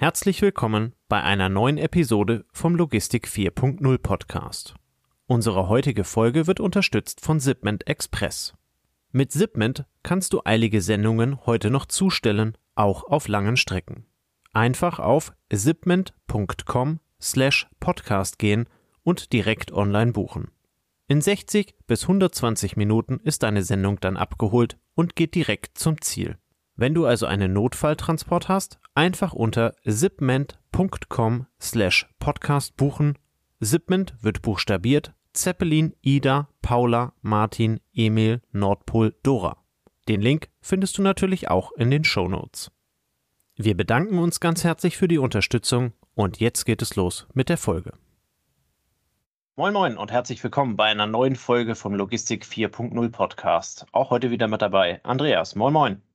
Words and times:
Herzlich 0.00 0.40
willkommen 0.42 0.94
bei 1.08 1.24
einer 1.24 1.48
neuen 1.48 1.76
Episode 1.76 2.44
vom 2.52 2.76
Logistik 2.76 3.26
4.0 3.26 3.98
Podcast. 3.98 4.76
Unsere 5.26 5.68
heutige 5.68 6.04
Folge 6.04 6.46
wird 6.46 6.60
unterstützt 6.60 7.20
von 7.20 7.40
Zipment 7.40 7.88
Express. 7.88 8.54
Mit 9.10 9.32
Zipment 9.32 9.86
kannst 10.04 10.34
du 10.34 10.42
eilige 10.44 10.82
Sendungen 10.82 11.44
heute 11.46 11.70
noch 11.70 11.84
zustellen, 11.84 12.56
auch 12.76 13.08
auf 13.08 13.26
langen 13.26 13.56
Strecken. 13.56 14.06
Einfach 14.52 15.00
auf 15.00 15.32
zipment.com 15.52 17.00
slash 17.20 17.66
podcast 17.80 18.38
gehen 18.38 18.68
und 19.02 19.32
direkt 19.32 19.72
online 19.72 20.12
buchen. 20.12 20.52
In 21.08 21.20
60 21.20 21.74
bis 21.88 22.02
120 22.02 22.76
Minuten 22.76 23.18
ist 23.24 23.42
deine 23.42 23.64
Sendung 23.64 23.98
dann 23.98 24.16
abgeholt 24.16 24.78
und 24.94 25.16
geht 25.16 25.34
direkt 25.34 25.76
zum 25.76 26.00
Ziel. 26.00 26.38
Wenn 26.80 26.94
du 26.94 27.06
also 27.06 27.26
einen 27.26 27.54
Notfalltransport 27.54 28.48
hast, 28.48 28.78
einfach 28.94 29.32
unter 29.32 29.74
zipment.com 29.84 31.46
slash 31.60 32.08
podcast 32.20 32.76
buchen. 32.76 33.18
Zipment 33.60 34.14
wird 34.20 34.42
buchstabiert 34.42 35.12
Zeppelin, 35.32 35.96
Ida, 36.02 36.48
Paula, 36.62 37.14
Martin, 37.20 37.80
Emil, 37.92 38.42
Nordpol, 38.52 39.16
Dora. 39.24 39.56
Den 40.06 40.20
Link 40.20 40.50
findest 40.60 40.96
du 40.98 41.02
natürlich 41.02 41.50
auch 41.50 41.72
in 41.72 41.90
den 41.90 42.04
Show 42.04 42.28
Notes. 42.28 42.70
Wir 43.56 43.76
bedanken 43.76 44.20
uns 44.20 44.38
ganz 44.38 44.62
herzlich 44.62 44.96
für 44.96 45.08
die 45.08 45.18
Unterstützung 45.18 45.94
und 46.14 46.38
jetzt 46.38 46.64
geht 46.64 46.80
es 46.80 46.94
los 46.94 47.26
mit 47.34 47.48
der 47.48 47.58
Folge. 47.58 47.94
Moin 49.56 49.72
Moin 49.72 49.96
und 49.96 50.12
herzlich 50.12 50.44
willkommen 50.44 50.76
bei 50.76 50.84
einer 50.84 51.08
neuen 51.08 51.34
Folge 51.34 51.74
vom 51.74 51.96
Logistik 51.96 52.44
4.0 52.44 53.10
Podcast. 53.10 53.84
Auch 53.90 54.10
heute 54.10 54.30
wieder 54.30 54.46
mit 54.46 54.62
dabei 54.62 55.00
Andreas. 55.02 55.56
Moin 55.56 55.72
Moin. 55.72 56.07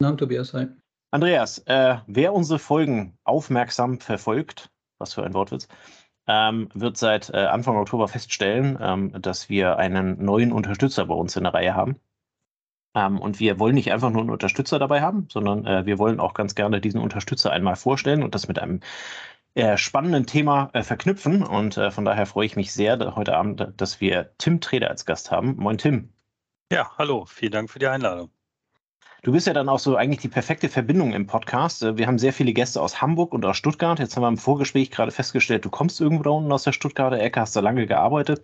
Danke, 0.00 0.16
Tobias. 0.16 0.54
Hi. 0.54 0.66
Andreas, 1.10 1.58
äh, 1.66 1.98
wer 2.06 2.32
unsere 2.32 2.58
Folgen 2.58 3.18
aufmerksam 3.24 4.00
verfolgt, 4.00 4.70
was 4.98 5.12
für 5.12 5.24
ein 5.24 5.34
Wortwitz, 5.34 5.68
ähm, 6.26 6.70
wird 6.72 6.96
seit 6.96 7.30
äh, 7.30 7.36
Anfang 7.36 7.76
Oktober 7.76 8.08
feststellen, 8.08 8.78
ähm, 8.80 9.20
dass 9.20 9.48
wir 9.50 9.76
einen 9.76 10.24
neuen 10.24 10.52
Unterstützer 10.52 11.04
bei 11.06 11.14
uns 11.14 11.36
in 11.36 11.44
der 11.44 11.52
Reihe 11.52 11.74
haben. 11.74 11.96
Ähm, 12.94 13.18
und 13.18 13.40
wir 13.40 13.58
wollen 13.58 13.74
nicht 13.74 13.92
einfach 13.92 14.10
nur 14.10 14.22
einen 14.22 14.30
Unterstützer 14.30 14.78
dabei 14.78 15.02
haben, 15.02 15.28
sondern 15.30 15.66
äh, 15.66 15.84
wir 15.84 15.98
wollen 15.98 16.18
auch 16.18 16.32
ganz 16.32 16.54
gerne 16.54 16.80
diesen 16.80 17.00
Unterstützer 17.00 17.52
einmal 17.52 17.76
vorstellen 17.76 18.22
und 18.22 18.34
das 18.34 18.48
mit 18.48 18.58
einem 18.58 18.80
äh, 19.54 19.76
spannenden 19.76 20.26
Thema 20.26 20.70
äh, 20.72 20.82
verknüpfen. 20.82 21.42
Und 21.42 21.76
äh, 21.76 21.90
von 21.90 22.06
daher 22.06 22.24
freue 22.24 22.46
ich 22.46 22.56
mich 22.56 22.72
sehr 22.72 23.16
heute 23.16 23.36
Abend, 23.36 23.68
dass 23.76 24.00
wir 24.00 24.32
Tim 24.38 24.60
Treder 24.60 24.88
als 24.88 25.04
Gast 25.04 25.30
haben. 25.30 25.56
Moin 25.56 25.76
Tim. 25.76 26.12
Ja, 26.72 26.90
hallo, 26.96 27.26
vielen 27.26 27.52
Dank 27.52 27.70
für 27.70 27.80
die 27.80 27.88
Einladung. 27.88 28.30
Du 29.22 29.32
bist 29.32 29.46
ja 29.46 29.52
dann 29.52 29.68
auch 29.68 29.78
so 29.78 29.96
eigentlich 29.96 30.20
die 30.20 30.28
perfekte 30.28 30.70
Verbindung 30.70 31.12
im 31.12 31.26
Podcast. 31.26 31.82
Äh, 31.82 31.98
wir 31.98 32.06
haben 32.06 32.18
sehr 32.18 32.32
viele 32.32 32.52
Gäste 32.52 32.80
aus 32.80 33.02
Hamburg 33.02 33.34
und 33.34 33.44
aus 33.44 33.56
Stuttgart. 33.56 33.98
Jetzt 33.98 34.16
haben 34.16 34.22
wir 34.22 34.28
im 34.28 34.38
Vorgespräch 34.38 34.90
gerade 34.90 35.10
festgestellt, 35.10 35.64
du 35.64 35.70
kommst 35.70 36.00
irgendwo 36.00 36.22
da 36.22 36.30
unten 36.30 36.52
aus 36.52 36.62
der 36.62 36.72
Stuttgarter 36.72 37.18
Ecke, 37.18 37.40
hast 37.40 37.54
da 37.54 37.60
lange 37.60 37.86
gearbeitet 37.86 38.42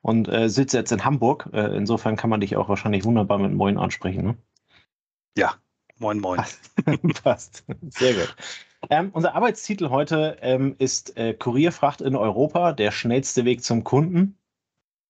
und 0.00 0.28
äh, 0.28 0.48
sitzt 0.48 0.74
jetzt 0.74 0.92
in 0.92 1.04
Hamburg. 1.04 1.48
Äh, 1.52 1.76
insofern 1.76 2.16
kann 2.16 2.30
man 2.30 2.40
dich 2.40 2.56
auch 2.56 2.68
wahrscheinlich 2.68 3.04
wunderbar 3.04 3.38
mit 3.38 3.52
Moin 3.52 3.78
ansprechen. 3.78 4.24
Ne? 4.24 4.36
Ja, 5.36 5.54
Moin 5.98 6.20
Moin. 6.20 6.40
Passt. 7.22 7.64
Sehr 7.88 8.14
gut. 8.14 8.36
Ähm, 8.90 9.10
unser 9.12 9.34
Arbeitstitel 9.34 9.90
heute 9.90 10.36
ähm, 10.40 10.74
ist 10.78 11.16
äh, 11.16 11.34
Kurierfracht 11.34 12.00
in 12.00 12.16
Europa, 12.16 12.72
der 12.72 12.90
schnellste 12.90 13.44
Weg 13.44 13.62
zum 13.62 13.84
Kunden. 13.84 14.36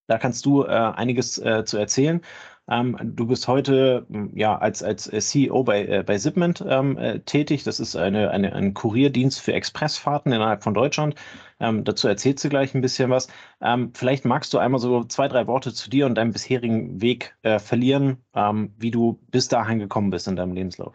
Da 0.07 0.17
kannst 0.17 0.45
du 0.45 0.63
äh, 0.63 0.67
einiges 0.67 1.37
äh, 1.39 1.65
zu 1.65 1.77
erzählen. 1.77 2.21
Ähm, 2.69 2.97
du 3.01 3.27
bist 3.27 3.47
heute 3.47 4.07
ja 4.33 4.57
als, 4.57 4.81
als 4.83 5.03
CEO 5.03 5.63
bei, 5.63 5.85
äh, 5.85 6.03
bei 6.03 6.17
Zipment 6.17 6.63
ähm, 6.65 6.97
äh, 6.97 7.19
tätig. 7.19 7.63
Das 7.63 7.79
ist 7.79 7.95
eine, 7.95 8.31
eine, 8.31 8.53
ein 8.53 8.73
Kurierdienst 8.73 9.41
für 9.41 9.53
Expressfahrten 9.53 10.31
innerhalb 10.31 10.63
von 10.63 10.73
Deutschland. 10.73 11.15
Ähm, 11.59 11.83
dazu 11.83 12.07
erzählst 12.07 12.43
du 12.43 12.49
gleich 12.49 12.73
ein 12.73 12.81
bisschen 12.81 13.09
was. 13.09 13.27
Ähm, 13.61 13.91
vielleicht 13.93 14.23
magst 14.23 14.53
du 14.53 14.59
einmal 14.59 14.79
so 14.79 15.03
zwei, 15.03 15.27
drei 15.27 15.45
Worte 15.47 15.73
zu 15.73 15.89
dir 15.89 16.05
und 16.05 16.15
deinem 16.15 16.31
bisherigen 16.31 17.01
Weg 17.01 17.35
äh, 17.41 17.59
verlieren, 17.59 18.23
ähm, 18.33 18.73
wie 18.77 18.91
du 18.91 19.19
bis 19.29 19.49
dahin 19.49 19.79
gekommen 19.79 20.09
bist 20.09 20.27
in 20.27 20.37
deinem 20.37 20.53
Lebenslauf. 20.53 20.93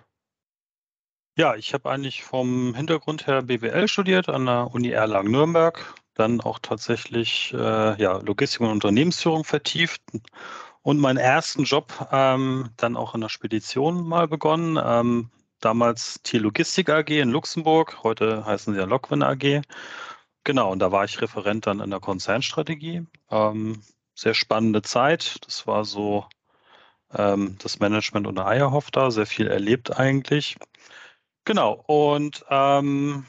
Ja, 1.36 1.54
ich 1.54 1.72
habe 1.72 1.88
eigentlich 1.90 2.24
vom 2.24 2.74
Hintergrund 2.74 3.26
her 3.26 3.42
BWL 3.42 3.86
studiert 3.86 4.28
an 4.28 4.46
der 4.46 4.74
Uni 4.74 4.90
Erlangen-Nürnberg, 4.90 5.94
dann 6.14 6.40
auch 6.40 6.58
tatsächlich 6.58 7.54
äh, 7.54 8.02
ja, 8.02 8.18
Logistik 8.18 8.62
und 8.62 8.70
Unternehmensführung 8.70 9.44
vertieft 9.44 10.02
und 10.88 11.00
meinen 11.00 11.18
ersten 11.18 11.64
Job 11.64 12.08
ähm, 12.12 12.70
dann 12.78 12.96
auch 12.96 13.14
in 13.14 13.20
der 13.20 13.28
Spedition 13.28 14.08
mal 14.08 14.26
begonnen. 14.26 14.80
Ähm, 14.82 15.28
damals 15.60 16.22
Tier 16.22 16.40
Logistik 16.40 16.88
AG 16.88 17.10
in 17.10 17.28
Luxemburg, 17.28 18.02
heute 18.04 18.46
heißen 18.46 18.72
sie 18.72 18.80
ja 18.80 18.86
Lockwin 18.86 19.22
AG. 19.22 19.60
Genau, 20.44 20.72
und 20.72 20.78
da 20.78 20.90
war 20.90 21.04
ich 21.04 21.20
Referent 21.20 21.66
dann 21.66 21.80
in 21.80 21.90
der 21.90 22.00
Konzernstrategie. 22.00 23.06
Ähm, 23.30 23.82
sehr 24.14 24.32
spannende 24.32 24.80
Zeit. 24.80 25.36
Das 25.44 25.66
war 25.66 25.84
so 25.84 26.24
ähm, 27.12 27.56
das 27.58 27.80
Management 27.80 28.26
unter 28.26 28.46
Eierhoff 28.46 28.90
da, 28.90 29.10
sehr 29.10 29.26
viel 29.26 29.46
erlebt 29.46 29.98
eigentlich. 29.98 30.56
Genau, 31.44 31.84
und 31.86 32.46
ähm, 32.48 33.26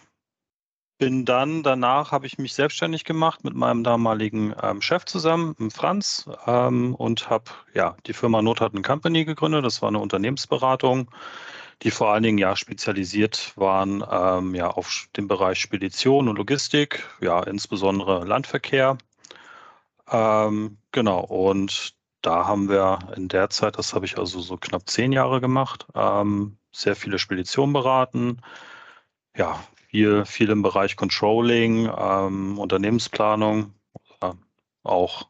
bin 0.99 1.25
dann 1.25 1.63
danach 1.63 2.11
habe 2.11 2.27
ich 2.27 2.37
mich 2.37 2.53
selbstständig 2.53 3.05
gemacht 3.05 3.43
mit 3.43 3.55
meinem 3.55 3.83
damaligen 3.83 4.53
ähm, 4.61 4.81
Chef 4.81 5.05
zusammen, 5.05 5.55
Franz, 5.71 6.29
ähm, 6.45 6.93
und 6.93 7.29
habe 7.29 7.45
ja 7.73 7.95
die 8.05 8.13
Firma 8.13 8.41
Nothatten 8.41 8.83
Company 8.83 9.25
gegründet. 9.25 9.65
Das 9.65 9.81
war 9.81 9.89
eine 9.89 9.99
Unternehmensberatung, 9.99 11.09
die 11.83 11.91
vor 11.91 12.09
allen 12.11 12.23
Dingen 12.23 12.37
ja 12.37 12.55
spezialisiert 12.55 13.53
waren 13.55 14.03
ähm, 14.11 14.53
ja 14.53 14.67
auf 14.69 15.07
den 15.15 15.27
Bereich 15.27 15.59
Spedition 15.59 16.27
und 16.27 16.37
Logistik, 16.37 17.03
ja 17.21 17.41
insbesondere 17.43 18.25
Landverkehr. 18.25 18.97
Ähm, 20.11 20.79
genau 20.91 21.21
und 21.21 21.95
da 22.21 22.45
haben 22.45 22.67
wir 22.67 22.99
in 23.15 23.29
der 23.29 23.49
Zeit, 23.49 23.77
das 23.77 23.93
habe 23.93 24.05
ich 24.05 24.17
also 24.17 24.41
so 24.41 24.57
knapp 24.57 24.89
zehn 24.89 25.13
Jahre 25.13 25.39
gemacht, 25.39 25.87
ähm, 25.95 26.57
sehr 26.73 26.97
viele 26.97 27.19
Speditionen 27.19 27.71
beraten. 27.71 28.41
Ja, 29.37 29.63
viel, 29.89 30.25
viel 30.25 30.49
im 30.49 30.61
Bereich 30.61 30.95
Controlling, 30.95 31.89
ähm, 31.97 32.59
Unternehmensplanung, 32.59 33.73
äh, 34.21 34.33
auch 34.83 35.27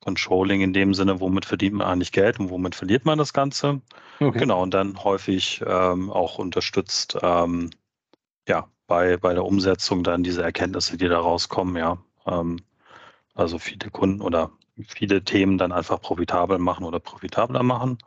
Controlling 0.00 0.62
in 0.62 0.72
dem 0.72 0.94
Sinne, 0.94 1.20
womit 1.20 1.44
verdient 1.44 1.76
man 1.76 1.86
eigentlich 1.86 2.12
Geld 2.12 2.40
und 2.40 2.50
womit 2.50 2.74
verliert 2.74 3.04
man 3.04 3.18
das 3.18 3.32
Ganze. 3.32 3.82
Okay. 4.20 4.38
Genau, 4.38 4.62
und 4.62 4.72
dann 4.72 5.04
häufig 5.04 5.62
ähm, 5.66 6.10
auch 6.10 6.38
unterstützt, 6.38 7.18
ähm, 7.22 7.70
ja, 8.48 8.68
bei, 8.86 9.18
bei 9.18 9.34
der 9.34 9.44
Umsetzung 9.44 10.02
dann 10.02 10.22
diese 10.22 10.42
Erkenntnisse, 10.42 10.96
die 10.96 11.08
da 11.08 11.20
rauskommen, 11.20 11.76
ja. 11.76 11.98
Ähm, 12.26 12.60
also 13.34 13.58
viele 13.58 13.90
Kunden 13.90 14.22
oder 14.22 14.50
viele 14.86 15.22
Themen 15.22 15.58
dann 15.58 15.72
einfach 15.72 16.00
profitabel 16.00 16.58
machen 16.58 16.84
oder 16.84 16.98
profitabler 16.98 17.62
machen. 17.62 17.98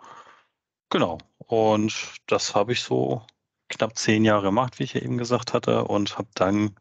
Genau. 0.89 1.19
Und 1.37 2.13
das 2.27 2.55
habe 2.55 2.73
ich 2.73 2.81
so 2.81 3.21
knapp 3.71 3.97
zehn 3.97 4.23
Jahre 4.25 4.43
gemacht, 4.43 4.79
wie 4.79 4.83
ich 4.83 4.93
ja 4.93 5.01
eben 5.01 5.17
gesagt 5.17 5.53
hatte, 5.53 5.85
und 5.85 6.17
habe 6.17 6.27
dann 6.35 6.75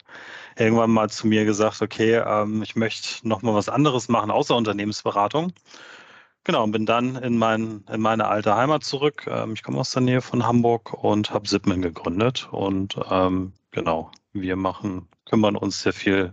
irgendwann 0.56 0.90
mal 0.90 1.08
zu 1.10 1.26
mir 1.26 1.44
gesagt, 1.44 1.82
okay, 1.82 2.16
ähm, 2.16 2.62
ich 2.62 2.76
möchte 2.76 3.26
noch 3.26 3.42
mal 3.42 3.54
was 3.54 3.68
anderes 3.68 4.08
machen 4.08 4.30
außer 4.30 4.56
Unternehmensberatung. 4.56 5.52
Genau, 6.44 6.64
und 6.64 6.72
bin 6.72 6.86
dann 6.86 7.16
in, 7.16 7.36
mein, 7.36 7.84
in 7.92 8.00
meine 8.00 8.28
alte 8.28 8.56
Heimat 8.56 8.82
zurück. 8.84 9.26
Ähm, 9.26 9.52
ich 9.54 9.62
komme 9.62 9.78
aus 9.78 9.92
der 9.92 10.02
Nähe 10.02 10.22
von 10.22 10.46
Hamburg 10.46 10.92
und 11.02 11.30
habe 11.32 11.48
Zipman 11.48 11.82
gegründet. 11.82 12.48
Und 12.50 12.98
ähm, 13.10 13.52
genau, 13.70 14.10
wir 14.32 14.56
machen, 14.56 15.08
kümmern 15.26 15.56
uns 15.56 15.80
sehr 15.80 15.92
viel 15.92 16.32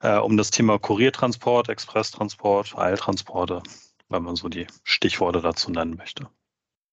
äh, 0.00 0.18
um 0.18 0.36
das 0.36 0.50
Thema 0.50 0.78
Kuriertransport, 0.78 1.68
Expresstransport, 1.68 2.76
Eiltransporte, 2.76 3.62
wenn 4.08 4.22
man 4.22 4.36
so 4.36 4.48
die 4.48 4.66
Stichworte 4.82 5.40
dazu 5.40 5.70
nennen 5.70 5.96
möchte. 5.96 6.28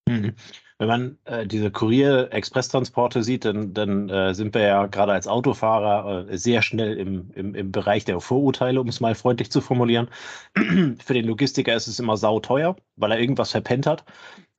Mhm. 0.07 0.35
Wenn 0.79 0.87
man 0.87 1.17
äh, 1.25 1.47
diese 1.47 1.71
Kurier-Express-Transporte 1.71 3.23
sieht, 3.23 3.45
dann, 3.45 3.73
dann 3.73 4.09
äh, 4.09 4.35
sind 4.35 4.53
wir 4.53 4.61
ja 4.61 4.85
gerade 4.85 5.11
als 5.11 5.27
Autofahrer 5.27 6.29
äh, 6.29 6.37
sehr 6.37 6.61
schnell 6.61 6.97
im, 6.97 7.31
im, 7.33 7.55
im 7.55 7.71
Bereich 7.71 8.05
der 8.05 8.19
Vorurteile, 8.19 8.79
um 8.79 8.87
es 8.87 8.99
mal 8.99 9.15
freundlich 9.15 9.49
zu 9.49 9.59
formulieren. 9.61 10.07
Für 10.55 11.13
den 11.13 11.25
Logistiker 11.25 11.73
ist 11.75 11.87
es 11.87 11.99
immer 11.99 12.15
sauteuer, 12.15 12.75
weil 12.95 13.11
er 13.11 13.19
irgendwas 13.19 13.51
verpennt 13.51 13.87
hat 13.87 14.05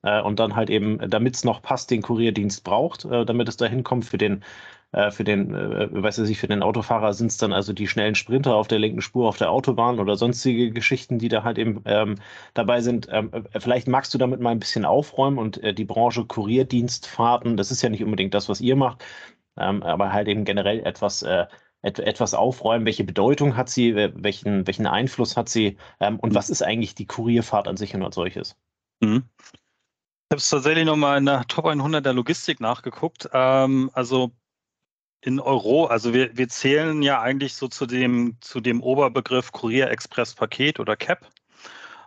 äh, 0.02 0.20
und 0.20 0.40
dann 0.40 0.56
halt 0.56 0.70
eben, 0.70 0.98
damit 1.08 1.36
es 1.36 1.44
noch 1.44 1.62
passt, 1.62 1.90
den 1.90 2.02
Kurierdienst 2.02 2.64
braucht, 2.64 3.04
äh, 3.04 3.24
damit 3.24 3.48
es 3.48 3.56
dahin 3.56 3.84
kommt. 3.84 4.04
Für 4.04 4.18
den 4.18 4.42
äh, 4.92 5.10
für 5.10 5.24
den, 5.24 5.54
äh, 5.54 5.88
weiß 5.90 6.18
ich, 6.20 6.38
für 6.38 6.48
den 6.48 6.62
Autofahrer 6.62 7.12
sind 7.12 7.28
es 7.28 7.36
dann 7.36 7.52
also 7.52 7.72
die 7.72 7.86
schnellen 7.86 8.14
Sprinter 8.14 8.54
auf 8.54 8.68
der 8.68 8.78
linken 8.78 9.02
Spur 9.02 9.28
auf 9.28 9.36
der 9.36 9.50
Autobahn 9.50 10.00
oder 10.00 10.16
sonstige 10.16 10.70
Geschichten, 10.70 11.18
die 11.18 11.28
da 11.28 11.44
halt 11.44 11.58
eben 11.58 11.82
ähm, 11.84 12.16
dabei 12.54 12.80
sind. 12.80 13.08
Ähm, 13.10 13.30
äh, 13.32 13.60
vielleicht 13.60 13.88
magst 13.88 14.14
du 14.14 14.18
damit 14.18 14.40
mal 14.40 14.50
ein 14.50 14.60
bisschen 14.60 14.84
aufräumen 14.84 15.38
und 15.38 15.62
äh, 15.62 15.74
die 15.74 15.84
Branche 15.84 16.24
Kurierdienstfahrten, 16.24 17.56
das 17.56 17.70
ist 17.70 17.82
ja 17.82 17.90
nicht 17.90 18.02
unbedingt 18.02 18.32
das, 18.34 18.48
was 18.48 18.60
ihr 18.60 18.76
macht, 18.76 19.04
ähm, 19.58 19.82
aber 19.82 20.12
halt 20.12 20.28
eben 20.28 20.44
generell 20.44 20.80
etwas 20.80 21.22
äh, 21.22 21.46
etwas 21.82 22.34
aufräumen, 22.34 22.86
welche 22.86 23.04
Bedeutung 23.04 23.56
hat 23.56 23.68
sie, 23.68 23.94
welchen, 23.94 24.66
welchen 24.66 24.88
Einfluss 24.88 25.36
hat 25.36 25.48
sie 25.48 25.76
ähm, 26.00 26.18
und 26.18 26.34
was 26.34 26.50
ist 26.50 26.62
eigentlich 26.62 26.96
die 26.96 27.06
Kurierfahrt 27.06 27.68
an 27.68 27.76
sich 27.76 27.94
und 27.94 28.02
als 28.02 28.16
solches? 28.16 28.56
Mhm. 29.00 29.22
Ich 29.38 30.34
habe 30.34 30.40
es 30.40 30.50
tatsächlich 30.50 30.84
nochmal 30.84 31.18
in 31.18 31.26
der 31.26 31.44
Top 31.46 31.66
100 31.66 32.04
der 32.04 32.12
Logistik 32.12 32.60
nachgeguckt. 32.60 33.30
Ähm, 33.32 33.90
also 33.92 34.32
in 35.20 35.40
Euro, 35.40 35.86
also 35.86 36.14
wir, 36.14 36.36
wir 36.36 36.48
zählen 36.48 37.02
ja 37.02 37.20
eigentlich 37.20 37.54
so 37.54 37.68
zu 37.68 37.86
dem, 37.86 38.36
zu 38.40 38.60
dem 38.60 38.82
Oberbegriff 38.82 39.52
Kurier 39.52 39.90
Express 39.90 40.34
Paket 40.34 40.80
oder 40.80 40.96
CAP. 40.96 41.26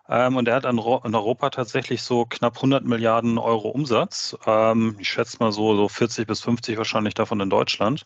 Ähm, 0.09 0.35
und 0.37 0.47
er 0.47 0.55
hat 0.55 0.65
in 0.65 0.79
Europa 0.79 1.49
tatsächlich 1.49 2.03
so 2.03 2.25
knapp 2.25 2.57
100 2.57 2.85
Milliarden 2.85 3.37
Euro 3.37 3.69
Umsatz. 3.69 4.37
Ähm, 4.45 4.95
ich 4.99 5.09
schätze 5.09 5.37
mal 5.39 5.51
so, 5.51 5.75
so 5.75 5.87
40 5.89 6.27
bis 6.27 6.41
50 6.41 6.77
wahrscheinlich 6.77 7.13
davon 7.13 7.39
in 7.39 7.49
Deutschland. 7.49 8.05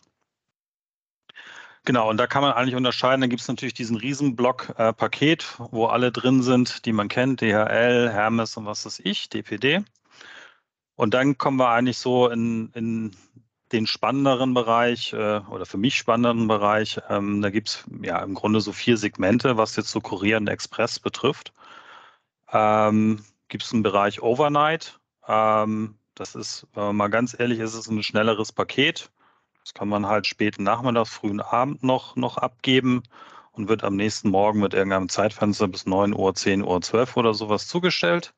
Genau, 1.84 2.10
und 2.10 2.16
da 2.16 2.26
kann 2.26 2.42
man 2.42 2.52
eigentlich 2.52 2.74
unterscheiden. 2.74 3.20
Da 3.20 3.28
gibt 3.28 3.42
es 3.42 3.48
natürlich 3.48 3.74
diesen 3.74 3.96
Riesenblock 3.96 4.74
äh, 4.76 4.92
Paket, 4.92 5.56
wo 5.70 5.86
alle 5.86 6.10
drin 6.10 6.42
sind, 6.42 6.84
die 6.84 6.92
man 6.92 7.08
kennt, 7.08 7.40
DHL, 7.40 8.10
Hermes 8.10 8.56
und 8.56 8.66
was 8.66 8.84
weiß 8.84 9.00
ich, 9.04 9.28
DPD. 9.28 9.84
Und 10.96 11.14
dann 11.14 11.38
kommen 11.38 11.58
wir 11.58 11.68
eigentlich 11.68 11.98
so 11.98 12.28
in, 12.28 12.70
in 12.74 13.16
den 13.72 13.86
spannenderen 13.86 14.54
Bereich 14.54 15.12
äh, 15.12 15.40
oder 15.50 15.66
für 15.66 15.78
mich 15.78 15.96
spannenderen 15.96 16.48
Bereich. 16.48 17.00
Ähm, 17.08 17.42
da 17.42 17.50
gibt 17.50 17.68
es 17.68 17.84
ja 18.02 18.22
im 18.22 18.34
Grunde 18.34 18.60
so 18.60 18.72
vier 18.72 18.96
Segmente, 18.96 19.56
was 19.56 19.76
jetzt 19.76 19.90
so 19.90 20.00
Kurier 20.00 20.36
und 20.36 20.48
Express 20.48 20.98
betrifft. 20.98 21.52
Ähm, 22.52 23.24
gibt 23.48 23.64
es 23.64 23.72
einen 23.72 23.82
Bereich 23.82 24.22
Overnight. 24.22 24.98
Ähm, 25.26 25.98
das 26.14 26.34
ist, 26.34 26.66
wenn 26.74 26.84
man 26.84 26.96
mal 26.96 27.08
ganz 27.08 27.38
ehrlich 27.38 27.58
ist, 27.58 27.74
es 27.74 27.88
ein 27.88 28.02
schnelleres 28.02 28.52
Paket. 28.52 29.10
Das 29.60 29.74
kann 29.74 29.88
man 29.88 30.06
halt 30.06 30.26
späten 30.26 30.62
Nachmittag, 30.62 31.08
frühen 31.08 31.40
Abend 31.40 31.82
noch, 31.82 32.14
noch 32.14 32.38
abgeben 32.38 33.02
und 33.52 33.68
wird 33.68 33.82
am 33.82 33.96
nächsten 33.96 34.30
Morgen 34.30 34.60
mit 34.60 34.74
irgendeinem 34.74 35.08
Zeitfenster 35.08 35.66
bis 35.66 35.86
9 35.86 36.14
Uhr, 36.14 36.34
10 36.34 36.62
Uhr, 36.62 36.80
12 36.80 37.16
Uhr 37.16 37.20
oder 37.20 37.34
sowas 37.34 37.66
zugestellt. 37.66 38.32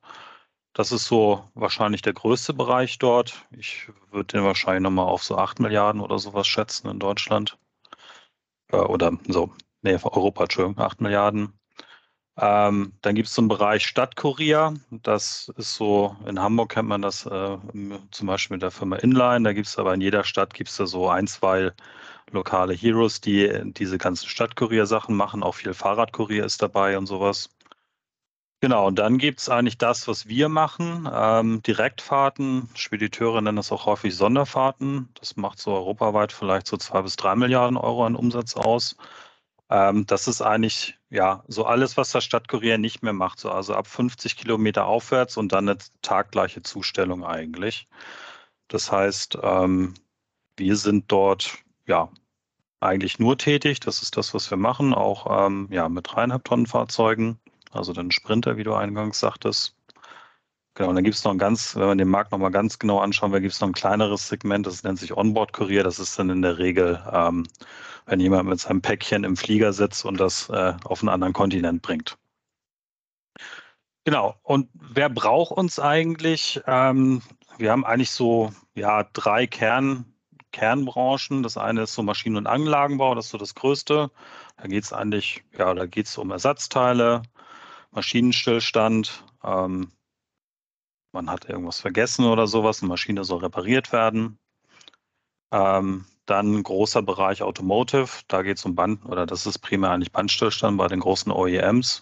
Das 0.73 0.91
ist 0.91 1.05
so 1.05 1.43
wahrscheinlich 1.55 2.01
der 2.01 2.13
größte 2.13 2.53
Bereich 2.53 2.99
dort. 2.99 3.45
Ich 3.51 3.89
würde 4.11 4.37
den 4.37 4.43
wahrscheinlich 4.43 4.83
nochmal 4.83 5.07
auf 5.07 5.23
so 5.23 5.37
8 5.37 5.59
Milliarden 5.59 6.01
oder 6.01 6.19
sowas 6.19 6.47
schätzen 6.47 6.89
in 6.89 6.99
Deutschland. 6.99 7.57
Äh, 8.71 8.77
oder 8.77 9.11
so, 9.27 9.51
nee, 9.81 9.95
Europa, 9.95 10.43
Entschuldigung, 10.43 10.83
8 10.83 11.01
Milliarden. 11.01 11.53
Ähm, 12.37 12.93
dann 13.01 13.15
gibt 13.15 13.27
es 13.27 13.35
so 13.35 13.41
einen 13.41 13.49
Bereich 13.49 13.85
Stadtkurier. 13.85 14.73
Das 14.91 15.51
ist 15.57 15.75
so, 15.75 16.15
in 16.25 16.39
Hamburg 16.39 16.71
kennt 16.71 16.87
man 16.87 17.01
das 17.01 17.25
äh, 17.25 17.57
zum 18.11 18.27
Beispiel 18.27 18.55
mit 18.55 18.61
der 18.61 18.71
Firma 18.71 18.95
Inline. 18.97 19.43
Da 19.43 19.53
gibt 19.53 19.67
es 19.67 19.77
aber 19.77 19.93
in 19.93 20.01
jeder 20.01 20.23
Stadt 20.23 20.53
gibt 20.53 20.69
es 20.69 20.77
da 20.77 20.85
so 20.85 21.09
ein, 21.09 21.27
zwei 21.27 21.73
lokale 22.31 22.73
Heroes, 22.73 23.19
die 23.19 23.61
diese 23.73 23.97
ganzen 23.97 24.27
Stadtkurier-Sachen 24.29 25.15
machen. 25.15 25.43
Auch 25.43 25.55
viel 25.55 25.73
Fahrradkurier 25.73 26.45
ist 26.45 26.61
dabei 26.61 26.97
und 26.97 27.07
sowas. 27.07 27.49
Genau, 28.61 28.87
und 28.87 28.99
dann 28.99 29.17
gibt 29.17 29.39
es 29.39 29.47
eigentlich 29.49 29.77
das, 29.77 30.07
was 30.09 30.27
wir 30.27 30.49
machen, 30.49 31.09
ähm, 31.11 31.61
Direktfahrten. 31.63 32.69
Spediteure 32.75 33.41
nennen 33.41 33.55
das 33.55 33.71
auch 33.71 33.85
häufig 33.85 34.13
Sonderfahrten. 34.15 35.07
Das 35.13 35.37
macht 35.37 35.59
so 35.59 35.71
europaweit 35.73 36.33
vielleicht 36.33 36.67
so 36.67 36.75
zwei 36.75 37.01
bis 37.01 37.15
drei 37.15 37.35
Milliarden 37.35 37.77
Euro 37.77 38.05
an 38.05 38.15
Umsatz 38.15 38.57
aus. 38.57 38.97
Ähm, 39.69 40.05
das 40.07 40.27
ist 40.27 40.41
eigentlich 40.41 40.97
ja 41.09 41.43
so 41.47 41.65
alles, 41.65 41.95
was 41.97 42.11
der 42.11 42.21
Stadtkurier 42.21 42.77
nicht 42.77 43.01
mehr 43.03 43.13
macht. 43.13 43.39
So, 43.39 43.49
also 43.51 43.75
ab 43.75 43.87
50 43.87 44.35
Kilometer 44.37 44.87
aufwärts 44.87 45.37
und 45.37 45.51
dann 45.53 45.69
eine 45.69 45.77
taggleiche 46.01 46.61
Zustellung 46.61 47.23
eigentlich. 47.25 47.87
Das 48.67 48.91
heißt, 48.91 49.37
ähm, 49.41 49.93
wir 50.57 50.75
sind 50.77 51.11
dort 51.11 51.59
ja 51.87 52.09
eigentlich 52.81 53.19
nur 53.19 53.37
tätig. 53.37 53.79
Das 53.79 54.01
ist 54.01 54.17
das, 54.17 54.33
was 54.33 54.49
wir 54.51 54.57
machen, 54.57 54.93
auch 54.93 55.47
ähm, 55.47 55.67
ja 55.71 55.89
mit 55.89 56.07
dreieinhalb 56.11 56.43
Tonnen 56.45 56.67
Fahrzeugen, 56.67 57.39
also 57.71 57.93
den 57.93 58.11
Sprinter, 58.11 58.57
wie 58.57 58.63
du 58.63 58.73
eingangs 58.73 59.19
sagtest. 59.19 59.75
Genau, 60.75 60.89
und 60.89 60.95
dann 60.95 61.03
gibt 61.03 61.15
es 61.15 61.23
noch 61.23 61.31
ein 61.31 61.37
ganz, 61.37 61.75
wenn 61.75 61.87
man 61.87 61.97
den 61.97 62.07
Markt 62.07 62.31
nochmal 62.31 62.51
ganz 62.51 62.79
genau 62.79 62.99
anschauen 62.99 63.31
will, 63.31 63.41
gibt 63.41 63.53
es 63.53 63.59
noch 63.59 63.67
ein 63.67 63.73
kleineres 63.73 64.27
Segment, 64.27 64.65
das 64.65 64.83
nennt 64.83 64.99
sich 64.99 65.15
Onboard-Kurier. 65.15 65.83
Das 65.83 65.99
ist 65.99 66.17
dann 66.17 66.29
in 66.29 66.41
der 66.41 66.57
Regel, 66.57 67.03
ähm, 67.11 67.45
wenn 68.05 68.19
jemand 68.19 68.47
mit 68.47 68.59
seinem 68.59 68.81
Päckchen 68.81 69.23
im 69.23 69.35
Flieger 69.35 69.73
sitzt 69.73 70.05
und 70.05 70.19
das 70.19 70.49
äh, 70.49 70.73
auf 70.85 71.01
einen 71.01 71.09
anderen 71.09 71.33
Kontinent 71.33 71.81
bringt. 71.81 72.17
Genau, 74.05 74.35
und 74.43 74.69
wer 74.73 75.09
braucht 75.09 75.51
uns 75.51 75.79
eigentlich? 75.79 76.61
Ähm, 76.65 77.21
wir 77.57 77.71
haben 77.71 77.85
eigentlich 77.85 78.11
so 78.11 78.53
ja, 78.73 79.03
drei 79.13 79.45
Kern, 79.47 80.05
Kernbranchen. 80.51 81.43
Das 81.43 81.57
eine 81.57 81.83
ist 81.83 81.93
so 81.93 82.03
Maschinen- 82.03 82.37
und 82.37 82.47
Anlagenbau, 82.47 83.15
das 83.15 83.25
ist 83.25 83.31
so 83.31 83.37
das 83.37 83.53
Größte. 83.55 84.09
Da 84.57 84.67
geht 84.67 84.83
es 84.83 84.93
eigentlich, 84.93 85.43
ja, 85.57 85.73
da 85.73 85.85
geht 85.85 86.07
es 86.07 86.17
um 86.17 86.31
Ersatzteile, 86.31 87.21
Maschinenstillstand, 87.91 89.23
ähm, 89.43 89.91
man 91.11 91.29
hat 91.29 91.49
irgendwas 91.49 91.79
vergessen 91.79 92.25
oder 92.25 92.47
sowas, 92.47 92.81
eine 92.81 92.89
Maschine 92.89 93.23
soll 93.23 93.39
repariert 93.39 93.91
werden. 93.91 94.37
Ähm, 95.51 96.05
dann 96.25 96.61
großer 96.61 97.01
Bereich 97.01 97.41
Automotive, 97.41 98.09
da 98.27 98.43
geht 98.43 98.57
es 98.57 98.65
um 98.65 98.75
Band, 98.75 99.03
oder 99.05 99.25
das 99.25 99.47
ist 99.47 99.59
primär 99.59 99.89
eigentlich 99.89 100.11
Bandstillstand 100.11 100.77
bei 100.77 100.87
den 100.87 100.99
großen 100.99 101.31
OEMs. 101.31 102.01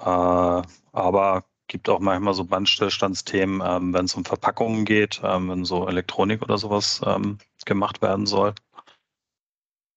Äh, 0.00 0.62
aber 0.92 1.44
gibt 1.66 1.88
auch 1.88 2.00
manchmal 2.00 2.34
so 2.34 2.44
Bandstillstandsthemen, 2.44 3.62
ähm, 3.64 3.94
wenn 3.94 4.04
es 4.04 4.14
um 4.14 4.24
Verpackungen 4.24 4.84
geht, 4.84 5.20
ähm, 5.24 5.48
wenn 5.48 5.64
so 5.64 5.88
Elektronik 5.88 6.42
oder 6.42 6.58
sowas 6.58 7.00
ähm, 7.06 7.38
gemacht 7.64 8.02
werden 8.02 8.26
soll. 8.26 8.54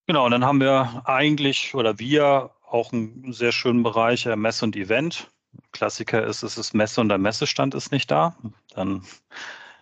Genau, 0.06 0.24
und 0.24 0.30
dann 0.30 0.46
haben 0.46 0.60
wir 0.60 1.02
eigentlich 1.04 1.74
oder 1.74 1.98
wir 1.98 2.50
auch 2.70 2.92
einen 2.92 3.32
sehr 3.32 3.52
schönen 3.52 3.82
Bereich 3.82 4.26
äh, 4.26 4.36
Mess 4.36 4.62
und 4.62 4.76
Event. 4.76 5.30
Klassiker 5.72 6.24
ist, 6.24 6.42
es 6.42 6.58
ist 6.58 6.74
Messe 6.74 7.00
und 7.00 7.08
der 7.08 7.18
Messestand 7.18 7.74
ist 7.74 7.90
nicht 7.92 8.10
da. 8.10 8.36
Dann 8.74 9.02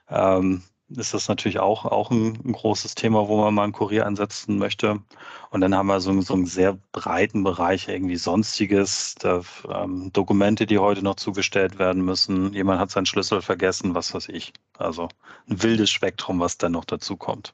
ähm, 0.09 0.62
ist 0.88 1.15
das 1.15 1.29
natürlich 1.29 1.59
auch, 1.59 1.85
auch 1.85 2.11
ein, 2.11 2.38
ein, 2.44 2.53
großes 2.53 2.94
Thema, 2.94 3.27
wo 3.29 3.41
man 3.41 3.53
mal 3.55 3.65
einen 3.65 3.73
Kurier 3.73 4.06
einsetzen 4.06 4.59
möchte. 4.59 5.03
Und 5.50 5.61
dann 5.61 5.75
haben 5.75 5.88
wir 5.88 6.00
so, 6.00 6.21
so 6.21 6.35
einen 6.35 6.47
sehr 6.47 6.79
breiten 6.93 7.43
Bereich, 7.43 7.88
irgendwie 7.88 8.17
Sonstiges, 8.17 9.17
da, 9.19 9.43
ähm, 9.69 10.12
Dokumente, 10.12 10.67
die 10.67 10.79
heute 10.79 11.03
noch 11.03 11.17
zugestellt 11.17 11.79
werden 11.79 12.05
müssen. 12.05 12.53
Jemand 12.53 12.81
hat 12.81 12.91
seinen 12.91 13.06
Schlüssel 13.06 13.43
vergessen, 13.43 13.94
was 13.94 14.15
weiß 14.15 14.29
ich. 14.29 14.53
Also 14.79 15.09
ein 15.49 15.62
wildes 15.62 15.91
Spektrum, 15.91 16.38
was 16.38 16.59
dann 16.59 16.73
noch 16.73 16.85
dazu 16.85 17.17
kommt. 17.17 17.53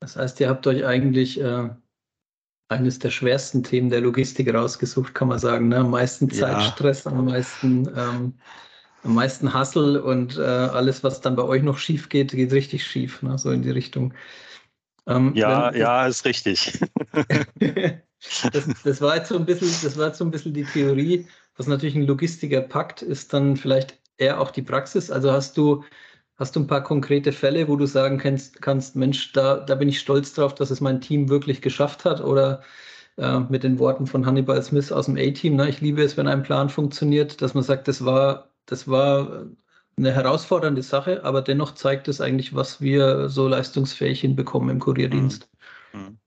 Das 0.00 0.16
heißt, 0.16 0.40
ihr 0.40 0.48
habt 0.48 0.66
euch 0.66 0.84
eigentlich 0.84 1.40
äh, 1.40 1.70
eines 2.68 2.98
der 2.98 3.10
schwersten 3.10 3.62
Themen 3.62 3.90
der 3.90 4.00
Logistik 4.00 4.52
rausgesucht, 4.52 5.14
kann 5.14 5.28
man 5.28 5.38
sagen. 5.38 5.68
Ne? 5.68 5.78
Am 5.78 5.90
meisten 5.90 6.30
Zeitstress, 6.30 7.04
ja. 7.04 7.12
am 7.12 7.24
meisten, 7.24 7.88
ähm, 7.96 8.34
am 9.04 9.14
meisten 9.14 9.52
Hassel 9.54 9.98
und 9.98 10.36
äh, 10.36 10.42
alles, 10.42 11.02
was 11.02 11.20
dann 11.20 11.36
bei 11.36 11.44
euch 11.44 11.62
noch 11.62 11.78
schief 11.78 12.08
geht, 12.08 12.32
geht 12.32 12.52
richtig 12.52 12.86
schief, 12.86 13.22
ne? 13.22 13.38
so 13.38 13.50
in 13.50 13.62
die 13.62 13.70
Richtung. 13.70 14.12
Ähm, 15.06 15.32
ja, 15.34 15.72
wenn, 15.72 15.80
ja, 15.80 16.06
ist 16.06 16.26
richtig. 16.26 16.78
das, 18.52 18.68
das, 18.84 19.00
war 19.00 19.16
jetzt 19.16 19.28
so 19.28 19.36
ein 19.36 19.46
bisschen, 19.46 19.68
das 19.82 19.96
war 19.96 20.08
jetzt 20.08 20.18
so 20.18 20.24
ein 20.24 20.30
bisschen 20.30 20.52
die 20.52 20.64
Theorie. 20.64 21.26
Was 21.56 21.66
natürlich 21.66 21.96
ein 21.96 22.06
Logistiker 22.06 22.60
packt, 22.60 23.00
ist 23.00 23.32
dann 23.32 23.56
vielleicht 23.56 23.98
eher 24.18 24.40
auch 24.40 24.50
die 24.50 24.62
Praxis. 24.62 25.10
Also 25.10 25.32
hast 25.32 25.56
du 25.56 25.84
Hast 26.38 26.54
du 26.54 26.60
ein 26.60 26.66
paar 26.68 26.84
konkrete 26.84 27.32
Fälle, 27.32 27.66
wo 27.66 27.76
du 27.76 27.86
sagen 27.86 28.18
kannst, 28.18 28.62
kannst 28.62 28.94
Mensch, 28.94 29.32
da, 29.32 29.56
da 29.56 29.74
bin 29.74 29.88
ich 29.88 29.98
stolz 29.98 30.34
drauf, 30.34 30.54
dass 30.54 30.70
es 30.70 30.80
mein 30.80 31.00
Team 31.00 31.28
wirklich 31.28 31.60
geschafft 31.60 32.04
hat? 32.04 32.20
Oder 32.20 32.62
äh, 33.16 33.40
mit 33.40 33.64
den 33.64 33.80
Worten 33.80 34.06
von 34.06 34.24
Hannibal 34.24 34.62
Smith 34.62 34.92
aus 34.92 35.06
dem 35.06 35.16
A-Team, 35.16 35.56
ne, 35.56 35.68
ich 35.68 35.80
liebe 35.80 36.02
es, 36.02 36.16
wenn 36.16 36.28
ein 36.28 36.44
Plan 36.44 36.68
funktioniert, 36.68 37.42
dass 37.42 37.54
man 37.54 37.64
sagt, 37.64 37.88
das 37.88 38.04
war, 38.04 38.50
das 38.66 38.86
war 38.86 39.46
eine 39.96 40.12
herausfordernde 40.12 40.82
Sache, 40.82 41.24
aber 41.24 41.42
dennoch 41.42 41.74
zeigt 41.74 42.06
es 42.06 42.20
eigentlich, 42.20 42.54
was 42.54 42.80
wir 42.80 43.28
so 43.28 43.48
leistungsfähig 43.48 44.20
hinbekommen 44.20 44.70
im 44.70 44.78
Kurierdienst. 44.78 45.48
Mhm. 45.92 46.00
Mhm. 46.00 46.18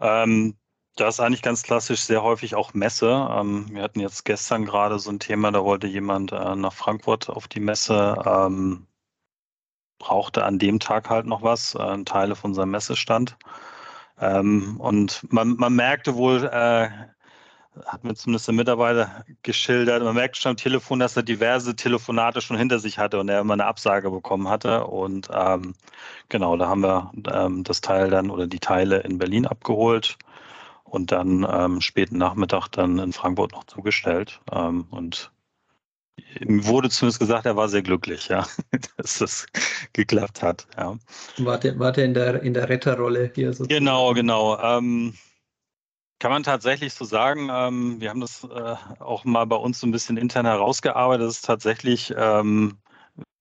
Ähm, 0.00 0.56
das 0.94 1.16
ist 1.16 1.20
eigentlich 1.20 1.42
ganz 1.42 1.64
klassisch 1.64 2.02
sehr 2.02 2.22
häufig 2.22 2.54
auch 2.54 2.74
Messe. 2.74 3.28
Ähm, 3.32 3.66
wir 3.72 3.82
hatten 3.82 3.98
jetzt 3.98 4.24
gestern 4.24 4.64
gerade 4.64 5.00
so 5.00 5.10
ein 5.10 5.18
Thema, 5.18 5.50
da 5.50 5.64
wollte 5.64 5.88
jemand 5.88 6.30
äh, 6.30 6.54
nach 6.54 6.72
Frankfurt 6.72 7.28
auf 7.28 7.48
die 7.48 7.60
Messe. 7.60 8.16
Ähm, 8.24 8.86
brauchte 9.98 10.44
an 10.44 10.58
dem 10.58 10.80
Tag 10.80 11.10
halt 11.10 11.26
noch 11.26 11.42
was, 11.42 11.74
äh, 11.74 12.04
Teile 12.04 12.36
von 12.36 12.54
seinem 12.54 12.70
Messestand. 12.70 13.36
Ähm, 14.20 14.76
und 14.78 15.22
man, 15.32 15.56
man 15.56 15.74
merkte 15.74 16.16
wohl, 16.16 16.44
äh, 16.44 16.88
hat 17.86 18.04
mir 18.04 18.14
zumindest 18.14 18.48
der 18.48 18.54
Mitarbeiter 18.54 19.24
geschildert, 19.42 20.02
man 20.02 20.14
merkte 20.14 20.40
schon 20.40 20.50
am 20.50 20.56
Telefon, 20.56 20.98
dass 20.98 21.16
er 21.16 21.22
diverse 21.22 21.76
Telefonate 21.76 22.40
schon 22.40 22.56
hinter 22.56 22.78
sich 22.78 22.98
hatte 22.98 23.20
und 23.20 23.28
er 23.28 23.40
immer 23.40 23.54
eine 23.54 23.66
Absage 23.66 24.10
bekommen 24.10 24.48
hatte. 24.48 24.84
Und 24.84 25.28
ähm, 25.32 25.74
genau, 26.28 26.56
da 26.56 26.68
haben 26.68 26.82
wir 26.82 27.12
ähm, 27.32 27.64
das 27.64 27.80
Teil 27.80 28.10
dann 28.10 28.30
oder 28.30 28.46
die 28.46 28.60
Teile 28.60 28.98
in 29.00 29.18
Berlin 29.18 29.46
abgeholt 29.46 30.18
und 30.84 31.12
dann 31.12 31.46
ähm, 31.48 31.80
späten 31.80 32.18
Nachmittag 32.18 32.68
dann 32.68 32.98
in 32.98 33.12
Frankfurt 33.12 33.52
noch 33.52 33.64
zugestellt. 33.64 34.40
Ähm, 34.52 34.86
und 34.90 35.30
wurde 36.46 36.90
zumindest 36.90 37.20
gesagt, 37.20 37.46
er 37.46 37.56
war 37.56 37.68
sehr 37.68 37.82
glücklich, 37.82 38.28
ja, 38.28 38.46
dass 38.96 39.18
das 39.18 39.46
geklappt 39.92 40.42
hat. 40.42 40.66
Ja. 40.76 40.96
Warte, 41.38 41.78
warte 41.78 42.02
in 42.02 42.14
der, 42.14 42.42
in 42.42 42.54
der 42.54 42.68
Retterrolle 42.68 43.30
hier 43.34 43.52
so. 43.52 43.64
Genau, 43.64 44.12
genau. 44.14 44.58
Ähm, 44.60 45.14
kann 46.20 46.32
man 46.32 46.42
tatsächlich 46.42 46.94
so 46.94 47.04
sagen, 47.04 47.48
ähm, 47.52 48.00
wir 48.00 48.10
haben 48.10 48.20
das 48.20 48.44
äh, 48.44 48.74
auch 48.98 49.24
mal 49.24 49.44
bei 49.44 49.56
uns 49.56 49.80
so 49.80 49.86
ein 49.86 49.92
bisschen 49.92 50.16
intern 50.16 50.46
herausgearbeitet, 50.46 51.26
dass 51.26 51.36
es 51.36 51.42
tatsächlich 51.42 52.12
ähm, 52.16 52.78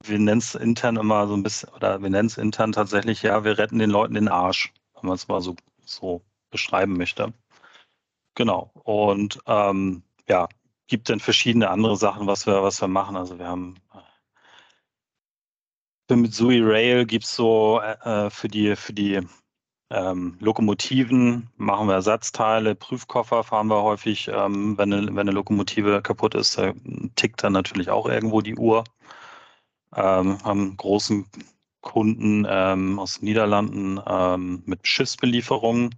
wir 0.03 0.19
nennen 0.19 0.39
es 0.39 0.55
intern 0.55 0.97
immer 0.97 1.27
so 1.27 1.35
ein 1.35 1.43
bisschen, 1.43 1.69
oder 1.69 2.01
wir 2.01 2.09
nennen 2.09 2.27
es 2.27 2.37
intern 2.37 2.71
tatsächlich, 2.71 3.23
ja, 3.23 3.43
wir 3.43 3.57
retten 3.57 3.79
den 3.79 3.89
Leuten 3.89 4.13
den 4.13 4.27
Arsch, 4.27 4.73
wenn 4.95 5.07
man 5.07 5.15
es 5.15 5.27
mal 5.27 5.41
so, 5.41 5.55
so 5.85 6.21
beschreiben 6.51 6.97
möchte. 6.97 7.33
Genau. 8.35 8.71
Und 8.83 9.39
ähm, 9.47 10.03
ja, 10.29 10.47
gibt 10.87 11.09
dann 11.09 11.19
verschiedene 11.19 11.69
andere 11.69 11.97
Sachen, 11.97 12.27
was 12.27 12.45
wir, 12.47 12.63
was 12.63 12.81
wir 12.81 12.87
machen. 12.87 13.15
Also 13.15 13.39
wir 13.39 13.47
haben 13.47 13.75
äh, 16.09 16.15
mit 16.15 16.33
Sui 16.33 16.61
Rail 16.61 17.05
gibt 17.05 17.25
es 17.25 17.35
so 17.35 17.79
äh, 17.81 18.29
für 18.29 18.47
die, 18.47 18.75
für 18.75 18.93
die 18.93 19.21
ähm, 19.89 20.37
Lokomotiven 20.39 21.49
machen 21.55 21.87
wir 21.87 21.93
Ersatzteile, 21.95 22.75
Prüfkoffer 22.75 23.43
fahren 23.43 23.67
wir 23.67 23.83
häufig, 23.83 24.27
ähm, 24.27 24.77
wenn, 24.77 24.91
eine, 24.91 25.07
wenn 25.07 25.19
eine 25.19 25.31
Lokomotive 25.31 26.01
kaputt 26.01 26.35
ist, 26.35 26.57
da 26.57 26.73
tickt 27.15 27.43
dann 27.43 27.53
natürlich 27.53 27.89
auch 27.89 28.07
irgendwo 28.07 28.41
die 28.41 28.55
Uhr. 28.55 28.83
Ähm, 29.95 30.43
haben 30.43 30.75
großen 30.75 31.25
Kunden 31.81 32.45
ähm, 32.49 32.99
aus 32.99 33.19
den 33.19 33.25
Niederlanden 33.25 33.99
ähm, 34.05 34.63
mit 34.65 34.85
Schiffsbelieferungen. 34.85 35.95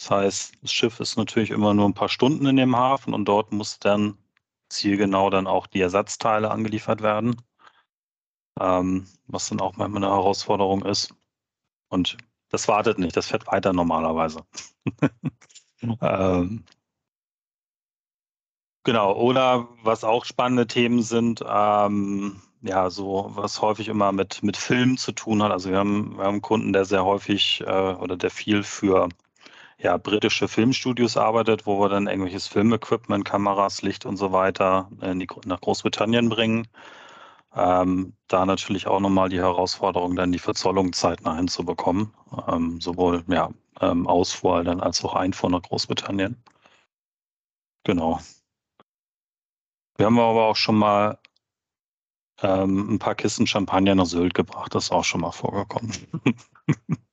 Das 0.00 0.10
heißt, 0.10 0.52
das 0.62 0.72
Schiff 0.72 0.98
ist 0.98 1.18
natürlich 1.18 1.50
immer 1.50 1.74
nur 1.74 1.86
ein 1.86 1.92
paar 1.92 2.08
Stunden 2.08 2.46
in 2.46 2.56
dem 2.56 2.74
Hafen 2.74 3.12
und 3.12 3.26
dort 3.26 3.52
muss 3.52 3.78
dann 3.78 4.16
zielgenau 4.70 5.28
dann 5.28 5.46
auch 5.46 5.66
die 5.66 5.82
Ersatzteile 5.82 6.50
angeliefert 6.50 7.02
werden, 7.02 7.36
ähm, 8.58 9.06
was 9.26 9.50
dann 9.50 9.60
auch 9.60 9.76
manchmal 9.76 10.02
eine 10.02 10.14
Herausforderung 10.14 10.86
ist. 10.86 11.14
Und 11.90 12.16
das 12.48 12.66
wartet 12.66 12.98
nicht, 12.98 13.14
das 13.14 13.26
fährt 13.26 13.46
weiter 13.46 13.74
normalerweise. 13.74 14.40
ähm, 16.00 16.64
genau, 18.84 19.14
oder 19.16 19.68
was 19.82 20.02
auch 20.02 20.24
spannende 20.24 20.66
Themen 20.66 21.02
sind, 21.02 21.44
ähm, 21.46 22.40
ja, 22.62 22.88
so 22.88 23.32
was 23.34 23.60
häufig 23.60 23.88
immer 23.88 24.12
mit, 24.12 24.42
mit 24.42 24.56
Filmen 24.56 24.96
zu 24.96 25.12
tun 25.12 25.42
hat. 25.42 25.52
Also 25.52 25.68
wir 25.68 25.78
haben, 25.78 26.16
wir 26.16 26.24
haben 26.24 26.34
einen 26.36 26.42
Kunden, 26.42 26.72
der 26.72 26.86
sehr 26.86 27.04
häufig 27.04 27.60
äh, 27.66 27.94
oder 27.94 28.16
der 28.16 28.30
viel 28.30 28.62
für 28.62 29.10
ja, 29.82 29.96
britische 29.96 30.46
Filmstudios 30.48 31.16
arbeitet, 31.16 31.66
wo 31.66 31.80
wir 31.80 31.88
dann 31.88 32.06
irgendwelches 32.06 32.46
Filmequipment, 32.46 33.24
Kameras, 33.24 33.82
Licht 33.82 34.04
und 34.04 34.16
so 34.16 34.32
weiter 34.32 34.90
die, 35.00 35.26
nach 35.46 35.60
Großbritannien 35.60 36.28
bringen. 36.28 36.68
Ähm, 37.54 38.14
da 38.28 38.46
natürlich 38.46 38.86
auch 38.86 39.00
nochmal 39.00 39.28
die 39.28 39.40
Herausforderung, 39.40 40.16
dann 40.16 40.32
die 40.32 40.38
Verzollung 40.38 40.92
zeitnah 40.92 41.36
hinzubekommen. 41.36 42.12
Ähm, 42.46 42.80
sowohl 42.80 43.24
ja, 43.28 43.50
ähm, 43.80 44.06
Ausfuhr 44.06 44.62
dann 44.64 44.80
als 44.80 45.04
auch 45.04 45.14
Einfuhr 45.14 45.50
nach 45.50 45.62
Großbritannien. 45.62 46.42
Genau. 47.84 48.20
Wir 49.96 50.06
haben 50.06 50.18
aber 50.18 50.46
auch 50.46 50.56
schon 50.56 50.76
mal 50.76 51.18
ähm, 52.42 52.94
ein 52.94 52.98
paar 52.98 53.14
Kisten 53.14 53.46
Champagner 53.46 53.94
nach 53.94 54.06
Sylt 54.06 54.34
gebracht. 54.34 54.74
Das 54.74 54.84
ist 54.84 54.92
auch 54.92 55.04
schon 55.04 55.22
mal 55.22 55.32
vorgekommen. 55.32 55.92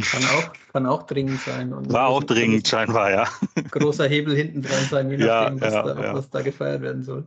Kann 0.00 0.24
auch, 0.24 0.52
kann 0.72 0.86
auch 0.86 1.02
dringend 1.04 1.40
sein. 1.40 1.72
Und 1.72 1.92
War 1.92 2.08
auch 2.08 2.24
dringend, 2.24 2.66
scheinbar, 2.66 3.10
ja. 3.10 3.28
Großer 3.70 4.08
Hebel 4.08 4.36
hinten 4.36 4.62
dran 4.62 4.84
sein, 4.90 5.10
je 5.10 5.16
nachdem, 5.18 5.58
ja, 5.58 5.60
was, 5.60 5.74
ja, 5.74 5.82
da, 5.82 6.02
ja. 6.02 6.14
was, 6.14 6.30
da, 6.30 6.42
gefeiert 6.42 6.82
werden 6.82 7.02
soll. 7.02 7.24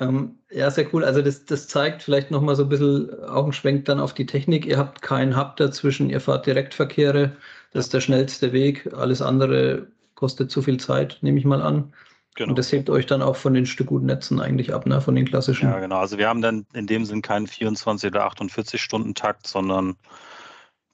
Ähm, 0.00 0.38
ja, 0.50 0.70
sehr 0.70 0.92
cool. 0.94 1.04
Also 1.04 1.20
das, 1.22 1.44
das 1.44 1.68
zeigt 1.68 2.02
vielleicht 2.02 2.30
nochmal 2.30 2.56
so 2.56 2.62
ein 2.62 2.68
bisschen 2.68 3.22
Augenschwenk 3.24 3.84
dann 3.84 4.00
auf 4.00 4.14
die 4.14 4.26
Technik. 4.26 4.64
Ihr 4.66 4.78
habt 4.78 5.02
keinen 5.02 5.36
Hub 5.36 5.56
dazwischen, 5.56 6.08
ihr 6.08 6.20
fahrt 6.20 6.46
Direktverkehre. 6.46 7.36
Das 7.72 7.86
ist 7.86 7.94
der 7.94 8.00
schnellste 8.00 8.52
Weg. 8.52 8.90
Alles 8.94 9.20
andere 9.20 9.86
kostet 10.14 10.50
zu 10.50 10.62
viel 10.62 10.78
Zeit, 10.78 11.18
nehme 11.20 11.38
ich 11.38 11.44
mal 11.44 11.62
an. 11.62 11.92
Genau. 12.36 12.50
Und 12.50 12.58
das 12.58 12.72
hebt 12.72 12.88
euch 12.88 13.06
dann 13.06 13.22
auch 13.22 13.36
von 13.36 13.54
den 13.54 13.66
Stückgutnetzen 13.66 14.40
eigentlich 14.40 14.72
ab, 14.72 14.86
ne? 14.86 15.00
von 15.00 15.14
den 15.14 15.26
klassischen. 15.26 15.68
Ja, 15.68 15.80
genau. 15.80 15.98
Also 15.98 16.16
wir 16.16 16.28
haben 16.28 16.40
dann 16.40 16.64
in 16.72 16.86
dem 16.86 17.04
Sinn 17.04 17.22
keinen 17.22 17.46
24 17.46 18.10
oder 18.10 18.24
48 18.24 18.80
Stunden 18.80 19.14
Takt, 19.14 19.46
sondern 19.46 19.96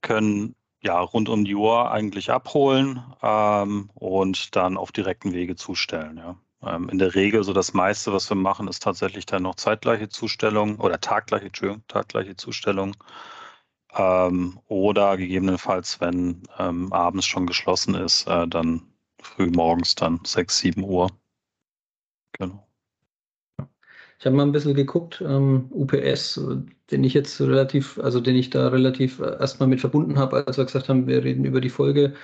können 0.06 0.54
ja 0.82 1.00
rund 1.00 1.28
um 1.28 1.44
die 1.44 1.56
Uhr 1.56 1.90
eigentlich 1.90 2.30
abholen 2.30 3.02
ähm, 3.22 3.90
und 3.94 4.54
dann 4.54 4.76
auf 4.76 4.92
direkten 4.92 5.32
Wege 5.32 5.56
zustellen. 5.56 6.16
Ja. 6.16 6.36
Ähm, 6.62 6.88
in 6.88 6.98
der 6.98 7.14
Regel 7.16 7.42
so 7.42 7.52
das 7.52 7.74
meiste, 7.74 8.12
was 8.12 8.30
wir 8.30 8.36
machen, 8.36 8.68
ist 8.68 8.84
tatsächlich 8.84 9.26
dann 9.26 9.42
noch 9.42 9.56
zeitgleiche 9.56 10.08
Zustellung 10.08 10.78
oder 10.78 11.00
taggleiche, 11.00 11.46
Entschuldigung, 11.46 11.82
taggleiche 11.88 12.36
Zustellung. 12.36 12.96
Ähm, 13.94 14.60
oder 14.68 15.16
gegebenenfalls, 15.16 16.00
wenn 16.00 16.42
ähm, 16.58 16.92
abends 16.92 17.26
schon 17.26 17.46
geschlossen 17.46 17.94
ist, 17.96 18.26
äh, 18.28 18.46
dann 18.46 18.82
früh 19.20 19.50
morgens 19.50 19.96
dann 19.96 20.20
6, 20.24 20.58
7 20.58 20.84
Uhr. 20.84 21.10
Genau. 22.38 22.65
Ich 24.18 24.24
habe 24.26 24.36
mal 24.36 24.44
ein 24.44 24.52
bisschen 24.52 24.74
geguckt, 24.74 25.22
ähm, 25.26 25.66
UPS, 25.70 26.40
den 26.90 27.04
ich 27.04 27.14
jetzt 27.14 27.40
relativ, 27.40 27.98
also 27.98 28.20
den 28.20 28.36
ich 28.36 28.50
da 28.50 28.68
relativ 28.68 29.20
äh, 29.20 29.38
erstmal 29.38 29.68
mit 29.68 29.80
verbunden 29.80 30.18
habe, 30.18 30.46
als 30.46 30.56
wir 30.56 30.64
gesagt 30.64 30.88
haben, 30.88 31.06
wir 31.06 31.22
reden 31.24 31.44
über 31.44 31.60
die 31.60 31.68
Folge. 31.70 32.14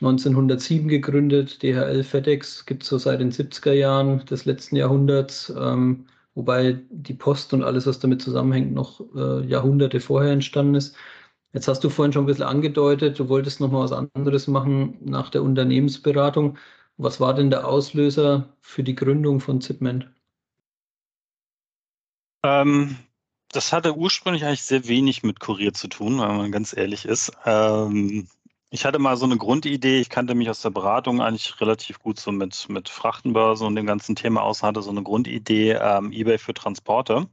1907 0.00 0.88
gegründet, 0.88 1.62
DHL 1.62 2.02
FedEx 2.04 2.66
gibt 2.66 2.82
es 2.82 2.88
so 2.88 2.98
seit 2.98 3.20
den 3.20 3.30
70er 3.30 3.72
Jahren 3.72 4.24
des 4.26 4.44
letzten 4.46 4.76
Jahrhunderts, 4.76 5.52
ähm, 5.56 6.06
wobei 6.34 6.80
die 6.90 7.14
Post 7.14 7.52
und 7.54 7.62
alles, 7.62 7.86
was 7.86 8.00
damit 8.00 8.22
zusammenhängt, 8.22 8.72
noch 8.72 9.00
äh, 9.14 9.46
Jahrhunderte 9.46 10.00
vorher 10.00 10.32
entstanden 10.32 10.74
ist. 10.74 10.96
Jetzt 11.52 11.68
hast 11.68 11.84
du 11.84 11.90
vorhin 11.90 12.12
schon 12.12 12.24
ein 12.24 12.26
bisschen 12.26 12.44
angedeutet, 12.44 13.18
du 13.18 13.28
wolltest 13.28 13.60
noch 13.60 13.70
mal 13.70 13.82
was 13.84 13.92
anderes 13.92 14.48
machen 14.48 14.96
nach 15.04 15.30
der 15.30 15.42
Unternehmensberatung. 15.42 16.58
Was 16.96 17.20
war 17.20 17.34
denn 17.34 17.50
der 17.50 17.66
Auslöser 17.68 18.56
für 18.60 18.82
die 18.82 18.94
Gründung 18.94 19.40
von 19.40 19.60
Zipment? 19.60 20.10
Ähm, 22.42 22.96
das 23.52 23.72
hatte 23.72 23.96
ursprünglich 23.96 24.44
eigentlich 24.44 24.62
sehr 24.64 24.88
wenig 24.88 25.22
mit 25.22 25.40
Kurier 25.40 25.74
zu 25.74 25.88
tun, 25.88 26.20
wenn 26.20 26.36
man 26.36 26.52
ganz 26.52 26.76
ehrlich 26.76 27.04
ist. 27.04 27.32
Ähm, 27.44 28.28
ich 28.70 28.86
hatte 28.86 28.98
mal 28.98 29.16
so 29.18 29.26
eine 29.26 29.36
Grundidee, 29.36 30.00
ich 30.00 30.08
kannte 30.08 30.34
mich 30.34 30.48
aus 30.48 30.62
der 30.62 30.70
Beratung 30.70 31.20
eigentlich 31.20 31.60
relativ 31.60 31.98
gut 32.00 32.18
so 32.18 32.32
mit, 32.32 32.68
mit 32.70 32.88
Frachtenbörse 32.88 33.66
und 33.66 33.76
dem 33.76 33.86
ganzen 33.86 34.16
Thema 34.16 34.42
aus, 34.42 34.62
hatte 34.62 34.82
so 34.82 34.90
eine 34.90 35.02
Grundidee, 35.02 35.72
ähm, 35.72 36.10
eBay 36.12 36.38
für 36.38 36.54
Transporte. 36.54 37.28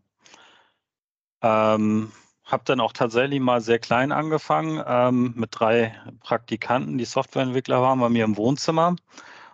Ähm, 1.41 2.11
habe 2.43 2.63
dann 2.65 2.79
auch 2.81 2.91
tatsächlich 2.93 3.39
mal 3.39 3.61
sehr 3.61 3.79
klein 3.79 4.11
angefangen 4.11 4.83
ähm, 4.85 5.33
mit 5.35 5.49
drei 5.53 5.95
Praktikanten, 6.19 6.97
die 6.97 7.05
Softwareentwickler 7.05 7.81
waren 7.81 7.99
bei 7.99 8.09
mir 8.09 8.25
im 8.25 8.37
Wohnzimmer. 8.37 8.95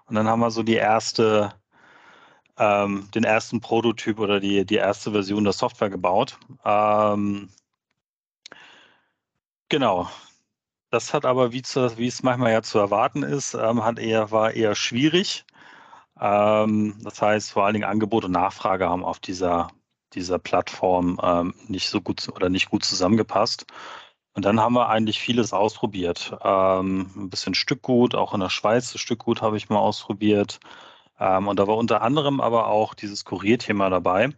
Und 0.08 0.16
dann 0.16 0.28
haben 0.28 0.40
wir 0.40 0.52
so 0.52 0.64
die 0.64 0.76
erste 0.76 1.54
ähm, 2.58 3.10
den 3.14 3.24
ersten 3.24 3.62
Prototyp 3.62 4.20
oder 4.20 4.40
die, 4.40 4.66
die 4.66 4.76
erste 4.76 5.12
Version 5.12 5.44
der 5.44 5.54
Software 5.54 5.90
gebaut. 5.90 6.38
Ähm, 6.64 7.50
genau. 9.70 10.10
Das 10.92 11.14
hat 11.14 11.26
aber, 11.26 11.52
wie, 11.52 11.62
zu, 11.62 11.98
wie 11.98 12.08
es 12.08 12.24
manchmal 12.24 12.54
ja 12.54 12.62
zu 12.62 12.80
erwarten 12.80 13.24
ist, 13.24 13.54
ähm, 13.54 13.84
hat 13.84 14.00
eher, 14.00 14.32
war 14.32 14.54
eher 14.54 14.76
schwierig. 14.76 15.46
Ähm, 16.20 16.98
das 17.04 17.22
heißt, 17.22 17.52
vor 17.52 17.66
allen 17.66 17.74
Dingen 17.74 17.90
Angebot 17.90 18.26
und 18.26 18.32
Nachfrage 18.32 18.88
haben 18.88 19.04
auf 19.04 19.20
dieser, 19.20 19.70
dieser 20.14 20.40
Plattform 20.40 21.20
ähm, 21.22 21.54
nicht 21.68 21.90
so 21.90 22.02
gut 22.02 22.30
oder 22.30 22.50
nicht 22.50 22.70
gut 22.70 22.86
zusammengepasst. 22.86 23.66
Und 24.34 24.46
dann 24.46 24.60
haben 24.60 24.74
wir 24.74 24.90
eigentlich 24.90 25.20
vieles 25.20 25.54
ausprobiert. 25.54 26.38
Ähm, 26.44 27.12
ein 27.16 27.30
bisschen 27.30 27.56
Stückgut, 27.56 28.16
auch 28.16 28.34
in 28.34 28.42
der 28.42 28.50
Schweiz, 28.50 28.98
Stückgut 28.98 29.42
habe 29.42 29.58
ich 29.58 29.70
mal 29.70 29.80
ausprobiert. 29.80 30.60
Ähm, 31.20 31.48
und 31.48 31.60
da 31.60 31.68
war 31.68 31.78
unter 31.78 32.02
anderem 32.02 32.42
aber 32.42 32.68
auch 32.68 32.94
dieses 32.94 33.26
Kurierthema 33.26 33.90
dabei. 33.90 34.30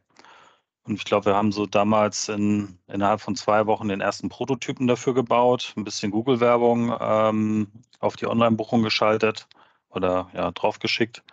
Und 0.83 0.95
ich 0.95 1.05
glaube, 1.05 1.25
wir 1.25 1.35
haben 1.35 1.51
so 1.51 1.65
damals 1.65 2.29
in, 2.29 2.79
innerhalb 2.87 3.19
von 3.19 3.35
zwei 3.35 3.65
Wochen 3.67 3.89
den 3.89 3.99
ersten 3.99 4.29
Prototypen 4.29 4.87
dafür 4.87 5.13
gebaut, 5.13 5.73
ein 5.75 5.83
bisschen 5.83 6.11
Google-Werbung 6.11 6.95
ähm, 6.99 7.67
auf 7.99 8.15
die 8.15 8.27
Online-Buchung 8.27 8.83
geschaltet 8.83 9.47
oder 9.89 10.29
ja, 10.33 10.51
draufgeschickt. 10.51 11.23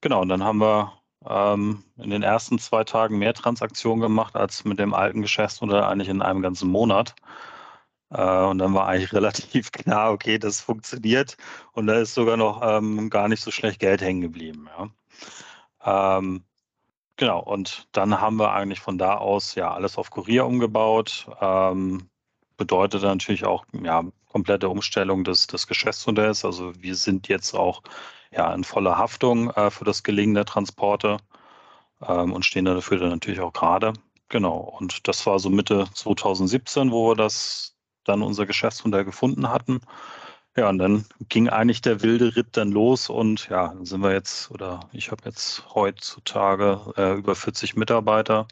Genau, 0.00 0.22
und 0.22 0.28
dann 0.30 0.42
haben 0.42 0.60
wir 0.60 0.92
ähm, 1.28 1.84
in 1.98 2.10
den 2.10 2.22
ersten 2.22 2.58
zwei 2.58 2.84
Tagen 2.84 3.18
mehr 3.18 3.34
Transaktionen 3.34 4.00
gemacht 4.00 4.36
als 4.36 4.64
mit 4.64 4.78
dem 4.78 4.94
alten 4.94 5.20
Geschäftsmodell 5.20 5.82
eigentlich 5.82 6.08
in 6.08 6.22
einem 6.22 6.40
ganzen 6.40 6.70
Monat. 6.70 7.14
Äh, 8.10 8.44
und 8.44 8.58
dann 8.58 8.74
war 8.74 8.86
eigentlich 8.88 9.12
relativ 9.14 9.72
klar, 9.72 10.12
okay, 10.12 10.38
das 10.38 10.60
funktioniert. 10.60 11.36
Und 11.72 11.86
da 11.86 11.94
ist 11.94 12.14
sogar 12.14 12.36
noch 12.36 12.60
ähm, 12.62 13.10
gar 13.10 13.28
nicht 13.28 13.42
so 13.42 13.50
schlecht 13.50 13.80
Geld 13.80 14.00
hängen 14.00 14.20
geblieben. 14.22 14.68
Ja. 15.84 16.18
Ähm, 16.18 16.44
genau, 17.16 17.40
und 17.40 17.88
dann 17.92 18.20
haben 18.20 18.36
wir 18.36 18.52
eigentlich 18.52 18.80
von 18.80 18.98
da 18.98 19.16
aus 19.16 19.54
ja 19.54 19.72
alles 19.72 19.98
auf 19.98 20.10
Kurier 20.10 20.46
umgebaut. 20.46 21.28
Ähm, 21.40 22.08
bedeutet 22.56 23.02
natürlich 23.02 23.44
auch 23.46 23.64
ja, 23.82 24.04
komplette 24.28 24.68
Umstellung 24.68 25.24
des, 25.24 25.46
des 25.46 25.66
Geschäftsmodells. 25.66 26.44
Also 26.44 26.72
wir 26.80 26.96
sind 26.96 27.28
jetzt 27.28 27.54
auch 27.54 27.82
ja, 28.32 28.52
in 28.54 28.64
voller 28.64 28.98
Haftung 28.98 29.50
äh, 29.50 29.70
für 29.70 29.84
das 29.84 30.02
Gelingen 30.02 30.34
der 30.34 30.44
Transporte 30.44 31.18
ähm, 32.06 32.32
und 32.32 32.44
stehen 32.44 32.64
dafür 32.66 32.98
dann 32.98 33.10
natürlich 33.10 33.40
auch 33.40 33.52
gerade. 33.52 33.94
Genau, 34.28 34.58
und 34.58 35.08
das 35.08 35.24
war 35.26 35.38
so 35.38 35.48
Mitte 35.48 35.86
2017, 35.94 36.90
wo 36.92 37.10
wir 37.10 37.16
das 37.16 37.77
dann 38.08 38.22
unser 38.22 38.46
Geschäftsmodell 38.46 39.04
gefunden 39.04 39.50
hatten. 39.50 39.80
Ja, 40.56 40.68
und 40.68 40.78
dann 40.78 41.04
ging 41.28 41.48
eigentlich 41.48 41.82
der 41.82 42.02
wilde 42.02 42.34
Ritt 42.34 42.56
dann 42.56 42.72
los 42.72 43.08
und 43.10 43.48
ja, 43.48 43.68
dann 43.68 43.84
sind 43.84 44.02
wir 44.02 44.12
jetzt, 44.12 44.50
oder 44.50 44.80
ich 44.92 45.10
habe 45.12 45.22
jetzt 45.24 45.64
heutzutage 45.74 46.80
äh, 46.96 47.14
über 47.16 47.36
40 47.36 47.76
Mitarbeiter, 47.76 48.48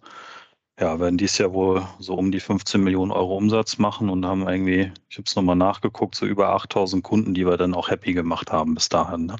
ja, 0.78 1.00
werden 1.00 1.18
dies 1.18 1.38
Jahr 1.38 1.52
wohl 1.52 1.86
so 1.98 2.14
um 2.14 2.30
die 2.32 2.40
15 2.40 2.82
Millionen 2.82 3.10
Euro 3.12 3.36
Umsatz 3.36 3.78
machen 3.78 4.10
und 4.10 4.26
haben 4.26 4.46
irgendwie, 4.46 4.92
ich 5.08 5.16
habe 5.16 5.24
es 5.26 5.34
nochmal 5.36 5.56
nachgeguckt, 5.56 6.14
so 6.14 6.26
über 6.26 6.50
8000 6.50 7.02
Kunden, 7.02 7.34
die 7.34 7.46
wir 7.46 7.56
dann 7.56 7.74
auch 7.74 7.88
happy 7.90 8.12
gemacht 8.12 8.52
haben 8.52 8.74
bis 8.74 8.88
dahin. 8.88 9.26
Ne? 9.26 9.36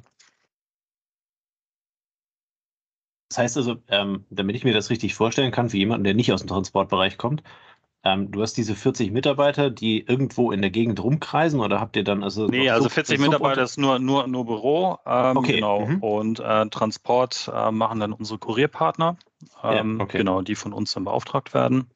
Das 3.28 3.38
heißt 3.38 3.56
also, 3.58 3.76
ähm, 3.88 4.24
damit 4.30 4.56
ich 4.56 4.64
mir 4.64 4.72
das 4.72 4.90
richtig 4.90 5.14
vorstellen 5.14 5.52
kann, 5.52 5.68
für 5.70 5.76
jemanden, 5.76 6.04
der 6.04 6.14
nicht 6.14 6.32
aus 6.32 6.40
dem 6.40 6.48
Transportbereich 6.48 7.18
kommt, 7.18 7.42
ähm, 8.06 8.30
du 8.30 8.40
hast 8.40 8.56
diese 8.56 8.76
40 8.76 9.10
Mitarbeiter, 9.10 9.68
die 9.68 10.00
irgendwo 10.06 10.52
in 10.52 10.60
der 10.60 10.70
Gegend 10.70 11.02
rumkreisen 11.02 11.58
oder 11.58 11.80
habt 11.80 11.96
ihr 11.96 12.04
dann 12.04 12.22
also. 12.22 12.46
Nee, 12.46 12.70
also 12.70 12.88
40 12.88 13.18
Mitarbeiter 13.18 13.62
ist 13.62 13.78
nur, 13.78 13.98
nur, 13.98 14.28
nur 14.28 14.46
Büro. 14.46 14.98
Ähm, 15.04 15.36
okay. 15.36 15.54
Genau. 15.54 15.86
Mhm. 15.86 15.98
Und 16.02 16.40
äh, 16.40 16.68
Transport 16.68 17.50
äh, 17.52 17.72
machen 17.72 17.98
dann 17.98 18.12
unsere 18.12 18.38
Kurierpartner. 18.38 19.16
Ähm, 19.64 19.98
ja, 19.98 20.04
okay. 20.04 20.18
Genau, 20.18 20.42
die 20.42 20.54
von 20.54 20.72
uns 20.72 20.92
dann 20.92 21.04
beauftragt 21.04 21.52
werden. 21.52 21.90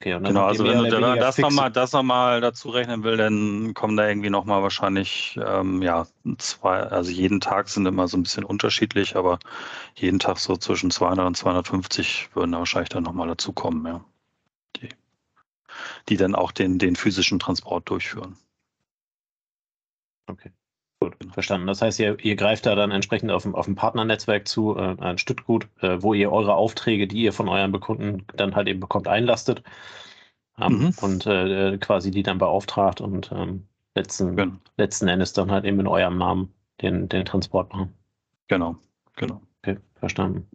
Okay, 0.00 0.14
und 0.14 0.22
dann 0.22 0.34
genau, 0.34 0.46
also 0.46 0.64
wenn 0.64 0.78
du 0.78 0.88
da, 1.00 1.16
das 1.16 1.38
nochmal 1.38 2.36
noch 2.36 2.46
dazu 2.46 2.68
rechnen 2.68 3.02
will, 3.02 3.16
dann 3.16 3.74
kommen 3.74 3.96
da 3.96 4.06
irgendwie 4.06 4.30
nochmal 4.30 4.62
wahrscheinlich, 4.62 5.36
ähm, 5.44 5.82
ja, 5.82 6.06
zwei, 6.36 6.82
also 6.82 7.10
jeden 7.10 7.40
Tag 7.40 7.68
sind 7.68 7.84
immer 7.84 8.06
so 8.06 8.16
ein 8.16 8.22
bisschen 8.22 8.44
unterschiedlich, 8.44 9.16
aber 9.16 9.40
jeden 9.96 10.20
Tag 10.20 10.38
so 10.38 10.56
zwischen 10.56 10.92
200 10.92 11.26
und 11.26 11.36
250 11.36 12.28
würden 12.34 12.52
da 12.52 12.58
wahrscheinlich 12.58 12.90
dann 12.90 13.02
nochmal 13.02 13.26
dazukommen, 13.26 13.84
ja 13.86 14.04
die 16.08 16.16
dann 16.16 16.34
auch 16.34 16.52
den, 16.52 16.78
den 16.78 16.96
physischen 16.96 17.38
Transport 17.38 17.88
durchführen. 17.88 18.36
Okay. 20.26 20.52
Gut, 21.00 21.14
verstanden. 21.30 21.68
Das 21.68 21.80
heißt, 21.80 22.00
ihr, 22.00 22.18
ihr 22.24 22.34
greift 22.34 22.66
da 22.66 22.74
dann 22.74 22.90
entsprechend 22.90 23.30
auf, 23.30 23.46
auf 23.46 23.68
ein 23.68 23.76
Partnernetzwerk 23.76 24.48
zu, 24.48 24.76
äh, 24.76 24.96
ein 24.98 25.18
Stückgut, 25.18 25.68
äh, 25.80 26.02
wo 26.02 26.12
ihr 26.12 26.32
eure 26.32 26.54
Aufträge, 26.54 27.06
die 27.06 27.22
ihr 27.22 27.32
von 27.32 27.48
euren 27.48 27.70
Bekunden 27.70 28.24
dann 28.36 28.56
halt 28.56 28.66
eben 28.66 28.80
bekommt, 28.80 29.06
einlastet 29.06 29.62
ähm, 30.58 30.78
mhm. 30.78 30.94
und 31.00 31.26
äh, 31.26 31.78
quasi 31.78 32.10
die 32.10 32.24
dann 32.24 32.38
beauftragt 32.38 33.00
und 33.00 33.30
ähm, 33.32 33.68
letzten, 33.94 34.34
genau. 34.34 34.56
letzten 34.76 35.06
Endes 35.06 35.32
dann 35.32 35.52
halt 35.52 35.64
eben 35.64 35.78
in 35.78 35.86
eurem 35.86 36.18
Namen 36.18 36.52
den, 36.82 37.08
den 37.08 37.24
Transport 37.24 37.72
machen. 37.72 37.94
Genau, 38.48 38.76
genau. 39.14 39.40
Okay, 39.62 39.78
verstanden. 40.00 40.48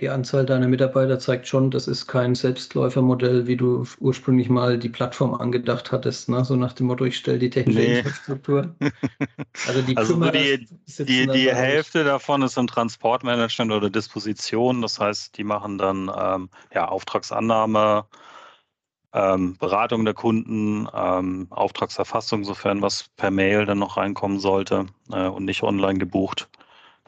Die 0.00 0.08
Anzahl 0.08 0.44
deiner 0.44 0.68
Mitarbeiter 0.68 1.18
zeigt 1.18 1.46
schon, 1.46 1.70
das 1.70 1.88
ist 1.88 2.06
kein 2.06 2.34
Selbstläufermodell, 2.34 3.46
wie 3.46 3.56
du 3.56 3.86
ursprünglich 3.98 4.48
mal 4.48 4.78
die 4.78 4.88
Plattform 4.88 5.34
angedacht 5.34 5.92
hattest, 5.92 6.28
ne? 6.28 6.44
so 6.44 6.56
nach 6.56 6.72
dem 6.72 6.86
Motto, 6.86 7.04
ich 7.04 7.16
stelle 7.16 7.38
die 7.38 7.50
technische 7.50 7.78
nee. 7.78 7.98
Infrastruktur. 7.98 8.74
Also 9.66 9.82
die, 9.82 9.96
also 9.96 10.20
die, 10.30 10.66
die, 10.98 11.26
die 11.26 11.52
Hälfte 11.52 12.04
davon 12.04 12.42
ist 12.42 12.58
im 12.58 12.66
Transportmanagement 12.66 13.72
oder 13.72 13.90
Disposition, 13.90 14.82
das 14.82 15.00
heißt, 15.00 15.36
die 15.38 15.44
machen 15.44 15.78
dann 15.78 16.10
ähm, 16.16 16.50
ja, 16.74 16.86
Auftragsannahme, 16.88 18.04
ähm, 19.14 19.56
Beratung 19.56 20.04
der 20.04 20.14
Kunden, 20.14 20.86
ähm, 20.94 21.46
Auftragserfassung, 21.50 22.44
sofern 22.44 22.82
was 22.82 23.08
per 23.16 23.30
Mail 23.30 23.64
dann 23.64 23.78
noch 23.78 23.96
reinkommen 23.96 24.38
sollte 24.38 24.86
äh, 25.10 25.26
und 25.26 25.46
nicht 25.46 25.62
online 25.62 25.98
gebucht. 25.98 26.48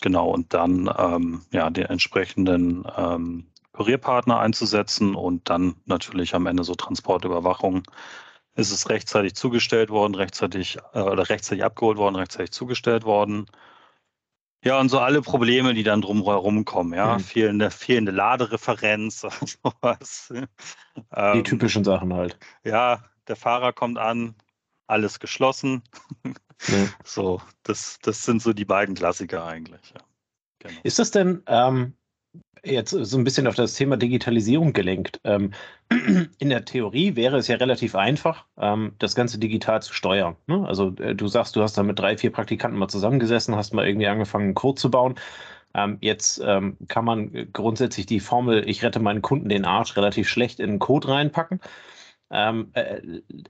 Genau, 0.00 0.31
und 0.31 0.55
dann 0.55 0.90
ähm, 0.97 1.43
ja, 1.52 1.71
den 1.71 1.87
entsprechenden 1.87 2.87
ähm, 2.97 3.47
Kurierpartner 3.73 4.38
einzusetzen 4.40 5.14
und 5.14 5.49
dann 5.50 5.76
natürlich 5.87 6.35
am 6.35 6.47
Ende 6.47 6.64
so 6.64 6.75
Transportüberwachung. 6.75 7.85
Ist 8.55 8.73
es 8.73 8.88
rechtzeitig 8.88 9.35
zugestellt 9.35 9.88
worden, 9.90 10.17
rechtzeitig 10.17 10.78
äh, 10.93 11.00
oder 11.00 11.28
rechtzeitig 11.28 11.64
abgeholt 11.64 11.97
worden, 11.97 12.17
rechtzeitig 12.17 12.50
zugestellt 12.50 13.05
worden. 13.05 13.47
Ja, 14.64 14.81
und 14.81 14.88
so 14.88 14.99
alle 14.99 15.23
Probleme, 15.23 15.75
die 15.75 15.85
dann 15.85 16.00
drumherum 16.00 16.64
kommen, 16.64 16.93
ja, 16.93 17.14
mhm. 17.14 17.21
fehlende, 17.21 17.71
fehlende 17.71 18.11
Ladereferenz, 18.11 19.21
sowas. 19.62 20.33
Ähm, 21.14 21.35
die 21.35 21.43
typischen 21.45 21.85
Sachen 21.85 22.12
halt. 22.12 22.37
Ja, 22.64 23.05
der 23.28 23.37
Fahrer 23.37 23.73
kommt 23.73 23.99
an, 23.99 24.35
alles 24.88 25.21
geschlossen. 25.21 25.83
Ja. 26.67 26.88
So, 27.05 27.40
das, 27.62 27.99
das 28.03 28.25
sind 28.25 28.42
so 28.42 28.53
die 28.53 28.64
beiden 28.64 28.94
Klassiker 28.94 29.44
eigentlich. 29.47 29.92
Ja. 29.94 30.01
Genau. 30.61 30.81
Ist 30.83 30.99
das 30.99 31.11
denn 31.11 31.42
ähm, 31.47 31.94
jetzt 32.64 32.90
so 32.90 33.16
ein 33.16 33.25
bisschen 33.25 33.47
auf 33.47 33.55
das 33.55 33.75
Thema 33.75 33.97
Digitalisierung 33.97 34.73
gelenkt? 34.73 35.21
Ähm, 35.25 35.53
in 36.38 36.49
der 36.49 36.64
Theorie 36.64 37.16
wäre 37.16 37.38
es 37.38 37.49
ja 37.49 37.57
relativ 37.57 37.94
einfach, 37.94 38.44
ähm, 38.59 38.92
das 38.99 39.14
Ganze 39.14 39.38
digital 39.38 39.83
zu 39.83 39.92
steuern. 39.92 40.37
Ne? 40.47 40.66
Also 40.66 40.94
äh, 40.97 41.14
du 41.14 41.29
sagst, 41.29 41.57
du 41.57 41.62
hast 41.62 41.79
da 41.79 41.83
mit 41.83 41.99
drei, 41.99 42.16
vier 42.16 42.33
Praktikanten 42.33 42.79
mal 42.79 42.88
zusammengesessen, 42.88 43.57
hast 43.57 43.73
mal 43.73 43.87
irgendwie 43.87 44.09
angefangen, 44.09 44.47
einen 44.47 44.55
Code 44.55 44.81
zu 44.81 44.90
bauen. 44.90 45.14
Ähm, 45.75 45.99
jetzt 46.01 46.40
ähm, 46.44 46.77
kann 46.88 47.05
man 47.05 47.53
grundsätzlich 47.53 48.07
die 48.07 48.21
Formel, 48.21 48.68
ich 48.68 48.83
rette 48.83 49.01
meinen 49.01 49.23
Kunden 49.23 49.49
den 49.49 49.64
Arsch, 49.64 49.97
relativ 49.97 50.29
schlecht 50.29 50.61
in 50.61 50.71
den 50.71 50.79
Code 50.79 51.09
reinpacken. 51.09 51.61
Ähm, 52.31 52.71
äh, 52.75 53.01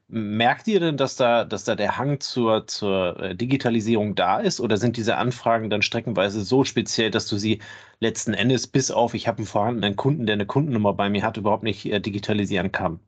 merkt 0.07 0.69
ihr 0.69 0.79
denn, 0.79 0.97
dass 0.97 1.17
da, 1.17 1.45
dass 1.45 1.65
da 1.65 1.75
der 1.75 1.99
Hang 1.99 2.21
zur, 2.21 2.67
zur 2.69 3.19
äh, 3.19 3.35
Digitalisierung 3.35 4.15
da 4.15 4.39
ist? 4.39 4.61
Oder 4.61 4.77
sind 4.77 4.97
diese 4.97 5.17
Anfragen 5.17 5.69
dann 5.69 5.83
streckenweise 5.83 6.43
so 6.43 6.65
speziell, 6.65 7.11
dass 7.11 7.27
du 7.27 7.39
sie 7.39 7.61
letzten 7.99 8.35
Endes 8.35 8.69
bis 8.69 8.93
auf, 8.93 9.15
ich 9.15 9.27
habe 9.27 9.39
einen 9.39 9.47
vorhandenen 9.47 9.97
Kunden, 9.97 10.27
der 10.27 10.35
eine 10.35 10.47
Kundennummer 10.47 10.95
bei 10.95 11.11
mir 11.11 11.25
hat, 11.25 11.37
überhaupt 11.37 11.65
nicht 11.65 11.87
äh, 11.87 12.01
digitalisieren 12.01 12.71
kann? 12.71 13.01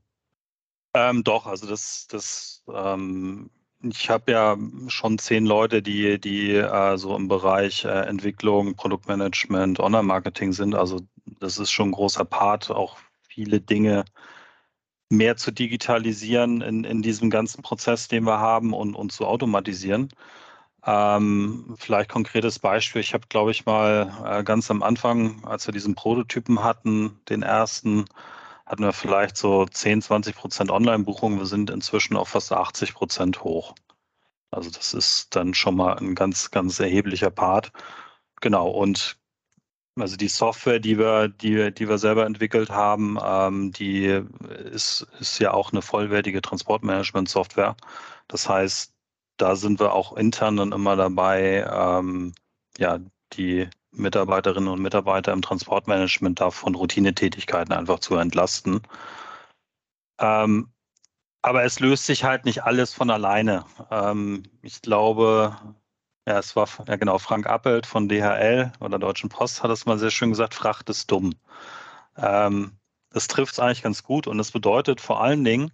Ähm, 0.95 1.23
doch, 1.23 1.47
also 1.47 1.69
das, 1.69 2.09
das 2.09 2.65
ähm, 2.75 3.51
ich 3.83 4.11
habe 4.11 4.33
ja 4.33 4.59
schon 4.89 5.19
zehn 5.19 5.47
Leute, 5.47 5.83
die, 5.83 6.21
die 6.21 6.55
äh, 6.57 6.97
so 6.99 7.17
im 7.17 7.29
Bereich 7.29 7.85
äh, 7.85 7.89
Entwicklung, 7.89 8.75
Produktmanagement, 8.75 9.81
Online-Marketing 9.81 10.53
sind. 10.53 10.75
Also 10.75 11.01
das 11.39 11.59
ist 11.59 11.71
schon 11.71 11.89
ein 11.89 11.93
großer 11.93 12.25
Part, 12.25 12.71
auch 12.71 12.99
viele 13.29 13.61
Dinge 13.61 14.05
mehr 15.11 15.37
zu 15.37 15.51
digitalisieren 15.53 16.63
in, 16.63 16.85
in 16.85 17.03
diesem 17.03 17.31
ganzen 17.31 17.63
Prozess, 17.63 18.09
den 18.09 18.25
wir 18.25 18.39
haben 18.41 18.73
und, 18.73 18.95
und 18.95 19.13
zu 19.13 19.27
automatisieren. 19.27 20.09
Ähm, 20.87 21.75
vielleicht 21.79 22.11
konkretes 22.11 22.59
Beispiel. 22.59 23.01
Ich 23.03 23.13
habe, 23.13 23.27
glaube 23.29 23.51
ich, 23.51 23.67
mal 23.67 24.13
äh, 24.25 24.45
ganz 24.45 24.71
am 24.71 24.83
Anfang, 24.83 25.45
als 25.45 25.67
wir 25.67 25.73
diesen 25.73 25.95
Prototypen 25.95 26.63
hatten, 26.65 27.21
den 27.29 27.43
ersten, 27.43 28.07
hatten 28.67 28.85
wir 28.85 28.93
vielleicht 28.93 29.37
so 29.37 29.67
10, 29.67 30.03
20 30.03 30.37
Prozent 30.37 30.71
Online-Buchungen. 30.71 31.39
Wir 31.39 31.47
sind 31.47 31.71
inzwischen 31.71 32.17
auf 32.17 32.29
fast 32.31 32.53
80 32.53 32.95
Prozent 32.95 33.45
hoch. 33.45 33.75
Also 34.51 34.71
das 34.71 34.95
ist 34.95 35.37
dann 35.37 35.55
schon 35.55 35.77
mal 35.77 35.95
ein 35.99 36.15
ganz, 36.15 36.51
ganz 36.51 36.81
erheblicher 36.81 37.31
Part. 37.31 37.73
Genau. 38.41 38.69
Und 38.71 39.20
also 40.03 40.17
die 40.17 40.29
Software, 40.29 40.81
die 40.81 40.99
wir, 40.99 41.29
die, 41.29 41.73
die 41.73 41.89
wir 41.89 41.99
selber 41.99 42.27
entwickelt 42.27 42.71
haben, 42.71 43.19
ähm, 43.23 43.73
die 43.73 44.23
ist, 44.73 45.07
ist 45.21 45.39
ja 45.41 45.53
auch 45.53 45.73
eine 45.73 45.83
vollwertige 45.83 46.43
Transportmanagement-Software. 46.43 47.77
Das 48.29 48.49
heißt, 48.49 48.93
da 49.37 49.57
sind 49.57 49.81
wir 49.81 49.93
auch 49.93 50.17
intern 50.17 50.57
dann 50.57 50.73
immer 50.73 50.97
dabei, 50.97 51.67
ähm, 51.71 52.35
ja, 52.79 52.99
die 53.35 53.69
Mitarbeiterinnen 53.93 54.69
und 54.69 54.83
Mitarbeiter 54.83 55.33
im 55.33 55.43
Transportmanagement 55.43 56.41
da 56.41 56.51
von 56.51 56.75
Routinetätigkeiten 56.75 57.73
einfach 57.73 58.01
zu 58.01 58.17
entlasten. 58.17 58.83
Ähm, 60.19 60.73
aber 61.43 61.65
es 61.65 61.81
löst 61.81 62.07
sich 62.07 62.25
halt 62.25 62.45
nicht 62.45 62.65
alles 62.65 62.93
von 62.93 63.11
alleine. 63.11 63.65
Ähm, 63.91 64.45
ich 64.63 64.83
glaube, 64.83 65.57
ja, 66.31 66.39
es 66.39 66.57
war 66.57 66.69
ja 66.87 66.97
genau 66.97 67.19
Frank 67.19 67.47
Appelt 67.47 67.87
von 67.87 68.09
DHL 68.09 68.73
oder 68.81 68.99
Deutschen 68.99 69.29
Post 69.29 69.63
hat 69.63 69.71
es 69.71 69.87
mal 69.87 69.99
sehr 69.99 70.11
schön 70.11 70.31
gesagt, 70.31 70.55
Fracht 70.55 70.89
ist 70.89 71.11
dumm. 71.11 71.35
Ähm, 72.17 72.79
das 73.11 73.27
trifft 73.27 73.55
es 73.55 73.59
eigentlich 73.61 73.83
ganz 73.83 74.05
gut 74.05 74.27
und 74.27 74.39
das 74.39 74.53
bedeutet 74.53 75.01
vor 75.01 75.21
allen 75.23 75.45
Dingen, 75.45 75.73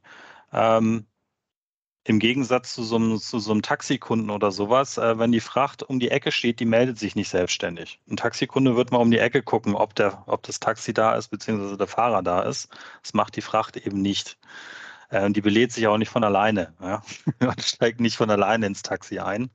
ähm, 0.52 1.06
im 2.04 2.20
Gegensatz 2.20 2.72
zu 2.74 2.84
so, 2.84 2.96
einem, 2.96 3.18
zu 3.18 3.38
so 3.38 3.50
einem 3.52 3.62
Taxikunden 3.62 4.30
oder 4.30 4.52
sowas, 4.52 4.96
äh, 4.96 5.18
wenn 5.18 5.32
die 5.32 5.40
Fracht 5.40 5.82
um 5.82 5.98
die 5.98 6.10
Ecke 6.10 6.32
steht, 6.32 6.60
die 6.60 6.64
meldet 6.64 6.98
sich 6.98 7.16
nicht 7.16 7.28
selbstständig. 7.28 8.00
Ein 8.08 8.16
Taxikunde 8.16 8.76
wird 8.76 8.92
mal 8.92 8.98
um 8.98 9.10
die 9.10 9.18
Ecke 9.18 9.42
gucken, 9.42 9.74
ob, 9.74 9.94
der, 9.94 10.22
ob 10.26 10.44
das 10.44 10.60
Taxi 10.60 10.94
da 10.94 11.16
ist, 11.16 11.28
beziehungsweise 11.28 11.76
der 11.76 11.88
Fahrer 11.88 12.22
da 12.22 12.42
ist. 12.42 12.68
Das 13.02 13.12
macht 13.12 13.36
die 13.36 13.42
Fracht 13.42 13.76
eben 13.76 14.00
nicht. 14.00 14.38
Äh, 15.10 15.30
die 15.30 15.40
belädt 15.40 15.72
sich 15.72 15.86
auch 15.86 15.98
nicht 15.98 16.10
von 16.10 16.24
alleine. 16.24 16.74
Ja? 16.80 17.02
Man 17.40 17.58
steigt 17.58 18.00
nicht 18.00 18.16
von 18.16 18.30
alleine 18.30 18.66
ins 18.66 18.82
Taxi 18.82 19.18
ein. 19.18 19.50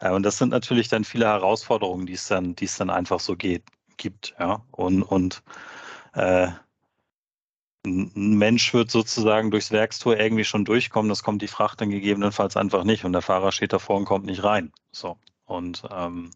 Äh, 0.00 0.10
und 0.10 0.22
das 0.22 0.38
sind 0.38 0.50
natürlich 0.50 0.88
dann 0.88 1.04
viele 1.04 1.26
Herausforderungen, 1.26 2.06
die 2.06 2.14
es 2.14 2.28
dann, 2.28 2.54
die 2.54 2.66
es 2.66 2.76
dann 2.76 2.90
einfach 2.90 3.20
so 3.20 3.36
geht, 3.36 3.64
gibt. 3.96 4.34
Ja? 4.38 4.64
Und, 4.70 5.02
und 5.02 5.42
äh, 6.14 6.48
ein 7.84 8.38
Mensch 8.38 8.72
wird 8.74 8.90
sozusagen 8.90 9.50
durchs 9.50 9.72
Werkstor 9.72 10.16
irgendwie 10.16 10.44
schon 10.44 10.64
durchkommen, 10.64 11.08
das 11.08 11.22
kommt 11.22 11.42
die 11.42 11.48
Fracht 11.48 11.80
dann 11.80 11.90
gegebenenfalls 11.90 12.56
einfach 12.56 12.84
nicht 12.84 13.04
und 13.04 13.12
der 13.12 13.22
Fahrer 13.22 13.50
steht 13.50 13.72
davor 13.72 13.96
und 13.96 14.04
kommt 14.04 14.26
nicht 14.26 14.44
rein. 14.44 14.72
So. 14.92 15.18
Und 15.46 15.82
ähm, 15.90 16.30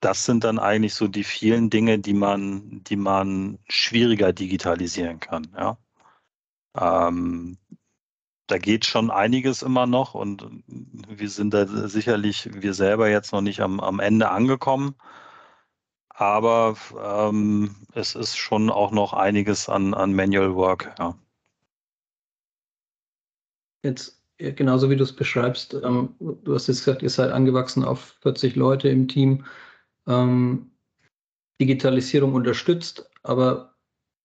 das 0.00 0.26
sind 0.26 0.44
dann 0.44 0.58
eigentlich 0.58 0.94
so 0.94 1.08
die 1.08 1.24
vielen 1.24 1.70
Dinge, 1.70 1.98
die 1.98 2.12
man, 2.12 2.82
die 2.84 2.96
man 2.96 3.58
schwieriger 3.68 4.32
digitalisieren 4.32 5.20
kann. 5.20 5.48
Ja? 5.56 5.78
Ähm, 6.76 7.58
da 8.46 8.58
geht 8.58 8.84
schon 8.84 9.10
einiges 9.10 9.62
immer 9.62 9.86
noch 9.86 10.14
und 10.14 10.46
wir 10.66 11.28
sind 11.30 11.54
da 11.54 11.66
sicherlich 11.88 12.50
wir 12.52 12.74
selber 12.74 13.08
jetzt 13.08 13.32
noch 13.32 13.40
nicht 13.40 13.60
am, 13.60 13.80
am 13.80 14.00
Ende 14.00 14.30
angekommen. 14.30 14.94
aber 16.08 16.76
ähm, 17.02 17.74
es 17.94 18.14
ist 18.14 18.36
schon 18.36 18.70
auch 18.70 18.92
noch 18.92 19.12
einiges 19.12 19.68
an, 19.68 19.94
an 19.94 20.14
Manual 20.14 20.54
Work. 20.54 20.94
Ja. 20.98 21.18
Jetzt 23.82 24.22
genauso 24.38 24.90
wie 24.90 24.96
du 24.96 25.04
es 25.04 25.14
beschreibst, 25.14 25.74
ähm, 25.74 26.14
du 26.18 26.54
hast 26.54 26.66
jetzt 26.66 26.84
gesagt, 26.84 27.02
ihr 27.02 27.10
seid 27.10 27.30
angewachsen 27.30 27.84
auf 27.84 28.16
40 28.22 28.56
Leute 28.56 28.88
im 28.88 29.08
Team. 29.08 29.44
Ähm, 30.06 30.72
Digitalisierung 31.60 32.34
unterstützt, 32.34 33.08
aber 33.22 33.71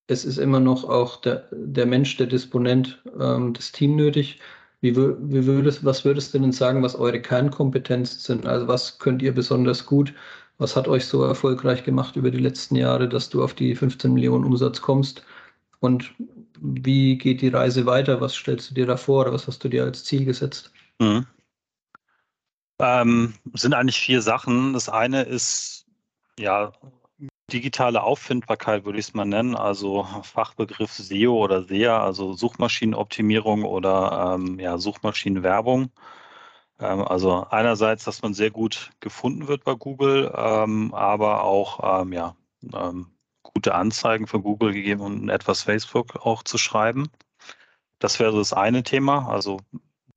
es 0.07 0.25
ist 0.25 0.37
immer 0.37 0.59
noch 0.59 0.85
auch 0.85 1.17
der, 1.21 1.47
der 1.51 1.85
Mensch, 1.85 2.17
der 2.17 2.27
Disponent, 2.27 3.01
ähm, 3.19 3.53
das 3.53 3.71
Team 3.71 3.95
nötig. 3.95 4.39
Wie, 4.79 4.95
wie 4.95 5.45
würdest, 5.45 5.83
was 5.83 6.05
würdest 6.05 6.33
du 6.33 6.39
denn 6.39 6.51
sagen, 6.51 6.83
was 6.83 6.95
eure 6.95 7.21
Kernkompetenzen 7.21 8.19
sind? 8.19 8.45
Also 8.45 8.67
was 8.67 8.99
könnt 8.99 9.21
ihr 9.21 9.33
besonders 9.33 9.85
gut? 9.85 10.13
Was 10.59 10.75
hat 10.75 10.87
euch 10.87 11.05
so 11.05 11.23
erfolgreich 11.23 11.83
gemacht 11.83 12.15
über 12.15 12.31
die 12.31 12.39
letzten 12.39 12.75
Jahre, 12.75 13.09
dass 13.09 13.29
du 13.29 13.43
auf 13.43 13.53
die 13.53 13.75
15 13.75 14.13
Millionen 14.13 14.45
Umsatz 14.45 14.81
kommst? 14.81 15.23
Und 15.79 16.13
wie 16.59 17.17
geht 17.17 17.41
die 17.41 17.49
Reise 17.49 17.85
weiter? 17.85 18.21
Was 18.21 18.35
stellst 18.35 18.71
du 18.71 18.75
dir 18.75 18.85
da 18.85 18.97
vor 18.97 19.23
oder 19.23 19.33
was 19.33 19.47
hast 19.47 19.63
du 19.63 19.69
dir 19.69 19.83
als 19.83 20.03
Ziel 20.03 20.25
gesetzt? 20.25 20.71
Mhm. 20.99 21.25
Ähm, 22.79 23.33
sind 23.53 23.73
eigentlich 23.73 23.99
vier 23.99 24.21
Sachen. 24.21 24.73
Das 24.73 24.89
eine 24.89 25.23
ist 25.23 25.85
ja 26.39 26.71
digitale 27.51 28.03
Auffindbarkeit, 28.03 28.85
würde 28.85 28.99
ich 28.99 29.07
es 29.07 29.13
mal 29.13 29.25
nennen, 29.25 29.55
also 29.55 30.05
Fachbegriff 30.23 30.91
SEO 30.93 31.33
oder 31.43 31.63
SEA, 31.63 32.03
also 32.03 32.33
Suchmaschinenoptimierung 32.33 33.63
oder 33.63 34.35
ähm, 34.35 34.59
ja, 34.59 34.77
Suchmaschinenwerbung. 34.77 35.91
Ähm, 36.79 37.01
also 37.01 37.47
einerseits, 37.49 38.03
dass 38.03 38.21
man 38.21 38.33
sehr 38.33 38.51
gut 38.51 38.91
gefunden 38.99 39.47
wird 39.47 39.63
bei 39.63 39.75
Google, 39.75 40.31
ähm, 40.35 40.93
aber 40.93 41.43
auch 41.43 42.01
ähm, 42.01 42.13
ja, 42.13 42.35
ähm, 42.73 43.07
gute 43.43 43.75
Anzeigen 43.75 44.27
für 44.27 44.41
Google 44.41 44.73
gegeben 44.73 45.01
und 45.01 45.29
etwas 45.29 45.63
Facebook 45.63 46.17
auch 46.17 46.43
zu 46.43 46.57
schreiben. 46.57 47.09
Das 47.99 48.19
wäre 48.19 48.35
das 48.37 48.53
eine 48.53 48.83
Thema. 48.83 49.29
Also 49.29 49.59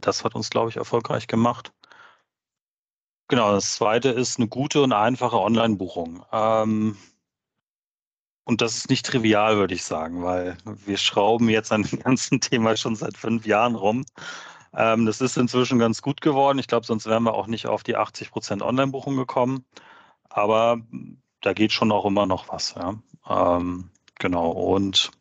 das 0.00 0.24
hat 0.24 0.34
uns, 0.34 0.50
glaube 0.50 0.70
ich, 0.70 0.76
erfolgreich 0.76 1.26
gemacht. 1.28 1.72
Genau, 3.28 3.52
das 3.52 3.76
zweite 3.76 4.08
ist 4.08 4.38
eine 4.38 4.48
gute 4.48 4.82
und 4.82 4.92
einfache 4.92 5.38
Online-Buchung. 5.38 6.24
Ähm, 6.32 6.96
und 8.50 8.60
das 8.60 8.76
ist 8.76 8.90
nicht 8.90 9.06
trivial, 9.06 9.58
würde 9.58 9.74
ich 9.74 9.84
sagen, 9.84 10.24
weil 10.24 10.56
wir 10.64 10.96
schrauben 10.96 11.48
jetzt 11.48 11.70
an 11.70 11.84
dem 11.84 12.00
ganzen 12.02 12.40
Thema 12.40 12.76
schon 12.76 12.96
seit 12.96 13.16
fünf 13.16 13.46
Jahren 13.46 13.76
rum. 13.76 14.04
Ähm, 14.74 15.06
das 15.06 15.20
ist 15.20 15.36
inzwischen 15.36 15.78
ganz 15.78 16.02
gut 16.02 16.20
geworden. 16.20 16.58
Ich 16.58 16.66
glaube, 16.66 16.84
sonst 16.84 17.06
wären 17.06 17.22
wir 17.22 17.34
auch 17.34 17.46
nicht 17.46 17.68
auf 17.68 17.84
die 17.84 17.94
80 17.94 18.32
Prozent 18.32 18.62
Online-Buchung 18.62 19.16
gekommen. 19.16 19.64
Aber 20.28 20.80
da 21.42 21.52
geht 21.52 21.70
schon 21.72 21.92
auch 21.92 22.04
immer 22.04 22.26
noch 22.26 22.48
was. 22.48 22.74
Ja. 22.74 22.96
Ähm, 23.28 23.90
genau. 24.18 24.50
Und 24.50 25.12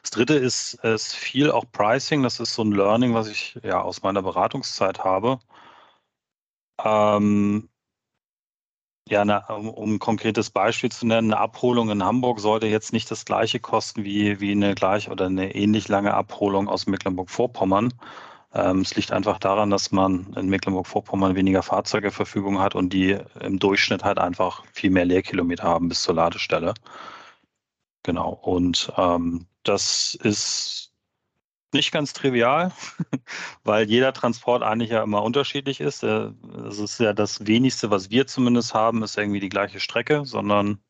das 0.00 0.10
dritte 0.10 0.36
ist, 0.36 0.74
ist 0.82 1.14
viel 1.14 1.50
auch 1.50 1.66
Pricing. 1.70 2.22
Das 2.22 2.40
ist 2.40 2.54
so 2.54 2.62
ein 2.62 2.72
Learning, 2.72 3.12
was 3.12 3.28
ich 3.28 3.58
ja 3.62 3.82
aus 3.82 4.02
meiner 4.02 4.22
Beratungszeit 4.22 5.04
habe. 5.04 5.38
Ähm, 6.82 7.68
ja, 9.10 9.22
eine, 9.22 9.44
um 9.48 9.94
ein 9.94 9.98
konkretes 9.98 10.50
Beispiel 10.50 10.90
zu 10.92 11.06
nennen, 11.06 11.32
eine 11.32 11.40
Abholung 11.42 11.90
in 11.90 12.04
Hamburg 12.04 12.38
sollte 12.38 12.68
jetzt 12.68 12.92
nicht 12.92 13.10
das 13.10 13.24
gleiche 13.24 13.58
kosten 13.58 14.04
wie, 14.04 14.40
wie 14.40 14.52
eine 14.52 14.74
gleich 14.76 15.10
oder 15.10 15.26
eine 15.26 15.54
ähnlich 15.54 15.88
lange 15.88 16.14
Abholung 16.14 16.68
aus 16.68 16.86
Mecklenburg-Vorpommern. 16.86 17.92
Ähm, 18.54 18.80
es 18.82 18.94
liegt 18.94 19.10
einfach 19.12 19.38
daran, 19.40 19.70
dass 19.70 19.90
man 19.90 20.32
in 20.36 20.48
Mecklenburg-Vorpommern 20.48 21.34
weniger 21.34 21.62
Fahrzeuge 21.64 22.08
zur 22.08 22.16
Verfügung 22.16 22.60
hat 22.60 22.76
und 22.76 22.92
die 22.92 23.18
im 23.40 23.58
Durchschnitt 23.58 24.04
halt 24.04 24.18
einfach 24.18 24.64
viel 24.72 24.90
mehr 24.90 25.04
Leerkilometer 25.04 25.64
haben 25.64 25.88
bis 25.88 26.02
zur 26.02 26.14
Ladestelle. 26.14 26.74
Genau. 28.04 28.30
Und 28.42 28.92
ähm, 28.96 29.46
das 29.64 30.14
ist 30.22 30.89
nicht 31.74 31.92
ganz 31.92 32.12
trivial, 32.12 32.72
weil 33.64 33.88
jeder 33.88 34.12
Transport 34.12 34.62
eigentlich 34.62 34.90
ja 34.90 35.02
immer 35.02 35.22
unterschiedlich 35.22 35.80
ist. 35.80 36.02
Äh, 36.02 36.30
das 36.64 36.78
ist 36.78 37.00
ja 37.00 37.12
das 37.12 37.46
wenigste, 37.46 37.90
was 37.90 38.10
wir 38.10 38.26
zumindest 38.26 38.74
haben, 38.74 39.02
ist 39.02 39.18
irgendwie 39.18 39.40
die 39.40 39.48
gleiche 39.48 39.80
Strecke, 39.80 40.24
sondern 40.24 40.80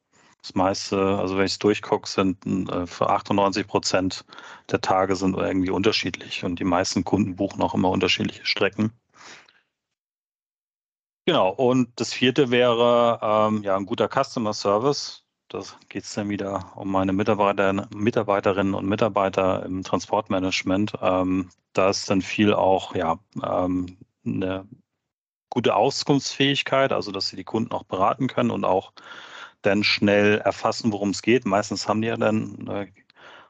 das 0.42 0.54
meiste, 0.54 1.18
also 1.18 1.36
wenn 1.36 1.44
ich 1.44 1.52
es 1.52 1.58
durchgucke, 1.58 2.08
sind 2.08 2.46
äh, 2.46 2.86
für 2.86 3.10
98 3.10 3.66
Prozent 3.66 4.24
der 4.70 4.80
Tage 4.80 5.16
sind 5.16 5.36
irgendwie 5.36 5.70
unterschiedlich 5.70 6.44
und 6.44 6.58
die 6.58 6.64
meisten 6.64 7.04
Kunden 7.04 7.36
buchen 7.36 7.62
auch 7.62 7.74
immer 7.74 7.90
unterschiedliche 7.90 8.46
Strecken. 8.46 8.92
Genau, 11.26 11.50
und 11.50 11.92
das 12.00 12.12
vierte 12.12 12.50
wäre 12.50 13.20
ähm, 13.22 13.62
ja 13.62 13.76
ein 13.76 13.86
guter 13.86 14.08
Customer 14.08 14.54
Service. 14.54 15.24
Da 15.50 15.60
geht 15.88 16.04
es 16.04 16.14
dann 16.14 16.28
wieder 16.28 16.72
um 16.76 16.92
meine 16.92 17.12
Mitarbeiter, 17.12 17.88
Mitarbeiterinnen 17.92 18.72
und 18.72 18.86
Mitarbeiter 18.86 19.64
im 19.66 19.82
Transportmanagement. 19.82 20.92
Ähm, 21.02 21.50
da 21.72 21.90
ist 21.90 22.08
dann 22.08 22.22
viel 22.22 22.54
auch 22.54 22.94
ja, 22.94 23.18
ähm, 23.42 23.98
eine 24.24 24.68
gute 25.50 25.74
Auskunftsfähigkeit, 25.74 26.92
also 26.92 27.10
dass 27.10 27.28
sie 27.28 27.36
die 27.36 27.44
Kunden 27.44 27.72
auch 27.72 27.82
beraten 27.82 28.28
können 28.28 28.52
und 28.52 28.64
auch 28.64 28.92
dann 29.62 29.82
schnell 29.82 30.38
erfassen, 30.38 30.92
worum 30.92 31.10
es 31.10 31.20
geht. 31.20 31.44
Meistens 31.46 31.88
haben 31.88 32.00
die 32.00 32.08
ja 32.08 32.16
dann 32.16 32.68
äh, 32.68 32.86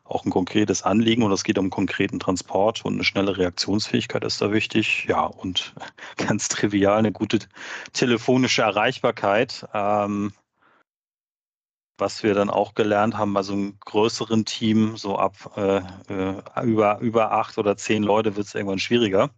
auch 0.05 0.25
ein 0.25 0.31
konkretes 0.31 0.83
Anliegen 0.83 1.23
und 1.23 1.33
es 1.33 1.45
geht 1.45 1.59
um 1.59 1.69
konkreten 1.69 2.19
Transport 2.19 2.83
und 2.83 2.95
eine 2.95 3.05
schnelle 3.05 3.37
Reaktionsfähigkeit 3.37 4.25
ist 4.25 4.41
da 4.41 4.53
wichtig. 4.53 5.05
Ja, 5.07 5.27
und 5.27 5.75
ganz 6.17 6.49
trivial 6.49 6.99
eine 6.99 7.13
gute 7.13 7.41
telefonische 7.93 8.63
Erreichbarkeit. 8.63 9.69
Ähm, 9.75 10.33
was 12.01 12.23
wir 12.23 12.35
dann 12.35 12.51
auch 12.51 12.75
gelernt 12.75 13.17
haben 13.17 13.35
bei 13.35 13.43
so 13.43 13.53
einem 13.53 13.79
größeren 13.81 14.45
Team, 14.45 14.97
so 14.97 15.19
ab 15.19 15.35
äh, 15.57 15.83
äh 16.09 16.65
über, 16.65 16.99
über 17.01 17.33
acht 17.33 17.59
oder 17.59 17.77
zehn 17.77 18.03
Leute 18.03 18.37
wird 18.37 18.47
es 18.47 18.55
irgendwann 18.55 18.79
schwieriger, 18.79 19.31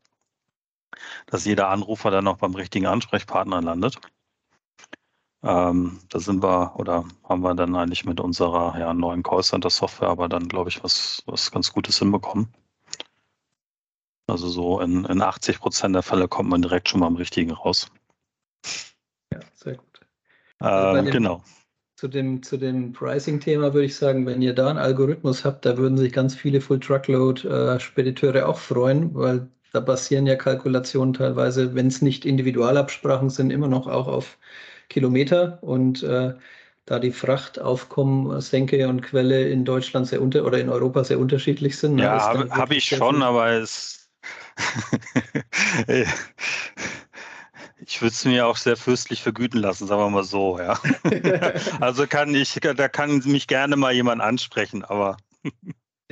dass 1.26 1.44
jeder 1.44 1.68
Anrufer 1.68 2.10
dann 2.10 2.24
noch 2.24 2.38
beim 2.38 2.54
richtigen 2.54 2.86
Ansprechpartner 2.86 3.60
landet. 3.62 3.98
Ähm, 5.44 5.98
da 6.08 6.20
sind 6.20 6.42
wir 6.42 6.74
oder 6.76 7.04
haben 7.28 7.42
wir 7.42 7.54
dann 7.54 7.74
eigentlich 7.74 8.04
mit 8.04 8.20
unserer 8.20 8.78
ja, 8.78 8.94
neuen 8.94 9.24
Callcenter-Software 9.24 10.08
aber 10.08 10.28
dann, 10.28 10.48
glaube 10.48 10.70
ich, 10.70 10.84
was, 10.84 11.22
was 11.26 11.50
ganz 11.50 11.72
Gutes 11.72 11.98
hinbekommen. 11.98 12.54
Also 14.28 14.48
so 14.48 14.80
in, 14.80 15.04
in 15.06 15.20
80 15.20 15.58
Prozent 15.58 15.94
der 15.96 16.02
Fälle 16.02 16.28
kommt 16.28 16.48
man 16.48 16.62
direkt 16.62 16.88
schon 16.88 17.00
mal 17.00 17.08
am 17.08 17.16
richtigen 17.16 17.50
raus. 17.50 17.90
Ja, 19.32 19.40
sehr 19.54 19.74
gut. 19.74 20.00
Also 20.60 20.98
ähm, 20.98 21.10
genau. 21.10 21.42
Zu 22.02 22.08
dem, 22.08 22.42
zu 22.42 22.56
dem 22.56 22.92
Pricing-Thema 22.92 23.74
würde 23.74 23.84
ich 23.84 23.94
sagen, 23.94 24.26
wenn 24.26 24.42
ihr 24.42 24.54
da 24.54 24.70
einen 24.70 24.78
Algorithmus 24.80 25.44
habt, 25.44 25.64
da 25.64 25.76
würden 25.76 25.96
sich 25.96 26.12
ganz 26.12 26.34
viele 26.34 26.60
Full-Truckload-Spediteure 26.60 28.40
äh, 28.40 28.42
auch 28.42 28.58
freuen, 28.58 29.14
weil 29.14 29.46
da 29.72 29.78
basieren 29.78 30.26
ja 30.26 30.34
Kalkulationen 30.34 31.14
teilweise, 31.14 31.76
wenn 31.76 31.86
es 31.86 32.02
nicht 32.02 32.24
Individualabsprachen 32.24 33.30
sind, 33.30 33.52
immer 33.52 33.68
noch 33.68 33.86
auch 33.86 34.08
auf 34.08 34.36
Kilometer 34.88 35.60
und 35.62 36.02
äh, 36.02 36.34
da 36.86 36.98
die 36.98 37.12
Frachtaufkommen, 37.12 38.40
Senke 38.40 38.88
und 38.88 39.02
Quelle 39.02 39.48
in 39.48 39.64
Deutschland 39.64 40.08
sehr 40.08 40.22
unter 40.22 40.44
oder 40.44 40.58
in 40.58 40.70
Europa 40.70 41.04
sehr 41.04 41.20
unterschiedlich 41.20 41.78
sind. 41.78 41.94
Ne, 41.94 42.02
ja, 42.02 42.20
habe 42.20 42.50
hab 42.50 42.72
ich 42.72 42.84
schon, 42.84 43.22
aber 43.22 43.48
es 43.52 44.10
ich 47.86 48.00
würde 48.00 48.12
es 48.12 48.24
mir 48.24 48.46
auch 48.46 48.56
sehr 48.56 48.76
fürstlich 48.76 49.22
vergüten 49.22 49.60
lassen, 49.60 49.86
sagen 49.86 50.00
wir 50.00 50.10
mal 50.10 50.24
so, 50.24 50.58
ja. 50.58 50.78
also 51.80 52.06
kann 52.06 52.34
ich, 52.34 52.54
da 52.60 52.88
kann 52.88 53.22
mich 53.24 53.46
gerne 53.46 53.76
mal 53.76 53.92
jemand 53.92 54.22
ansprechen, 54.22 54.84
aber 54.84 55.16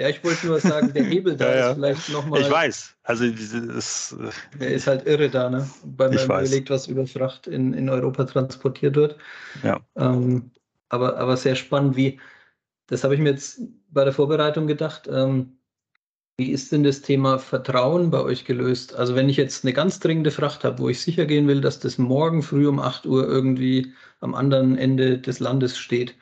ja, 0.00 0.08
ich 0.08 0.24
wollte 0.24 0.46
nur 0.46 0.58
sagen, 0.60 0.94
der 0.94 1.04
Hebel 1.04 1.36
da 1.36 1.50
ja, 1.50 1.56
ja. 1.56 1.68
ist 1.70 1.74
vielleicht 1.74 2.08
nochmal. 2.08 2.40
Ich 2.40 2.50
weiß. 2.50 2.96
Also, 3.02 3.24
ist, 3.24 4.16
der 4.58 4.70
ist 4.70 4.86
halt 4.86 5.06
irre 5.06 5.28
da, 5.28 5.50
ne? 5.50 5.68
Weil 5.84 6.10
man 6.10 6.24
überlegt, 6.24 6.70
was 6.70 6.86
über 6.86 7.06
Fracht 7.06 7.46
in, 7.46 7.74
in 7.74 7.90
Europa 7.90 8.24
transportiert 8.24 8.96
wird. 8.96 9.16
Ja. 9.62 9.78
Ähm, 9.96 10.52
aber, 10.88 11.18
aber 11.18 11.36
sehr 11.36 11.54
spannend, 11.54 11.96
wie, 11.96 12.18
das 12.86 13.04
habe 13.04 13.14
ich 13.14 13.20
mir 13.20 13.32
jetzt 13.32 13.60
bei 13.90 14.04
der 14.04 14.14
Vorbereitung 14.14 14.66
gedacht. 14.66 15.06
Ähm, 15.06 15.58
wie 16.40 16.50
ist 16.50 16.72
denn 16.72 16.82
das 16.82 17.02
Thema 17.02 17.38
Vertrauen 17.38 18.10
bei 18.10 18.20
euch 18.20 18.44
gelöst? 18.44 18.96
Also, 18.96 19.14
wenn 19.14 19.28
ich 19.28 19.36
jetzt 19.36 19.64
eine 19.64 19.72
ganz 19.72 20.00
dringende 20.00 20.32
Fracht 20.32 20.64
habe, 20.64 20.80
wo 20.80 20.88
ich 20.88 21.00
sicher 21.00 21.26
gehen 21.26 21.46
will, 21.46 21.60
dass 21.60 21.78
das 21.78 21.98
morgen 21.98 22.42
früh 22.42 22.66
um 22.66 22.80
8 22.80 23.06
Uhr 23.06 23.28
irgendwie 23.28 23.92
am 24.20 24.34
anderen 24.34 24.76
Ende 24.76 25.18
des 25.18 25.38
Landes 25.38 25.78
steht 25.78 26.16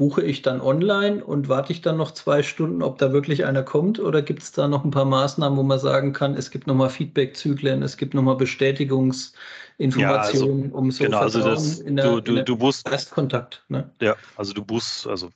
buche 0.00 0.22
ich 0.22 0.40
dann 0.40 0.62
online 0.62 1.22
und 1.22 1.50
warte 1.50 1.74
ich 1.74 1.82
dann 1.82 1.98
noch 1.98 2.12
zwei 2.12 2.42
Stunden, 2.42 2.82
ob 2.82 2.96
da 2.96 3.12
wirklich 3.12 3.44
einer 3.44 3.62
kommt? 3.62 4.00
Oder 4.00 4.22
gibt 4.22 4.40
es 4.40 4.50
da 4.50 4.66
noch 4.66 4.82
ein 4.82 4.90
paar 4.90 5.04
Maßnahmen, 5.04 5.58
wo 5.58 5.62
man 5.62 5.78
sagen 5.78 6.14
kann, 6.14 6.34
es 6.36 6.50
gibt 6.50 6.66
nochmal 6.66 6.88
Feedback-Zyklen, 6.88 7.82
es 7.82 7.98
gibt 7.98 8.14
nochmal 8.14 8.36
Bestätigungsinformationen, 8.36 10.00
ja, 10.00 10.16
also, 10.16 10.46
um 10.72 10.90
so 10.90 11.04
genau, 11.04 11.18
also 11.18 11.40
das, 11.40 11.80
in 11.80 11.96
der, 11.96 12.06
du, 12.06 12.22
du, 12.22 12.30
in 12.30 12.36
der 12.36 12.44
du 12.44 12.56
buchst, 12.56 12.88
Erstkontakt. 12.88 13.62
Ne? 13.68 13.90
Ja, 14.00 14.16
also 14.36 14.54
du 14.54 14.64
buchst, 14.64 15.06
also 15.06 15.28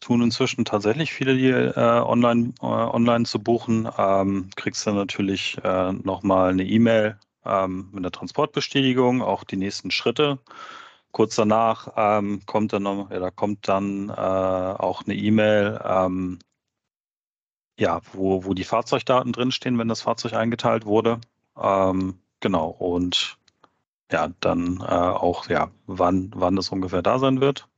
tun 0.00 0.22
inzwischen 0.22 0.64
tatsächlich 0.64 1.12
viele, 1.12 1.36
die 1.36 1.48
äh, 1.48 1.74
online, 1.76 2.54
äh, 2.60 2.66
online 2.66 3.24
zu 3.24 3.38
buchen. 3.38 3.88
Ähm, 3.96 4.50
kriegst 4.56 4.86
dann 4.86 4.96
natürlich 4.96 5.58
äh, 5.64 5.92
nochmal 5.92 6.50
eine 6.50 6.64
E-Mail 6.64 7.18
ähm, 7.44 7.88
mit 7.92 7.98
einer 7.98 8.12
Transportbestätigung, 8.12 9.22
auch 9.22 9.44
die 9.44 9.56
nächsten 9.56 9.90
Schritte 9.90 10.38
kurz 11.14 11.36
danach 11.36 11.88
ähm, 11.96 12.42
kommt 12.44 12.74
dann 12.74 12.82
noch, 12.82 13.10
ja, 13.10 13.20
da 13.20 13.30
kommt 13.30 13.68
dann 13.68 14.10
äh, 14.10 14.12
auch 14.12 15.04
eine 15.04 15.14
E-Mail, 15.14 15.80
ähm, 15.84 16.40
ja, 17.78 18.00
wo, 18.12 18.44
wo 18.44 18.52
die 18.52 18.64
Fahrzeugdaten 18.64 19.32
drinstehen, 19.32 19.78
wenn 19.78 19.88
das 19.88 20.02
Fahrzeug 20.02 20.34
eingeteilt 20.34 20.86
wurde. 20.86 21.20
Ähm, 21.56 22.18
genau, 22.40 22.68
und 22.68 23.38
ja, 24.10 24.28
dann 24.40 24.80
äh, 24.80 24.84
auch, 24.84 25.48
ja, 25.48 25.70
wann, 25.86 26.32
wann 26.34 26.56
das 26.56 26.70
ungefähr 26.70 27.02
da 27.02 27.18
sein 27.18 27.40
wird. 27.40 27.68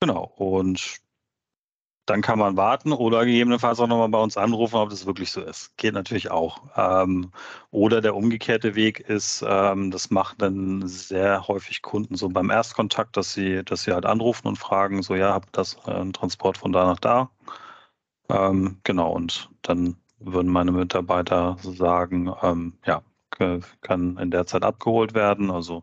Genau, 0.00 0.24
und 0.36 1.00
dann 2.06 2.22
kann 2.22 2.38
man 2.38 2.56
warten 2.56 2.92
oder 2.92 3.24
gegebenenfalls 3.24 3.80
auch 3.80 3.88
nochmal 3.88 4.08
bei 4.08 4.20
uns 4.22 4.36
anrufen, 4.36 4.76
ob 4.76 4.90
das 4.90 5.06
wirklich 5.06 5.32
so 5.32 5.40
ist. 5.40 5.76
Geht 5.76 5.94
natürlich 5.94 6.30
auch. 6.30 6.62
Ähm, 6.76 7.32
oder 7.72 8.00
der 8.00 8.14
umgekehrte 8.14 8.76
Weg 8.76 9.00
ist, 9.00 9.44
ähm, 9.46 9.90
das 9.90 10.10
machen 10.10 10.36
dann 10.38 10.86
sehr 10.86 11.48
häufig 11.48 11.82
Kunden 11.82 12.14
so 12.16 12.28
beim 12.28 12.50
Erstkontakt, 12.50 13.16
dass 13.16 13.32
sie, 13.32 13.64
dass 13.64 13.82
sie 13.82 13.92
halt 13.92 14.06
anrufen 14.06 14.46
und 14.46 14.56
fragen, 14.56 15.02
so 15.02 15.16
ja, 15.16 15.32
habt 15.34 15.56
das 15.56 15.76
äh, 15.86 15.90
einen 15.90 16.12
Transport 16.12 16.58
von 16.58 16.70
da 16.72 16.86
nach 16.86 17.00
da. 17.00 17.30
Ähm, 18.30 18.78
genau, 18.84 19.12
und 19.12 19.50
dann 19.62 19.96
würden 20.18 20.50
meine 20.52 20.72
Mitarbeiter 20.72 21.56
sagen, 21.60 22.32
ähm, 22.42 22.78
ja, 22.86 23.02
kann 23.82 24.16
in 24.18 24.30
der 24.30 24.46
Zeit 24.46 24.62
abgeholt 24.64 25.14
werden. 25.14 25.50
Also 25.50 25.82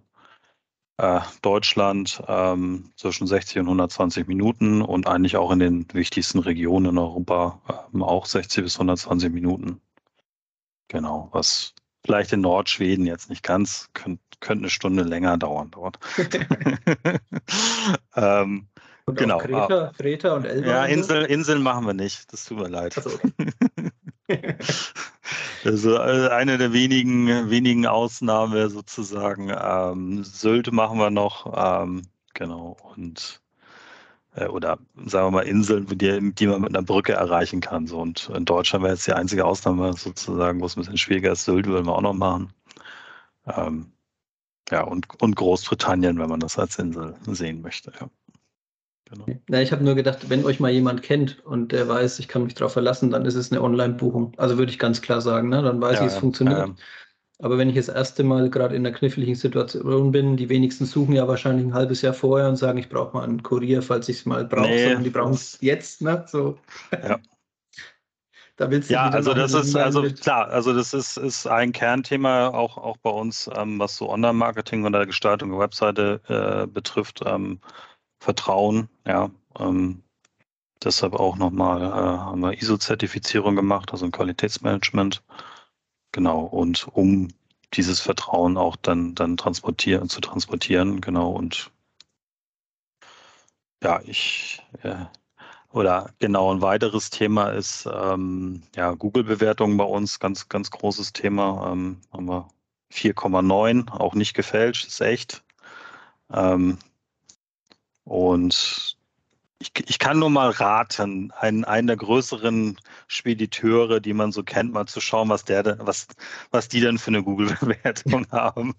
äh, 0.97 1.21
Deutschland 1.41 2.21
ähm, 2.27 2.91
zwischen 2.95 3.27
60 3.27 3.60
und 3.60 3.65
120 3.65 4.27
Minuten 4.27 4.82
und 4.82 5.08
eigentlich 5.08 5.38
auch 5.38 5.51
in 5.51 5.60
den 5.60 5.88
wichtigsten 5.93 6.39
Regionen 6.39 6.91
in 6.91 6.97
Europa 6.97 7.62
ähm, 7.93 8.03
auch 8.03 8.25
60 8.25 8.63
bis 8.63 8.75
120 8.75 9.32
Minuten. 9.32 9.82
Genau, 10.88 11.29
was 11.32 11.73
vielleicht 12.06 12.34
in 12.34 12.41
Nordschweden 12.41 13.06
jetzt 13.06 13.29
nicht 13.29 13.43
ganz, 13.43 13.89
könnte 13.93 14.21
könnt 14.39 14.60
eine 14.62 14.69
Stunde 14.69 15.03
länger 15.03 15.38
dauern 15.38 15.71
dort. 15.71 15.99
ähm, 18.15 18.67
und 19.05 19.17
genau. 19.17 19.37
Kreta, 19.37 19.91
Kreta 19.97 20.35
und 20.35 20.45
Elba? 20.45 20.67
Ja, 20.67 20.85
Insel, 20.85 21.25
Inseln 21.25 21.61
machen 21.61 21.85
wir 21.85 21.93
nicht. 21.93 22.31
Das 22.31 22.45
tut 22.45 22.59
mir 22.59 22.69
leid. 22.69 22.95
Also, 25.65 25.95
okay. 25.95 26.01
also 26.01 26.29
eine 26.29 26.57
der 26.57 26.73
wenigen, 26.73 27.49
wenigen 27.49 27.85
Ausnahmen 27.85 28.69
sozusagen. 28.69 29.51
Ähm, 29.55 30.23
Sylt 30.23 30.71
machen 30.71 30.97
wir 30.97 31.09
noch. 31.09 31.53
Ähm, 31.55 32.03
genau. 32.33 32.77
Und 32.95 33.41
äh, 34.35 34.47
oder 34.47 34.79
sagen 35.05 35.27
wir 35.27 35.31
mal 35.31 35.47
Inseln, 35.47 35.85
die, 35.87 36.33
die 36.33 36.47
man 36.47 36.61
mit 36.61 36.75
einer 36.75 36.85
Brücke 36.85 37.13
erreichen 37.13 37.61
kann. 37.61 37.87
So. 37.87 37.99
Und 37.99 38.29
in 38.33 38.45
Deutschland 38.45 38.83
wäre 38.83 38.93
jetzt 38.93 39.07
die 39.07 39.13
einzige 39.13 39.45
Ausnahme 39.45 39.93
sozusagen, 39.93 40.61
wo 40.61 40.65
es 40.65 40.75
ein 40.75 40.81
bisschen 40.81 40.97
schwieriger 40.97 41.33
ist. 41.33 41.45
Sylt 41.45 41.65
würden 41.67 41.85
wir 41.85 41.95
auch 41.95 42.01
noch 42.01 42.13
machen. 42.13 42.53
Ähm, 43.47 43.91
ja, 44.69 44.83
und, 44.83 45.07
und 45.21 45.35
Großbritannien, 45.35 46.17
wenn 46.19 46.29
man 46.29 46.39
das 46.39 46.57
als 46.57 46.79
Insel 46.79 47.15
sehen 47.27 47.61
möchte. 47.61 47.91
Ja. 47.99 48.09
Genau. 49.09 49.25
Na, 49.47 49.61
ich 49.61 49.71
habe 49.71 49.83
nur 49.83 49.95
gedacht, 49.95 50.29
wenn 50.29 50.45
euch 50.45 50.59
mal 50.59 50.71
jemand 50.71 51.03
kennt 51.03 51.45
und 51.45 51.71
der 51.71 51.87
weiß, 51.87 52.19
ich 52.19 52.27
kann 52.27 52.43
mich 52.43 52.55
darauf 52.55 52.73
verlassen, 52.73 53.11
dann 53.11 53.25
ist 53.25 53.35
es 53.35 53.51
eine 53.51 53.61
Online-Buchung. 53.61 54.33
Also 54.37 54.57
würde 54.57 54.71
ich 54.71 54.79
ganz 54.79 55.01
klar 55.01 55.21
sagen, 55.21 55.49
ne? 55.49 55.61
dann 55.61 55.81
weiß 55.81 55.99
ja, 55.99 56.05
ich, 56.05 56.13
es 56.13 56.17
funktioniert. 56.17 56.57
Ja. 56.57 56.75
Aber 57.39 57.57
wenn 57.57 57.69
ich 57.69 57.75
das 57.75 57.89
erste 57.89 58.23
Mal 58.23 58.49
gerade 58.49 58.75
in 58.75 58.85
einer 58.85 58.95
kniffligen 58.95 59.35
Situation 59.35 60.11
bin, 60.11 60.37
die 60.37 60.49
wenigsten 60.49 60.85
suchen 60.85 61.13
ja 61.13 61.27
wahrscheinlich 61.27 61.65
ein 61.65 61.73
halbes 61.73 62.01
Jahr 62.01 62.13
vorher 62.13 62.47
und 62.47 62.55
sagen, 62.55 62.77
ich 62.77 62.89
brauche 62.89 63.15
mal 63.15 63.23
einen 63.23 63.43
Kurier, 63.43 63.81
falls 63.81 64.07
ich 64.07 64.19
es 64.19 64.25
mal 64.25 64.45
brauche, 64.45 64.67
nee, 64.67 64.83
sondern 64.83 65.03
die 65.03 65.09
brauchen 65.09 65.33
es 65.33 65.57
jetzt. 65.59 66.01
Ne? 66.01 66.23
So. 66.27 66.57
Ja. 66.91 67.19
da 68.55 68.71
willst 68.71 68.89
du 68.89 68.93
ja, 68.93 69.09
also 69.09 69.33
das 69.33 69.53
ist 69.53 69.75
also 69.75 70.03
mit. 70.03 70.21
klar, 70.21 70.47
also 70.47 70.73
das 70.73 70.93
ist, 70.93 71.17
ist 71.17 71.47
ein 71.47 71.73
Kernthema 71.73 72.47
auch, 72.49 72.77
auch 72.77 72.97
bei 72.97 73.09
uns, 73.09 73.49
ähm, 73.55 73.77
was 73.77 73.97
so 73.97 74.09
Online-Marketing 74.09 74.85
oder 74.85 75.05
Gestaltung 75.05 75.49
der 75.49 75.59
Webseite 75.59 76.21
äh, 76.27 76.67
betrifft. 76.67 77.21
Ähm, 77.25 77.59
Vertrauen, 78.23 78.87
ja. 79.05 79.31
Ähm, 79.59 80.03
deshalb 80.83 81.13
auch 81.13 81.37
nochmal 81.37 81.81
äh, 81.83 81.85
haben 82.19 82.41
wir 82.41 82.61
ISO-Zertifizierung 82.61 83.55
gemacht, 83.55 83.91
also 83.91 84.05
ein 84.05 84.11
Qualitätsmanagement. 84.11 85.23
Genau, 86.11 86.41
und 86.41 86.87
um 86.93 87.29
dieses 87.73 87.99
Vertrauen 87.99 88.57
auch 88.57 88.75
dann, 88.75 89.15
dann 89.15 89.37
transportieren, 89.37 90.09
zu 90.09 90.21
transportieren, 90.21 91.01
genau, 91.01 91.31
und 91.31 91.71
ja, 93.83 94.01
ich 94.05 94.61
äh, 94.83 95.05
oder 95.73 96.11
genau 96.19 96.53
ein 96.53 96.61
weiteres 96.61 97.09
Thema 97.09 97.49
ist 97.49 97.89
ähm, 97.91 98.61
ja 98.75 98.91
Google-Bewertungen 98.93 99.75
bei 99.77 99.83
uns, 99.83 100.19
ganz, 100.19 100.47
ganz 100.47 100.69
großes 100.69 101.13
Thema. 101.13 101.71
Ähm, 101.71 101.99
haben 102.11 102.27
wir 102.27 102.47
4,9, 102.93 103.89
auch 103.91 104.13
nicht 104.13 104.35
gefälscht, 104.35 104.85
ist 104.85 105.01
echt. 105.01 105.43
Ähm, 106.31 106.77
und 108.05 108.97
ich, 109.59 109.71
ich 109.87 109.99
kann 109.99 110.19
nur 110.19 110.29
mal 110.29 110.49
raten, 110.49 111.31
einen, 111.39 111.63
einen 111.63 111.87
der 111.87 111.95
größeren 111.95 112.77
Spediteure, 113.07 114.01
die 114.01 114.13
man 114.13 114.31
so 114.31 114.43
kennt, 114.43 114.73
mal 114.73 114.85
zu 114.87 114.99
schauen, 114.99 115.29
was, 115.29 115.45
der, 115.45 115.77
was, 115.79 116.07
was 116.51 116.67
die 116.67 116.81
denn 116.81 116.97
für 116.97 117.11
eine 117.11 117.23
Google-Bewertung 117.23 118.27
haben. 118.31 118.73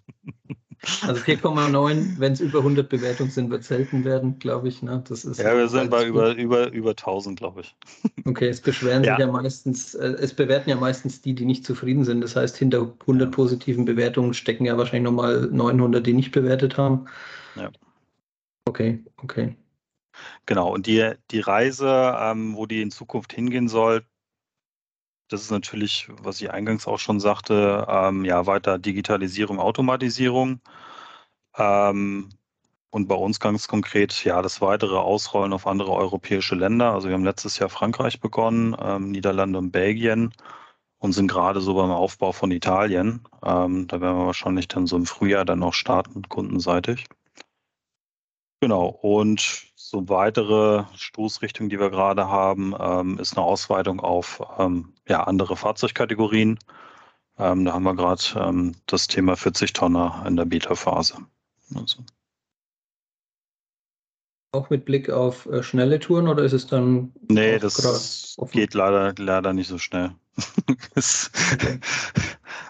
Also 1.02 1.22
4,9, 1.22 2.18
wenn 2.18 2.32
es 2.32 2.40
über 2.40 2.58
100 2.58 2.88
Bewertungen 2.88 3.30
sind, 3.30 3.50
wird 3.50 3.64
selten 3.64 4.04
werden, 4.04 4.38
glaube 4.38 4.68
ich. 4.68 4.82
Ne? 4.82 5.02
Das 5.08 5.24
ist 5.24 5.40
ja, 5.40 5.56
wir 5.56 5.68
sind 5.68 5.90
bei 5.90 6.06
über, 6.06 6.34
über, 6.34 6.70
über 6.72 6.90
1000, 6.90 7.38
glaube 7.38 7.62
ich. 7.62 7.74
Okay, 8.26 8.48
es 8.48 8.60
beschweren 8.60 9.04
ja. 9.04 9.16
sich 9.16 9.24
ja 9.24 9.30
meistens, 9.30 9.94
äh, 9.94 10.08
es 10.18 10.34
bewerten 10.34 10.70
ja 10.70 10.76
meistens 10.76 11.20
die, 11.20 11.34
die 11.34 11.44
nicht 11.44 11.64
zufrieden 11.64 12.04
sind. 12.04 12.22
Das 12.22 12.36
heißt, 12.36 12.56
hinter 12.56 12.92
100 13.00 13.30
positiven 13.30 13.84
Bewertungen 13.84 14.34
stecken 14.34 14.64
ja 14.64 14.76
wahrscheinlich 14.78 15.04
nochmal 15.04 15.48
900, 15.50 16.06
die 16.06 16.14
nicht 16.14 16.32
bewertet 16.32 16.78
haben. 16.78 17.06
Ja. 17.54 17.70
Okay, 18.66 19.04
okay. 19.18 19.56
Genau, 20.46 20.72
und 20.72 20.86
die, 20.86 21.12
die 21.30 21.40
Reise, 21.40 22.16
ähm, 22.18 22.56
wo 22.56 22.66
die 22.66 22.82
in 22.82 22.90
Zukunft 22.90 23.32
hingehen 23.32 23.68
soll, 23.68 24.06
das 25.28 25.42
ist 25.42 25.50
natürlich, 25.50 26.08
was 26.22 26.40
ich 26.40 26.50
eingangs 26.50 26.86
auch 26.86 26.98
schon 26.98 27.20
sagte, 27.20 27.86
ähm, 27.88 28.24
ja, 28.24 28.46
weiter 28.46 28.78
Digitalisierung, 28.78 29.58
Automatisierung. 29.58 30.60
Ähm, 31.56 32.30
und 32.90 33.08
bei 33.08 33.14
uns 33.16 33.40
ganz 33.40 33.68
konkret, 33.68 34.24
ja, 34.24 34.40
das 34.42 34.60
weitere 34.60 34.96
Ausrollen 34.96 35.52
auf 35.52 35.66
andere 35.66 35.92
europäische 35.92 36.54
Länder. 36.54 36.92
Also 36.92 37.08
wir 37.08 37.14
haben 37.14 37.24
letztes 37.24 37.58
Jahr 37.58 37.68
Frankreich 37.68 38.20
begonnen, 38.20 38.76
ähm, 38.80 39.10
Niederlande 39.10 39.58
und 39.58 39.72
Belgien 39.72 40.32
und 40.98 41.12
sind 41.12 41.28
gerade 41.28 41.60
so 41.60 41.74
beim 41.74 41.90
Aufbau 41.90 42.32
von 42.32 42.50
Italien. 42.52 43.22
Ähm, 43.44 43.88
da 43.88 44.00
werden 44.00 44.18
wir 44.18 44.26
wahrscheinlich 44.26 44.68
dann 44.68 44.86
so 44.86 44.96
im 44.96 45.06
Frühjahr 45.06 45.44
dann 45.44 45.60
noch 45.60 45.74
starten, 45.74 46.22
kundenseitig. 46.28 47.06
Genau, 48.60 48.86
und 48.86 49.72
so 49.74 50.08
weitere 50.08 50.84
Stoßrichtung, 50.96 51.68
die 51.68 51.78
wir 51.78 51.90
gerade 51.90 52.28
haben, 52.28 52.74
ähm, 52.78 53.18
ist 53.18 53.36
eine 53.36 53.44
Ausweitung 53.46 54.00
auf 54.00 54.42
ähm, 54.58 54.94
ja, 55.06 55.24
andere 55.24 55.56
Fahrzeugkategorien. 55.56 56.58
Ähm, 57.38 57.64
da 57.64 57.72
haben 57.72 57.82
wir 57.82 57.94
gerade 57.94 58.22
ähm, 58.36 58.74
das 58.86 59.06
Thema 59.06 59.36
40 59.36 59.72
Tonner 59.72 60.24
in 60.26 60.36
der 60.36 60.46
Beta-Phase. 60.46 61.18
Also. 61.74 61.98
Auch 64.52 64.70
mit 64.70 64.84
Blick 64.84 65.10
auf 65.10 65.46
äh, 65.46 65.62
schnelle 65.62 65.98
Touren 65.98 66.28
oder 66.28 66.44
ist 66.44 66.52
es 66.52 66.66
dann? 66.66 67.12
Nee, 67.28 67.58
das 67.58 68.36
geht 68.50 68.74
leider, 68.74 69.14
leider 69.18 69.52
nicht 69.52 69.68
so 69.68 69.78
schnell. 69.78 70.12
okay. 70.96 71.80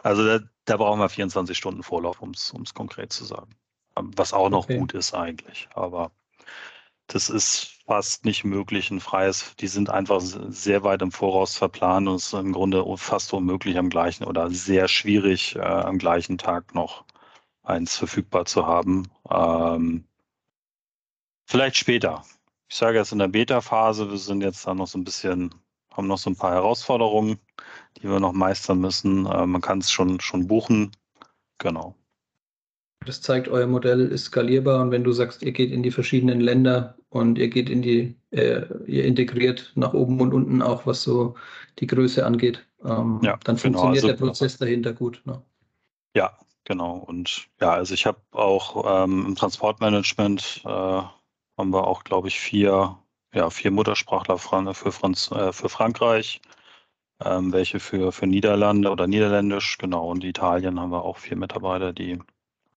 Also 0.03 0.27
da, 0.27 0.41
da, 0.65 0.77
brauchen 0.77 1.01
wir 1.01 1.09
24 1.09 1.57
Stunden 1.57 1.83
Vorlauf, 1.83 2.21
um 2.21 2.33
es 2.33 2.75
konkret 2.75 3.13
zu 3.13 3.25
sagen 3.25 3.55
was 3.97 4.33
auch 4.33 4.51
noch 4.51 4.65
okay. 4.65 4.79
gut 4.79 4.93
ist 4.95 5.15
eigentlich. 5.15 5.69
Aber 5.75 6.11
das 7.07 7.29
ist 7.31 7.75
fast 7.87 8.25
nicht 8.25 8.45
möglich, 8.45 8.91
ein 8.91 9.01
freies. 9.01 9.55
Die 9.57 9.67
sind 9.67 9.91
einfach 9.91 10.21
sehr 10.21 10.83
weit 10.85 11.03
im 11.03 11.13
Voraus 11.13 11.57
verplant 11.57 12.09
und 12.09 12.17
es 12.17 12.27
ist 12.27 12.33
im 12.33 12.53
Grunde 12.53 12.85
fast 12.97 13.33
unmöglich 13.33 13.79
am 13.79 13.91
gleichen 13.91 14.25
oder 14.25 14.51
sehr 14.51 14.89
schwierig 14.89 15.57
äh, 15.57 15.61
am 15.61 15.99
gleichen 15.99 16.39
Tag 16.39 16.75
noch 16.75 17.05
eins 17.63 17.97
verfügbar 17.97 18.47
zu 18.47 18.67
haben. 18.67 19.11
Ähm, 19.31 20.07
vielleicht 21.47 21.77
später. 21.77 22.25
Ich 22.69 22.77
sage 22.77 22.99
jetzt 22.99 23.13
in 23.13 23.19
der 23.19 23.29
Beta-Phase, 23.29 24.11
wir 24.11 24.19
sind 24.19 24.43
jetzt 24.43 24.67
da 24.67 24.75
noch 24.75 24.87
so 24.87 24.99
ein 24.99 25.05
bisschen, 25.05 25.55
haben 25.93 26.07
noch 26.07 26.19
so 26.19 26.31
ein 26.31 26.37
paar 26.37 26.53
Herausforderungen, 26.53 27.39
die 27.99 28.09
wir 28.09 28.21
noch 28.21 28.33
meistern 28.33 28.81
müssen. 28.81 29.27
Äh, 29.27 29.47
man 29.47 29.61
kann 29.61 29.79
es 29.79 29.91
schon, 29.91 30.21
schon 30.21 30.47
buchen. 30.47 30.97
Genau. 31.59 31.95
Das 33.07 33.21
zeigt, 33.21 33.49
euer 33.49 33.67
Modell 33.67 34.01
ist 34.09 34.27
skalierbar 34.27 34.83
und 34.83 34.91
wenn 34.91 35.05
du 35.05 35.13
sagst, 35.13 35.43
ihr 35.43 35.53
geht 35.53 35.71
in 35.71 35.83
die 35.83 35.91
verschiedenen 35.91 36.41
Länder 36.41 36.97
und 37.11 37.39
ihr 37.39 37.49
geht 37.49 37.69
in 37.69 37.83
die, 37.83 38.17
äh, 38.31 38.63
ihr 38.87 39.05
integriert 39.05 39.73
nach 39.75 39.93
oben 39.93 40.21
und 40.21 40.33
unten 40.33 40.63
auch, 40.63 40.87
was 40.87 41.03
so 41.03 41.35
die 41.79 41.87
Größe 41.87 42.25
angeht, 42.25 42.67
ähm, 42.85 43.21
ja, 43.23 43.39
dann 43.45 43.57
genau, 43.57 43.79
funktioniert 43.81 44.05
also, 44.05 44.09
der 44.09 44.15
Prozess 44.15 44.59
dahinter 44.59 44.93
gut. 44.93 45.23
Ne? 45.25 45.43
Ja, 46.17 46.39
genau. 46.65 46.97
Und 46.97 47.49
ja, 47.61 47.73
also 47.73 47.95
ich 47.95 48.07
habe 48.07 48.21
auch 48.33 49.05
ähm, 49.05 49.27
im 49.27 49.35
Transportmanagement 49.35 50.63
äh, 50.65 50.69
haben 50.69 51.71
wir 51.73 51.87
auch, 51.87 52.05
glaube 52.05 52.29
ich, 52.29 52.41
vier, 52.41 52.99
ja, 53.35 53.51
vier 53.51 53.71
Muttersprachler 53.71 54.39
für, 54.39 54.93
Franz, 54.93 55.31
äh, 55.31 55.53
für 55.53 55.69
Frankreich, 55.69 56.41
ähm, 57.25 57.53
welche 57.53 57.81
für, 57.81 58.13
für 58.13 58.27
Niederlande 58.27 58.91
oder 58.91 59.07
Niederländisch, 59.07 59.79
genau. 59.79 60.11
Und 60.11 60.25
Italien 60.25 60.81
haben 60.81 60.91
wir 60.91 61.05
auch 61.05 61.19
vier 61.19 61.37
Mitarbeiter, 61.37 61.93
die 61.93 62.19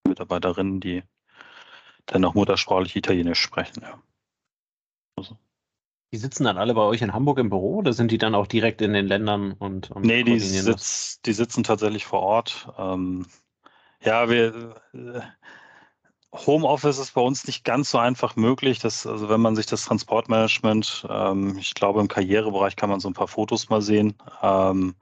Mitarbeiterinnen, 0.07 0.79
die 0.79 1.03
dann 2.05 2.21
noch 2.21 2.33
muttersprachlich 2.33 2.95
Italienisch 2.95 3.39
sprechen. 3.39 3.81
Ja. 3.81 4.01
Also. 5.15 5.37
Die 6.13 6.17
sitzen 6.17 6.45
dann 6.45 6.57
alle 6.57 6.73
bei 6.73 6.81
euch 6.81 7.01
in 7.01 7.13
Hamburg 7.13 7.37
im 7.37 7.49
Büro 7.49 7.77
oder 7.77 7.91
sind 7.91 8.11
die 8.11 8.17
dann 8.17 8.33
auch 8.33 8.47
direkt 8.47 8.81
in 8.81 8.93
den 8.93 9.07
Ländern 9.07 9.51
und, 9.53 9.91
und 9.91 10.05
Nee, 10.05 10.23
die, 10.23 10.39
sitz, 10.39 11.19
die 11.25 11.33
sitzen 11.33 11.63
tatsächlich 11.63 12.05
vor 12.05 12.21
Ort. 12.21 12.69
Ähm, 12.77 13.25
ja, 14.01 14.29
wir 14.29 14.75
äh, 14.93 15.19
Homeoffice 16.33 16.99
ist 16.99 17.13
bei 17.13 17.21
uns 17.21 17.45
nicht 17.45 17.65
ganz 17.65 17.91
so 17.91 17.97
einfach 17.97 18.37
möglich. 18.37 18.79
Dass, 18.79 19.05
also 19.05 19.27
wenn 19.27 19.41
man 19.41 19.55
sich 19.55 19.65
das 19.65 19.83
Transportmanagement, 19.83 21.05
ähm, 21.09 21.57
ich 21.57 21.73
glaube 21.73 21.99
im 21.99 22.07
Karrierebereich 22.07 22.77
kann 22.77 22.89
man 22.89 23.01
so 23.01 23.09
ein 23.09 23.13
paar 23.13 23.27
Fotos 23.27 23.69
mal 23.69 23.81
sehen, 23.81 24.15
ähm, 24.41 24.95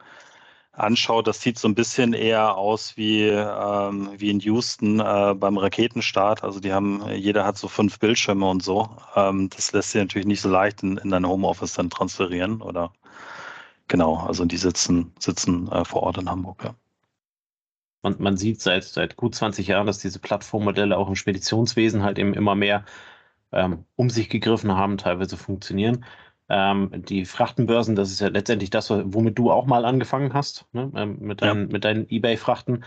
anschaut, 0.77 1.27
das 1.27 1.41
sieht 1.41 1.57
so 1.57 1.67
ein 1.67 1.75
bisschen 1.75 2.13
eher 2.13 2.57
aus 2.57 2.97
wie, 2.97 3.23
ähm, 3.27 4.11
wie 4.17 4.29
in 4.29 4.39
Houston 4.39 4.99
äh, 4.99 5.33
beim 5.35 5.57
Raketenstart. 5.57 6.43
Also 6.43 6.59
die 6.59 6.73
haben, 6.73 7.07
jeder 7.13 7.45
hat 7.45 7.57
so 7.57 7.67
fünf 7.67 7.99
Bildschirme 7.99 8.47
und 8.47 8.63
so. 8.63 8.89
Ähm, 9.15 9.49
das 9.49 9.71
lässt 9.71 9.91
sich 9.91 10.01
natürlich 10.01 10.27
nicht 10.27 10.41
so 10.41 10.49
leicht 10.49 10.83
in, 10.83 10.97
in 10.97 11.09
dein 11.11 11.27
Homeoffice 11.27 11.73
dann 11.73 11.89
transferieren. 11.89 12.61
Oder 12.61 12.93
genau, 13.87 14.17
also 14.17 14.45
die 14.45 14.57
sitzen, 14.57 15.13
sitzen 15.19 15.71
äh, 15.71 15.85
vor 15.85 16.03
Ort 16.03 16.17
in 16.17 16.29
Hamburg, 16.29 16.63
ja. 16.63 16.75
Und 18.01 18.19
man 18.19 18.37
sieht 18.37 18.61
seit, 18.61 18.83
seit 18.83 19.15
gut 19.15 19.33
20 19.33 19.65
Jahren, 19.65 19.87
dass 19.87 19.97
diese 19.97 20.19
Plattformmodelle 20.19 20.95
auch 20.95 21.07
im 21.07 21.15
Speditionswesen 21.15 22.03
halt 22.03 22.19
eben 22.19 22.35
immer 22.35 22.53
mehr 22.53 22.85
ähm, 23.51 23.85
um 23.95 24.11
sich 24.11 24.29
gegriffen 24.29 24.75
haben, 24.75 24.97
teilweise 24.99 25.37
funktionieren. 25.37 26.05
Ähm, 26.47 27.03
die 27.07 27.25
Frachtenbörsen, 27.25 27.95
das 27.95 28.11
ist 28.11 28.19
ja 28.19 28.27
letztendlich 28.27 28.69
das, 28.69 28.89
womit 28.89 29.37
du 29.37 29.51
auch 29.51 29.65
mal 29.65 29.83
angefangen 29.83 30.33
hast, 30.33 30.65
ne? 30.73 30.91
ähm, 30.95 31.17
mit, 31.19 31.41
dein, 31.41 31.57
ja. 31.57 31.65
mit 31.65 31.83
deinen 31.83 32.07
Ebay-Frachten, 32.07 32.83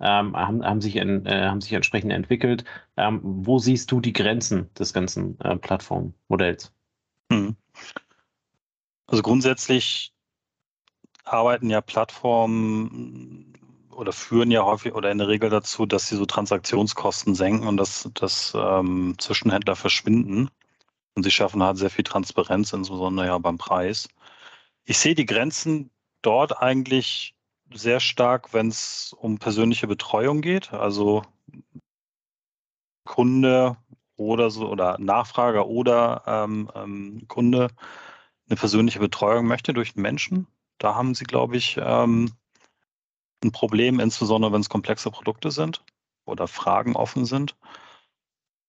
ähm, 0.00 0.36
haben, 0.36 0.64
haben, 0.64 0.80
sich 0.80 0.96
in, 0.96 1.26
äh, 1.26 1.46
haben 1.46 1.60
sich 1.60 1.72
entsprechend 1.72 2.12
entwickelt. 2.12 2.64
Ähm, 2.96 3.20
wo 3.22 3.58
siehst 3.58 3.92
du 3.92 4.00
die 4.00 4.12
Grenzen 4.12 4.72
des 4.74 4.92
ganzen 4.92 5.38
äh, 5.40 5.56
Plattformmodells? 5.56 6.72
Hm. 7.30 7.56
Also 9.06 9.22
grundsätzlich 9.22 10.12
arbeiten 11.24 11.68
ja 11.68 11.80
Plattformen 11.80 13.52
oder 13.90 14.12
führen 14.12 14.50
ja 14.50 14.64
häufig 14.64 14.94
oder 14.94 15.10
in 15.10 15.18
der 15.18 15.28
Regel 15.28 15.50
dazu, 15.50 15.84
dass 15.84 16.06
sie 16.06 16.16
so 16.16 16.24
Transaktionskosten 16.24 17.34
senken 17.34 17.66
und 17.66 17.76
dass, 17.76 18.08
dass 18.14 18.54
ähm, 18.56 19.16
Zwischenhändler 19.18 19.76
verschwinden. 19.76 20.48
Und 21.14 21.24
sie 21.24 21.30
schaffen 21.30 21.62
halt 21.62 21.76
sehr 21.76 21.90
viel 21.90 22.04
Transparenz, 22.04 22.72
insbesondere 22.72 23.26
ja 23.26 23.38
beim 23.38 23.58
Preis. 23.58 24.08
Ich 24.84 24.98
sehe 24.98 25.14
die 25.14 25.26
Grenzen 25.26 25.90
dort 26.22 26.58
eigentlich 26.62 27.34
sehr 27.72 28.00
stark, 28.00 28.52
wenn 28.52 28.68
es 28.68 29.14
um 29.18 29.38
persönliche 29.38 29.86
Betreuung 29.86 30.40
geht. 30.40 30.72
Also 30.72 31.22
Kunde 33.04 33.76
oder 34.16 34.50
so 34.50 34.68
oder 34.68 34.98
Nachfrager 34.98 35.66
oder 35.66 36.22
ähm, 36.26 36.70
ähm, 36.74 37.24
Kunde 37.28 37.68
eine 38.48 38.56
persönliche 38.56 38.98
Betreuung 38.98 39.46
möchte 39.46 39.72
durch 39.72 39.94
den 39.94 40.02
Menschen. 40.02 40.46
Da 40.78 40.94
haben 40.94 41.14
sie, 41.14 41.24
glaube 41.24 41.56
ich, 41.56 41.78
ähm, 41.80 42.32
ein 43.42 43.52
Problem, 43.52 44.00
insbesondere 44.00 44.52
wenn 44.52 44.60
es 44.60 44.68
komplexe 44.68 45.10
Produkte 45.10 45.50
sind 45.50 45.84
oder 46.24 46.46
Fragen 46.46 46.96
offen 46.96 47.24
sind. 47.24 47.56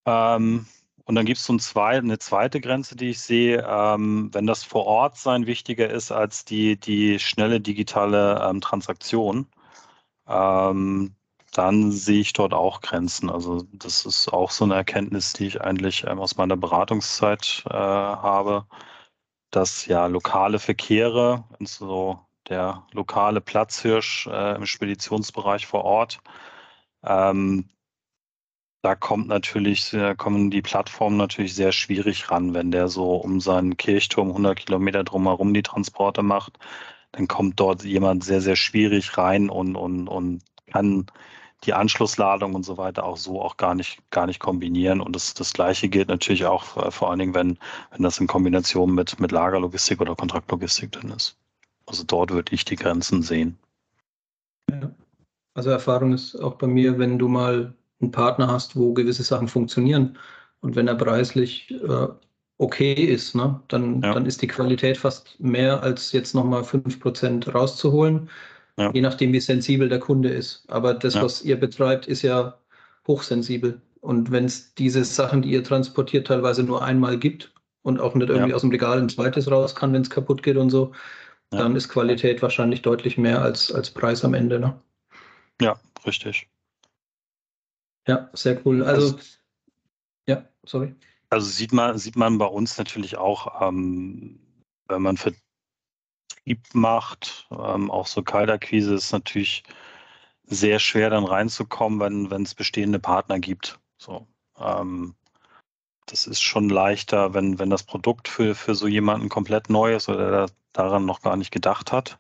Ähm, 0.06 0.66
und 1.12 1.16
dann 1.16 1.26
gibt 1.26 1.40
es 1.40 1.46
so 1.46 1.52
ein 1.52 1.60
zwei, 1.60 1.98
eine 1.98 2.20
zweite 2.20 2.62
Grenze, 2.62 2.96
die 2.96 3.10
ich 3.10 3.20
sehe, 3.20 3.68
ähm, 3.68 4.30
wenn 4.34 4.48
das 4.48 4.64
vor 4.64 4.86
Ort 4.86 5.18
sein 5.18 5.46
wichtiger 5.46 5.90
ist 5.90 6.10
als 6.10 6.46
die, 6.46 6.80
die 6.80 7.20
schnelle 7.20 7.60
digitale 7.60 8.42
ähm, 8.42 8.62
Transaktion, 8.62 9.48
ähm, 10.26 11.14
dann 11.52 11.92
sehe 11.92 12.22
ich 12.22 12.32
dort 12.32 12.54
auch 12.54 12.80
Grenzen. 12.80 13.30
Also 13.30 13.64
das 13.74 14.06
ist 14.06 14.30
auch 14.32 14.52
so 14.52 14.64
eine 14.64 14.76
Erkenntnis, 14.76 15.34
die 15.34 15.48
ich 15.48 15.60
eigentlich 15.60 16.06
ähm, 16.08 16.18
aus 16.22 16.38
meiner 16.38 16.56
Beratungszeit 16.56 17.66
äh, 17.70 17.74
habe, 17.74 18.66
dass 19.50 19.88
ja 19.88 20.06
lokale 20.06 20.60
Verkehre, 20.60 21.44
so 21.60 22.22
der 22.48 22.88
lokale 22.94 23.42
Platzhirsch 23.42 24.28
äh, 24.28 24.56
im 24.56 24.66
Speditionsbereich 24.66 25.68
vor 25.68 25.84
Ort. 25.84 26.22
Ähm, 27.04 27.68
da 28.82 28.96
kommt 28.96 29.28
natürlich, 29.28 29.92
da 29.92 30.16
kommen 30.16 30.50
die 30.50 30.62
Plattformen 30.62 31.18
natürlich 31.18 31.54
sehr 31.54 31.72
schwierig 31.72 32.32
ran, 32.32 32.54
wenn 32.54 32.72
der 32.72 32.88
so 32.88 33.16
um 33.16 33.40
seinen 33.40 33.78
Kirchturm 33.78 34.30
100 34.30 34.58
Kilometer 34.58 35.04
drumherum 35.04 35.54
die 35.54 35.62
Transporte 35.62 36.24
macht, 36.24 36.58
dann 37.12 37.28
kommt 37.28 37.60
dort 37.60 37.84
jemand 37.84 38.24
sehr, 38.24 38.42
sehr 38.42 38.56
schwierig 38.56 39.18
rein 39.18 39.50
und, 39.50 39.76
und, 39.76 40.08
und 40.08 40.42
kann 40.68 41.06
die 41.64 41.74
Anschlussladung 41.74 42.56
und 42.56 42.64
so 42.64 42.78
weiter 42.78 43.04
auch 43.04 43.18
so 43.18 43.42
auch 43.42 43.58
gar 43.58 43.76
nicht, 43.76 44.02
gar 44.10 44.26
nicht 44.26 44.40
kombinieren. 44.40 45.00
Und 45.00 45.16
das, 45.16 45.36
das 45.36 45.54
Gleiche 45.54 45.90
gilt 45.90 46.08
natürlich 46.08 46.46
auch 46.46 46.78
äh, 46.78 46.90
vor 46.90 47.12
allen 47.12 47.20
Dingen, 47.20 47.36
wenn, 47.36 47.60
wenn 47.92 48.02
das 48.02 48.20
in 48.20 48.26
Kombination 48.26 48.96
mit, 48.96 49.20
mit 49.20 49.32
Lagerlogistik 49.32 50.02
oder 50.02 50.16
Kontraktlogistik 50.16 50.92
drin 50.92 51.12
ist. 51.12 51.38
Also 51.86 52.04
dort 52.04 52.32
würde 52.32 52.54
ich 52.54 52.66
die 52.66 52.78
Grenzen 52.78 53.22
sehen. 53.22 53.60
Ja. 54.72 54.92
Also 55.54 55.70
Erfahrung 55.70 56.14
ist 56.14 56.36
auch 56.36 56.56
bei 56.56 56.66
mir, 56.66 56.98
wenn 56.98 57.20
du 57.20 57.28
mal 57.28 57.76
einen 58.02 58.12
Partner 58.12 58.48
hast, 58.48 58.76
wo 58.76 58.94
gewisse 58.94 59.24
Sachen 59.24 59.48
funktionieren 59.48 60.18
und 60.62 60.76
wenn 60.76 60.88
er 60.88 60.96
preislich 60.96 61.72
äh, 61.72 62.08
okay 62.58 62.94
ist, 62.94 63.36
ne, 63.36 63.60
dann, 63.68 64.02
ja. 64.02 64.14
dann 64.14 64.26
ist 64.26 64.42
die 64.42 64.48
Qualität 64.48 64.98
fast 64.98 65.40
mehr 65.40 65.82
als 65.82 66.12
jetzt 66.12 66.36
nochmal 66.36 66.62
5% 66.62 67.52
rauszuholen, 67.52 68.30
ja. 68.78 68.92
je 68.94 69.02
nachdem, 69.02 69.34
wie 69.34 69.40
sensibel 69.40 69.90
der 69.90 70.00
Kunde 70.00 70.30
ist. 70.30 70.64
Aber 70.68 70.94
das, 70.94 71.16
ja. 71.16 71.24
was 71.24 71.42
ihr 71.42 71.60
betreibt, 71.60 72.08
ist 72.08 72.22
ja 72.22 72.58
hochsensibel. 73.08 73.82
Und 74.02 74.32
wenn 74.32 74.46
es 74.46 74.74
diese 74.76 75.04
Sachen, 75.04 75.42
die 75.42 75.52
ihr 75.52 75.64
transportiert, 75.64 76.28
teilweise 76.28 76.64
nur 76.64 76.84
einmal 76.84 77.18
gibt 77.18 77.52
und 77.82 78.00
auch 78.00 78.14
nicht 78.14 78.30
irgendwie 78.30 78.54
aus 78.54 78.62
dem 78.62 78.70
Regal 78.70 79.00
ein 79.00 79.10
zweites 79.10 79.50
raus 79.50 79.76
kann, 79.76 79.94
wenn 79.94 80.04
es 80.04 80.10
kaputt 80.10 80.44
geht 80.44 80.58
und 80.58 80.70
so, 80.70 80.92
dann 81.50 81.76
ist 81.76 81.90
Qualität 81.90 82.42
wahrscheinlich 82.42 82.82
deutlich 82.82 83.18
mehr 83.18 83.42
als, 83.42 83.72
als 83.72 83.92
Preis 83.92 84.24
am 84.24 84.34
Ende. 84.34 84.60
Ne? 84.60 84.80
Ja, 85.62 85.76
richtig. 86.06 86.48
Ja, 88.08 88.30
sehr 88.34 88.66
cool. 88.66 88.84
Also, 88.84 89.16
also, 89.16 89.20
ja, 90.28 90.46
sorry. 90.66 90.96
Also 91.30 91.48
sieht 91.48 91.72
man, 91.74 91.98
sieht 91.98 92.16
man 92.16 92.38
bei 92.38 92.46
uns 92.46 92.78
natürlich 92.78 93.18
auch, 93.18 93.62
ähm, 93.62 94.40
wenn 94.88 95.02
man 95.02 95.18
Vertrieb 95.18 95.42
macht, 96.74 97.48
ähm, 97.52 97.90
auch 97.90 98.08
so 98.08 98.24
Kaltakquise 98.24 98.96
ist 98.96 99.12
natürlich 99.12 99.64
sehr 100.46 100.80
schwer 100.80 101.10
dann 101.10 101.24
reinzukommen, 101.24 102.00
wenn 102.00 102.30
wenn 102.32 102.44
es 102.44 102.56
bestehende 102.56 103.00
Partner 103.00 103.40
gibt. 103.40 103.80
So, 103.98 104.28
ähm, 104.60 105.16
das 106.08 106.28
ist 106.28 106.42
schon 106.42 106.70
leichter, 106.70 107.34
wenn, 107.34 107.60
wenn 107.60 107.70
das 107.70 107.84
Produkt 107.84 108.28
für, 108.28 108.56
für 108.56 108.76
so 108.76 108.88
jemanden 108.88 109.30
komplett 109.30 109.70
neu 109.70 109.96
ist 109.96 110.10
oder 110.10 110.32
der 110.32 110.48
daran 110.74 111.06
noch 111.06 111.22
gar 111.22 111.38
nicht 111.38 111.52
gedacht 111.52 111.92
hat. 111.92 112.18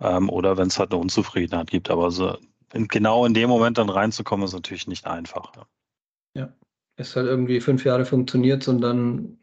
Ähm, 0.00 0.28
oder 0.30 0.56
wenn 0.56 0.68
es 0.68 0.78
halt 0.78 0.92
eine 0.92 1.00
Unzufriedenheit 1.00 1.70
gibt. 1.70 1.90
Aber 1.90 2.10
so 2.10 2.38
in, 2.72 2.88
genau 2.88 3.24
in 3.24 3.34
dem 3.34 3.48
Moment 3.48 3.78
dann 3.78 3.88
reinzukommen, 3.88 4.44
ist 4.44 4.52
natürlich 4.52 4.86
nicht 4.86 5.06
einfach. 5.06 5.52
Ja, 6.34 6.52
es 6.96 7.16
hat 7.16 7.26
irgendwie 7.26 7.60
fünf 7.60 7.84
Jahre 7.84 8.04
funktioniert 8.04 8.66
und 8.68 8.80
dann 8.80 9.38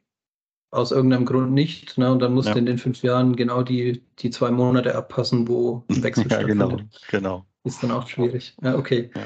aus 0.71 0.91
irgendeinem 0.91 1.25
Grund 1.25 1.51
nicht. 1.51 1.97
Ne? 1.97 2.11
Und 2.11 2.19
dann 2.19 2.33
musst 2.33 2.47
ja. 2.47 2.53
du 2.53 2.59
in 2.59 2.65
den 2.65 2.77
fünf 2.77 3.03
Jahren 3.03 3.35
genau 3.35 3.61
die, 3.61 4.03
die 4.19 4.31
zwei 4.31 4.51
Monate 4.51 4.95
abpassen, 4.95 5.47
wo 5.47 5.83
ein 5.89 6.03
Wechsel 6.03 6.29
ja, 6.29 6.41
genau, 6.41 6.77
genau. 7.09 7.45
Ist 7.63 7.83
dann 7.83 7.91
auch 7.91 8.07
schwierig. 8.07 8.55
Ja, 8.61 8.75
okay. 8.75 9.11
Ja. 9.15 9.21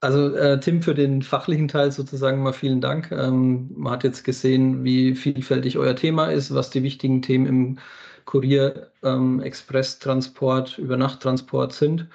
Also 0.00 0.34
äh, 0.34 0.60
Tim, 0.60 0.82
für 0.82 0.94
den 0.94 1.22
fachlichen 1.22 1.68
Teil 1.68 1.90
sozusagen 1.90 2.42
mal 2.42 2.52
vielen 2.52 2.82
Dank. 2.82 3.10
Ähm, 3.10 3.70
man 3.74 3.94
hat 3.94 4.04
jetzt 4.04 4.24
gesehen, 4.24 4.84
wie 4.84 5.14
vielfältig 5.14 5.78
euer 5.78 5.96
Thema 5.96 6.26
ist, 6.26 6.52
was 6.52 6.68
die 6.68 6.82
wichtigen 6.82 7.22
Themen 7.22 7.46
im 7.46 7.78
Kurier, 8.26 8.90
ähm, 9.02 9.40
Express-Transport, 9.40 10.76
Übernachttransport 10.76 11.72
sind 11.72 12.08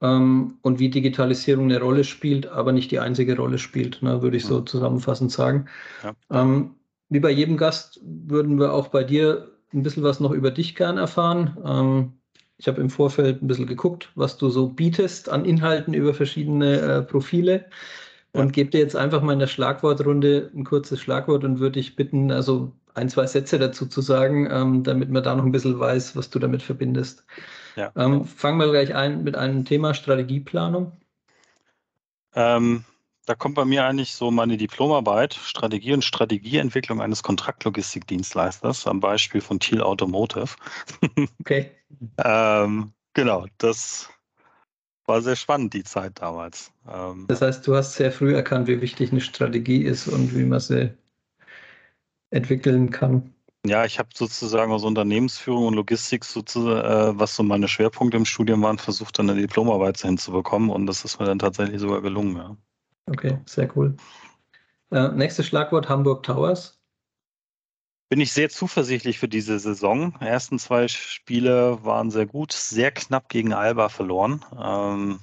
ähm, 0.00 0.58
und 0.62 0.78
wie 0.78 0.90
Digitalisierung 0.90 1.64
eine 1.64 1.80
Rolle 1.80 2.04
spielt, 2.04 2.46
aber 2.46 2.72
nicht 2.72 2.90
die 2.90 3.00
einzige 3.00 3.36
Rolle 3.36 3.58
spielt, 3.58 4.02
ne, 4.02 4.22
würde 4.22 4.36
ich 4.36 4.44
so 4.44 4.60
zusammenfassend 4.60 5.32
sagen. 5.32 5.66
Ja. 6.02 6.12
Ähm, 6.30 6.74
wie 7.08 7.20
bei 7.20 7.30
jedem 7.30 7.56
Gast 7.56 8.00
würden 8.02 8.58
wir 8.58 8.72
auch 8.72 8.88
bei 8.88 9.02
dir 9.02 9.50
ein 9.72 9.82
bisschen 9.82 10.02
was 10.02 10.20
noch 10.20 10.30
über 10.30 10.50
dich 10.50 10.74
gern 10.74 10.98
erfahren. 10.98 11.56
Ähm, 11.64 12.12
ich 12.58 12.68
habe 12.68 12.80
im 12.80 12.90
Vorfeld 12.90 13.42
ein 13.42 13.46
bisschen 13.46 13.66
geguckt, 13.66 14.10
was 14.14 14.36
du 14.36 14.48
so 14.50 14.68
bietest 14.68 15.28
an 15.28 15.44
Inhalten 15.44 15.94
über 15.94 16.12
verschiedene 16.12 16.80
äh, 16.80 17.02
Profile 17.02 17.66
und 18.32 18.52
gebe 18.52 18.70
dir 18.70 18.80
jetzt 18.80 18.96
einfach 18.96 19.22
mal 19.22 19.32
in 19.32 19.38
der 19.38 19.46
Schlagwortrunde 19.46 20.50
ein 20.54 20.64
kurzes 20.64 21.00
Schlagwort 21.00 21.44
und 21.44 21.60
würde 21.60 21.74
dich 21.74 21.96
bitten, 21.96 22.30
also 22.30 22.72
ein, 22.98 23.08
zwei 23.08 23.26
Sätze 23.26 23.58
dazu 23.58 23.86
zu 23.86 24.00
sagen, 24.00 24.48
ähm, 24.50 24.82
damit 24.82 25.10
man 25.10 25.22
da 25.22 25.34
noch 25.34 25.44
ein 25.44 25.52
bisschen 25.52 25.78
weiß, 25.78 26.16
was 26.16 26.30
du 26.30 26.38
damit 26.38 26.62
verbindest. 26.62 27.24
Ja. 27.76 27.92
Ähm, 27.96 28.24
fangen 28.24 28.58
wir 28.58 28.70
gleich 28.70 28.94
ein 28.94 29.24
mit 29.24 29.36
einem 29.36 29.64
Thema 29.64 29.94
Strategieplanung. 29.94 30.92
Ähm, 32.34 32.84
da 33.26 33.34
kommt 33.34 33.54
bei 33.54 33.64
mir 33.64 33.84
eigentlich 33.84 34.14
so 34.14 34.30
meine 34.30 34.56
Diplomarbeit, 34.56 35.34
Strategie 35.34 35.92
und 35.92 36.04
Strategieentwicklung 36.04 37.00
eines 37.00 37.22
Kontraktlogistikdienstleisters 37.22 38.86
am 38.86 39.00
Beispiel 39.00 39.40
von 39.40 39.60
Thiel 39.60 39.82
Automotive. 39.82 40.56
Okay. 41.40 41.70
ähm, 42.18 42.92
genau, 43.14 43.46
das 43.56 44.10
war 45.06 45.22
sehr 45.22 45.36
spannend, 45.36 45.72
die 45.72 45.84
Zeit 45.84 46.20
damals. 46.20 46.70
Ähm, 46.86 47.26
das 47.28 47.40
heißt, 47.40 47.66
du 47.66 47.74
hast 47.74 47.94
sehr 47.94 48.12
früh 48.12 48.34
erkannt, 48.34 48.68
wie 48.68 48.80
wichtig 48.80 49.10
eine 49.10 49.20
Strategie 49.20 49.82
ist 49.82 50.08
und 50.08 50.34
wie 50.36 50.44
man 50.44 50.60
sie 50.60 50.92
entwickeln 52.30 52.90
kann. 52.90 53.34
Ja, 53.66 53.84
ich 53.84 53.98
habe 53.98 54.10
sozusagen 54.14 54.72
aus 54.72 54.84
Unternehmensführung 54.84 55.66
und 55.66 55.74
Logistik, 55.74 56.24
sozusagen, 56.24 57.16
äh, 57.16 57.18
was 57.18 57.34
so 57.34 57.42
meine 57.42 57.68
Schwerpunkte 57.68 58.16
im 58.16 58.24
Studium 58.24 58.62
waren, 58.62 58.78
versucht, 58.78 59.18
dann 59.18 59.28
eine 59.28 59.40
Diplomarbeit 59.40 59.98
hinzubekommen 59.98 60.70
und 60.70 60.86
das 60.86 61.04
ist 61.04 61.18
mir 61.18 61.26
dann 61.26 61.38
tatsächlich 61.38 61.80
sogar 61.80 62.00
gelungen. 62.00 62.36
Ja. 62.36 62.56
Okay, 63.06 63.38
sehr 63.46 63.74
cool. 63.76 63.96
Äh, 64.90 65.08
nächstes 65.08 65.46
Schlagwort 65.46 65.88
Hamburg 65.88 66.22
Towers. 66.22 66.80
Bin 68.10 68.20
ich 68.20 68.32
sehr 68.32 68.48
zuversichtlich 68.48 69.18
für 69.18 69.28
diese 69.28 69.58
Saison. 69.58 70.14
Die 70.20 70.24
ersten 70.24 70.58
zwei 70.58 70.88
Spiele 70.88 71.84
waren 71.84 72.10
sehr 72.10 72.24
gut, 72.24 72.52
sehr 72.52 72.90
knapp 72.90 73.28
gegen 73.28 73.52
Alba 73.52 73.90
verloren. 73.90 74.44
Ähm, 74.58 75.20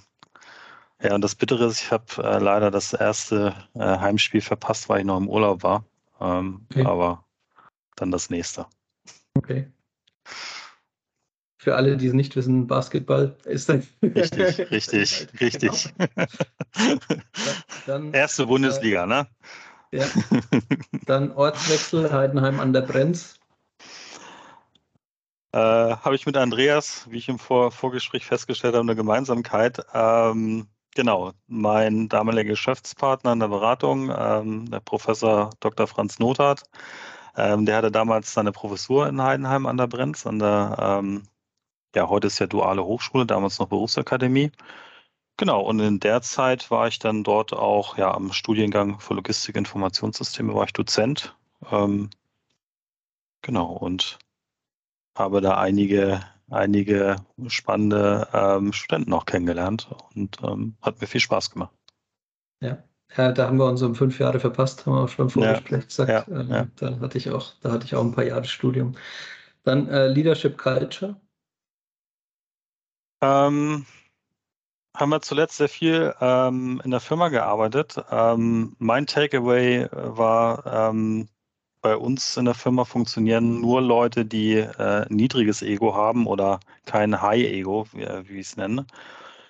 ja, 1.01 1.15
und 1.15 1.21
das 1.21 1.35
Bittere 1.35 1.65
ist, 1.65 1.81
ich 1.81 1.91
habe 1.91 2.05
äh, 2.23 2.37
leider 2.37 2.69
das 2.69 2.93
erste 2.93 3.55
äh, 3.73 3.79
Heimspiel 3.79 4.41
verpasst, 4.41 4.87
weil 4.87 4.99
ich 4.99 5.05
noch 5.05 5.17
im 5.17 5.29
Urlaub 5.29 5.63
war. 5.63 5.83
Ähm, 6.19 6.65
okay. 6.71 6.85
Aber 6.85 7.25
dann 7.95 8.11
das 8.11 8.29
nächste. 8.29 8.67
Okay. 9.35 9.71
Für 11.57 11.75
alle, 11.75 11.97
die 11.97 12.07
es 12.07 12.13
nicht 12.13 12.35
wissen, 12.35 12.67
Basketball 12.67 13.35
ist 13.45 13.69
dann. 13.69 13.87
Richtig, 14.03 14.71
richtig, 14.71 15.27
richtig. 15.41 15.93
Dann, 17.87 18.13
Erste 18.13 18.45
Bundesliga, 18.45 19.03
äh, 19.03 19.07
ne? 19.07 19.27
Ja. 19.91 20.05
Dann 21.05 21.31
Ortswechsel, 21.31 22.11
Heidenheim 22.11 22.59
an 22.59 22.71
der 22.71 22.81
Brenz. 22.81 23.39
Äh, 25.53 25.57
habe 25.57 26.15
ich 26.15 26.25
mit 26.25 26.37
Andreas, 26.37 27.07
wie 27.09 27.17
ich 27.17 27.29
im 27.29 27.39
Vor 27.39 27.71
Vorgespräch 27.71 28.25
festgestellt 28.25 28.75
habe, 28.75 28.83
eine 28.83 28.95
Gemeinsamkeit. 28.95 29.85
Ähm, 29.93 30.67
genau, 30.95 31.33
mein 31.47 32.09
damaliger 32.09 32.49
Geschäftspartner 32.49 33.33
in 33.33 33.39
der 33.39 33.49
Beratung, 33.49 34.11
ähm, 34.17 34.69
der 34.71 34.79
Professor 34.79 35.51
Dr. 35.59 35.87
Franz 35.87 36.19
Nothardt, 36.19 36.63
ähm, 37.37 37.65
der 37.65 37.77
hatte 37.77 37.91
damals 37.91 38.33
seine 38.33 38.51
Professur 38.51 39.07
in 39.07 39.21
Heidenheim 39.21 39.65
an 39.67 39.77
der 39.77 39.87
Brenz, 39.87 40.25
an 40.25 40.39
der, 40.39 40.77
ähm, 40.79 41.23
ja, 41.95 42.09
heute 42.09 42.27
ist 42.27 42.39
ja 42.39 42.47
duale 42.47 42.83
Hochschule, 42.85 43.25
damals 43.25 43.59
noch 43.59 43.67
Berufsakademie. 43.69 44.51
Genau, 45.37 45.61
und 45.61 45.79
in 45.81 45.99
der 45.99 46.21
Zeit 46.21 46.71
war 46.71 46.87
ich 46.87 46.99
dann 46.99 47.23
dort 47.23 47.53
auch, 47.53 47.97
ja, 47.97 48.13
am 48.13 48.31
Studiengang 48.31 48.99
für 48.99 49.15
Logistik 49.15 49.57
Informationssysteme 49.57 50.53
war 50.55 50.65
ich 50.65 50.73
Dozent. 50.73 51.35
Ähm, 51.71 52.09
genau, 53.41 53.71
und 53.73 54.17
habe 55.17 55.41
da 55.41 55.57
einige, 55.57 56.21
einige 56.49 57.15
spannende 57.47 58.27
ähm, 58.33 58.73
Studenten 58.73 59.13
auch 59.13 59.25
kennengelernt 59.25 59.89
und 60.15 60.37
ähm, 60.43 60.75
hat 60.81 61.01
mir 61.01 61.07
viel 61.07 61.21
Spaß 61.21 61.51
gemacht. 61.51 61.73
Ja. 62.61 62.83
Ja, 63.17 63.31
da 63.31 63.47
haben 63.47 63.57
wir 63.57 63.65
uns 63.65 63.81
um 63.81 63.95
fünf 63.95 64.19
Jahre 64.19 64.39
verpasst, 64.39 64.85
haben 64.85 64.93
wir 64.93 65.03
auch 65.03 65.09
schon 65.09 65.29
vorher 65.29 65.61
ja, 65.69 65.77
gesagt. 65.77 66.09
Ja, 66.09 66.25
ähm, 66.27 66.49
ja. 66.49 66.67
Da 66.75 66.99
hatte 66.99 67.17
ich 67.17 67.29
auch, 67.29 67.53
da 67.61 67.71
hatte 67.71 67.85
ich 67.85 67.95
auch 67.95 68.03
ein 68.03 68.11
paar 68.11 68.25
Jahre 68.25 68.45
Studium. 68.45 68.95
Dann 69.63 69.87
äh, 69.87 70.07
Leadership 70.07 70.57
Culture. 70.57 71.15
Ähm, 73.21 73.85
haben 74.95 75.09
wir 75.09 75.21
zuletzt 75.21 75.57
sehr 75.57 75.69
viel 75.69 76.13
ähm, 76.19 76.81
in 76.83 76.91
der 76.91 76.99
Firma 76.99 77.29
gearbeitet. 77.29 78.03
Ähm, 78.11 78.75
mein 78.79 79.07
Takeaway 79.07 79.87
war, 79.91 80.89
bei 81.85 81.97
uns 81.97 82.35
in 82.35 82.45
der 82.45 82.55
Firma 82.55 82.83
funktionieren 82.83 83.61
nur 83.61 83.79
Leute, 83.79 84.25
die 84.25 84.55
äh, 84.55 85.05
niedriges 85.09 85.61
Ego 85.61 85.93
haben 85.93 86.25
oder 86.25 86.59
kein 86.87 87.21
High 87.21 87.43
Ego, 87.43 87.85
wie, 87.91 88.07
wie 88.27 88.39
ich 88.39 88.47
es 88.47 88.57
nenne. 88.57 88.87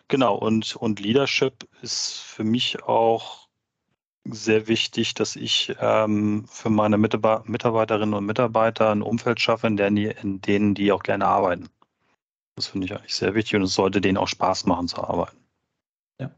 Genau, 0.09 0.36
und, 0.36 0.75
und 0.75 0.99
Leadership 0.99 1.65
ist 1.81 2.17
für 2.17 2.43
mich 2.43 2.83
auch 2.83 3.47
sehr 4.25 4.67
wichtig, 4.67 5.13
dass 5.13 5.38
ich 5.38 5.77
ähm, 5.79 6.45
für 6.49 6.69
meine 6.69 6.97
Mitarbeiterinnen 6.97 8.13
und 8.13 8.25
Mitarbeiter 8.25 8.91
ein 8.91 9.01
Umfeld 9.01 9.39
schaffe, 9.39 9.67
in, 9.67 9.77
der, 9.77 9.88
in 9.88 10.41
denen 10.41 10.75
die 10.75 10.91
auch 10.91 11.03
gerne 11.03 11.27
arbeiten. 11.27 11.69
Das 12.57 12.67
finde 12.67 12.88
ich 12.88 12.93
eigentlich 12.93 13.15
sehr 13.15 13.33
wichtig 13.33 13.55
und 13.55 13.61
es 13.61 13.75
sollte 13.75 14.01
denen 14.01 14.17
auch 14.17 14.27
Spaß 14.27 14.65
machen 14.65 14.89
zu 14.89 15.01
arbeiten. 15.01 15.38
Ja. 16.19 16.36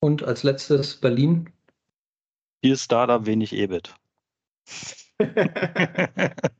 Und 0.00 0.24
als 0.24 0.42
letztes 0.42 1.00
Berlin. 1.00 1.50
Viel 2.62 2.76
Startup, 2.76 3.24
wenig 3.24 3.54
EBIT. 3.54 3.94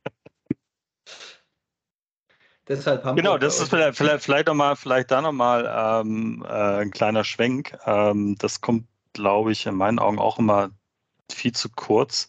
Deshalb 2.67 3.03
haben 3.03 3.15
genau, 3.15 3.37
das 3.37 3.59
ist 3.59 3.69
vielleicht, 3.69 3.95
vielleicht, 3.95 4.23
vielleicht, 4.23 4.47
noch 4.47 4.55
mal, 4.55 4.75
vielleicht 4.75 5.11
da 5.11 5.21
nochmal 5.21 6.01
ähm, 6.03 6.43
äh, 6.47 6.81
ein 6.81 6.89
kleiner 6.89 7.23
Schwenk. 7.23 7.77
Ähm, 7.85 8.35
das 8.39 8.59
kommt 8.61 8.87
glaube 9.15 9.51
ich, 9.51 9.65
in 9.65 9.75
meinen 9.75 9.97
Augen 9.97 10.19
auch 10.19 10.37
immer 10.37 10.69
viel 11.31 11.53
zu 11.53 11.69
kurz. 11.69 12.27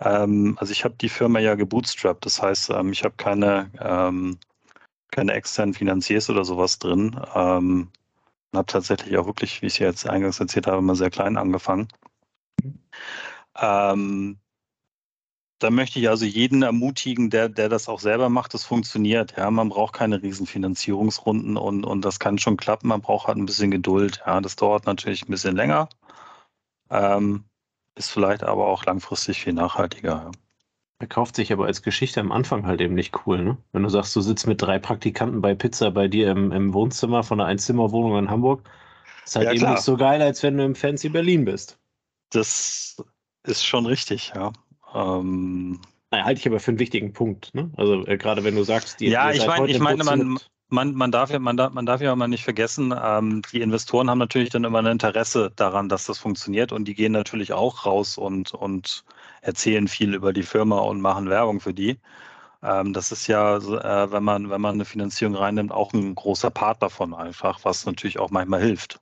Ähm, 0.00 0.56
also 0.58 0.72
ich 0.72 0.84
habe 0.84 0.94
die 0.94 1.10
Firma 1.10 1.40
ja 1.40 1.54
gebootstrapped, 1.54 2.24
das 2.24 2.40
heißt, 2.40 2.70
ähm, 2.70 2.92
ich 2.92 3.04
habe 3.04 3.14
keine, 3.16 3.70
ähm, 3.80 4.38
keine 5.10 5.32
externen 5.32 5.74
Finanziers 5.74 6.30
oder 6.30 6.44
sowas 6.44 6.78
drin. 6.78 7.20
Ähm, 7.34 7.90
habe 8.54 8.66
tatsächlich 8.66 9.18
auch 9.18 9.26
wirklich, 9.26 9.60
wie 9.60 9.66
ich 9.66 9.74
es 9.74 9.78
jetzt 9.78 10.08
eingangs 10.08 10.40
erzählt 10.40 10.66
habe, 10.66 10.80
mal 10.80 10.96
sehr 10.96 11.10
klein 11.10 11.36
angefangen. 11.36 11.88
Ähm, 13.60 14.38
da 15.58 15.70
möchte 15.70 15.98
ich 15.98 16.08
also 16.08 16.24
jeden 16.24 16.62
ermutigen, 16.62 17.30
der, 17.30 17.48
der 17.48 17.68
das 17.68 17.88
auch 17.88 18.00
selber 18.00 18.28
macht, 18.28 18.54
das 18.54 18.64
funktioniert. 18.64 19.34
Ja, 19.36 19.50
man 19.50 19.68
braucht 19.68 19.94
keine 19.94 20.22
riesen 20.22 20.46
Finanzierungsrunden 20.46 21.56
und, 21.56 21.84
und 21.84 22.04
das 22.04 22.20
kann 22.20 22.38
schon 22.38 22.56
klappen. 22.56 22.88
Man 22.88 23.00
braucht 23.00 23.26
halt 23.26 23.38
ein 23.38 23.46
bisschen 23.46 23.70
Geduld. 23.70 24.22
Ja, 24.24 24.40
das 24.40 24.56
dauert 24.56 24.86
natürlich 24.86 25.22
ein 25.22 25.30
bisschen 25.30 25.56
länger. 25.56 25.88
Ähm, 26.90 27.44
ist 27.96 28.10
vielleicht 28.10 28.44
aber 28.44 28.68
auch 28.68 28.84
langfristig 28.84 29.42
viel 29.42 29.52
nachhaltiger. 29.52 30.30
Verkauft 30.98 31.36
sich 31.36 31.52
aber 31.52 31.66
als 31.66 31.82
Geschichte 31.82 32.20
am 32.20 32.32
Anfang 32.32 32.66
halt 32.66 32.80
eben 32.80 32.94
nicht 32.94 33.26
cool, 33.26 33.42
ne? 33.42 33.56
Wenn 33.72 33.82
du 33.82 33.88
sagst, 33.88 34.14
du 34.14 34.20
sitzt 34.20 34.46
mit 34.46 34.62
drei 34.62 34.78
Praktikanten 34.78 35.40
bei 35.40 35.54
Pizza 35.54 35.90
bei 35.90 36.08
dir 36.08 36.30
im, 36.30 36.52
im 36.52 36.72
Wohnzimmer 36.72 37.22
von 37.22 37.40
einer 37.40 37.48
Einzimmerwohnung 37.48 38.18
in 38.18 38.30
Hamburg, 38.30 38.68
ist 39.24 39.36
halt 39.36 39.46
ja, 39.46 39.52
eben 39.52 39.60
klar. 39.60 39.72
nicht 39.72 39.82
so 39.82 39.96
geil, 39.96 40.22
als 40.22 40.42
wenn 40.42 40.56
du 40.56 40.64
im 40.64 40.74
fancy 40.74 41.08
Berlin 41.08 41.44
bist. 41.44 41.78
Das 42.30 43.02
ist 43.44 43.64
schon 43.64 43.86
richtig, 43.86 44.32
ja. 44.34 44.52
Ähm, 44.94 45.80
naja, 46.10 46.24
halte 46.24 46.40
ich 46.40 46.46
aber 46.46 46.60
für 46.60 46.70
einen 46.70 46.78
wichtigen 46.78 47.12
Punkt, 47.12 47.54
ne? 47.54 47.70
Also 47.76 48.06
äh, 48.06 48.16
gerade 48.16 48.44
wenn 48.44 48.56
du 48.56 48.62
sagst, 48.62 49.00
die 49.00 49.08
Ja, 49.08 49.30
ich, 49.30 49.46
mein, 49.46 49.66
ich 49.66 49.78
meine, 49.78 50.04
man, 50.04 50.38
man, 50.68 50.94
man, 50.94 51.12
darf 51.12 51.30
ja, 51.30 51.38
man, 51.38 51.56
darf, 51.56 51.72
man 51.72 51.86
darf 51.86 52.00
ja 52.00 52.14
mal 52.16 52.28
nicht 52.28 52.44
vergessen, 52.44 52.94
ähm, 52.98 53.42
die 53.52 53.60
Investoren 53.60 54.08
haben 54.08 54.18
natürlich 54.18 54.50
dann 54.50 54.64
immer 54.64 54.78
ein 54.78 54.86
Interesse 54.86 55.52
daran, 55.54 55.88
dass 55.88 56.06
das 56.06 56.18
funktioniert 56.18 56.72
und 56.72 56.86
die 56.86 56.94
gehen 56.94 57.12
natürlich 57.12 57.52
auch 57.52 57.84
raus 57.84 58.16
und, 58.16 58.54
und 58.54 59.04
erzählen 59.42 59.88
viel 59.88 60.14
über 60.14 60.32
die 60.32 60.42
Firma 60.42 60.78
und 60.78 61.00
machen 61.00 61.28
Werbung 61.28 61.60
für 61.60 61.74
die. 61.74 61.98
Ähm, 62.62 62.92
das 62.92 63.12
ist 63.12 63.26
ja, 63.26 63.56
äh, 63.56 64.12
wenn, 64.12 64.24
man, 64.24 64.50
wenn 64.50 64.60
man 64.60 64.74
eine 64.74 64.84
Finanzierung 64.84 65.36
reinnimmt, 65.36 65.72
auch 65.72 65.92
ein 65.92 66.14
großer 66.14 66.50
Part 66.50 66.82
davon 66.82 67.14
einfach, 67.14 67.60
was 67.64 67.86
natürlich 67.86 68.18
auch 68.18 68.30
manchmal 68.30 68.60
hilft. 68.60 69.00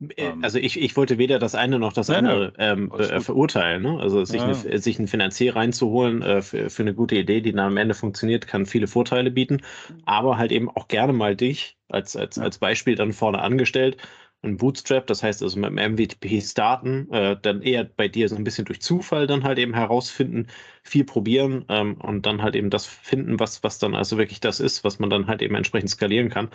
Äh, 0.00 0.06
ähm. 0.16 0.44
Also 0.44 0.58
ich, 0.58 0.80
ich 0.80 0.96
wollte 0.96 1.18
weder 1.18 1.38
das 1.38 1.54
eine 1.54 1.78
noch 1.78 1.92
das 1.92 2.10
andere 2.10 2.52
ähm, 2.58 2.90
äh, 2.92 3.20
verurteilen. 3.20 3.82
Ne? 3.82 3.98
Also 4.00 4.24
sich, 4.24 4.40
ja. 4.40 4.46
eine, 4.46 4.78
sich 4.78 4.98
einen 4.98 5.08
Finanzier 5.08 5.56
reinzuholen 5.56 6.22
äh, 6.22 6.42
für, 6.42 6.70
für 6.70 6.82
eine 6.82 6.94
gute 6.94 7.16
Idee, 7.16 7.40
die 7.40 7.52
dann 7.52 7.66
am 7.66 7.76
Ende 7.76 7.94
funktioniert, 7.94 8.46
kann 8.46 8.66
viele 8.66 8.86
Vorteile 8.86 9.30
bieten. 9.30 9.62
Aber 10.04 10.38
halt 10.38 10.52
eben 10.52 10.68
auch 10.70 10.88
gerne 10.88 11.12
mal 11.12 11.36
dich 11.36 11.76
als, 11.88 12.16
als, 12.16 12.36
ja. 12.36 12.42
als 12.42 12.58
Beispiel 12.58 12.94
dann 12.94 13.12
vorne 13.12 13.40
angestellt 13.40 13.96
ein 14.42 14.56
Bootstrap, 14.56 15.06
das 15.06 15.22
heißt 15.22 15.42
also 15.42 15.58
mit 15.58 15.70
dem 15.70 15.92
MVP 15.94 16.40
starten, 16.40 17.10
äh, 17.12 17.36
dann 17.40 17.60
eher 17.60 17.84
bei 17.84 18.06
dir 18.06 18.28
so 18.28 18.36
ein 18.36 18.44
bisschen 18.44 18.64
durch 18.66 18.80
Zufall 18.80 19.26
dann 19.26 19.42
halt 19.42 19.58
eben 19.58 19.74
herausfinden, 19.74 20.46
viel 20.84 21.04
probieren 21.04 21.64
ähm, 21.68 21.96
und 21.96 22.24
dann 22.24 22.40
halt 22.42 22.54
eben 22.54 22.70
das 22.70 22.86
finden, 22.86 23.40
was, 23.40 23.64
was 23.64 23.78
dann 23.80 23.96
also 23.96 24.16
wirklich 24.16 24.38
das 24.40 24.60
ist, 24.60 24.84
was 24.84 25.00
man 25.00 25.10
dann 25.10 25.26
halt 25.26 25.42
eben 25.42 25.56
entsprechend 25.56 25.90
skalieren 25.90 26.28
kann. 26.28 26.50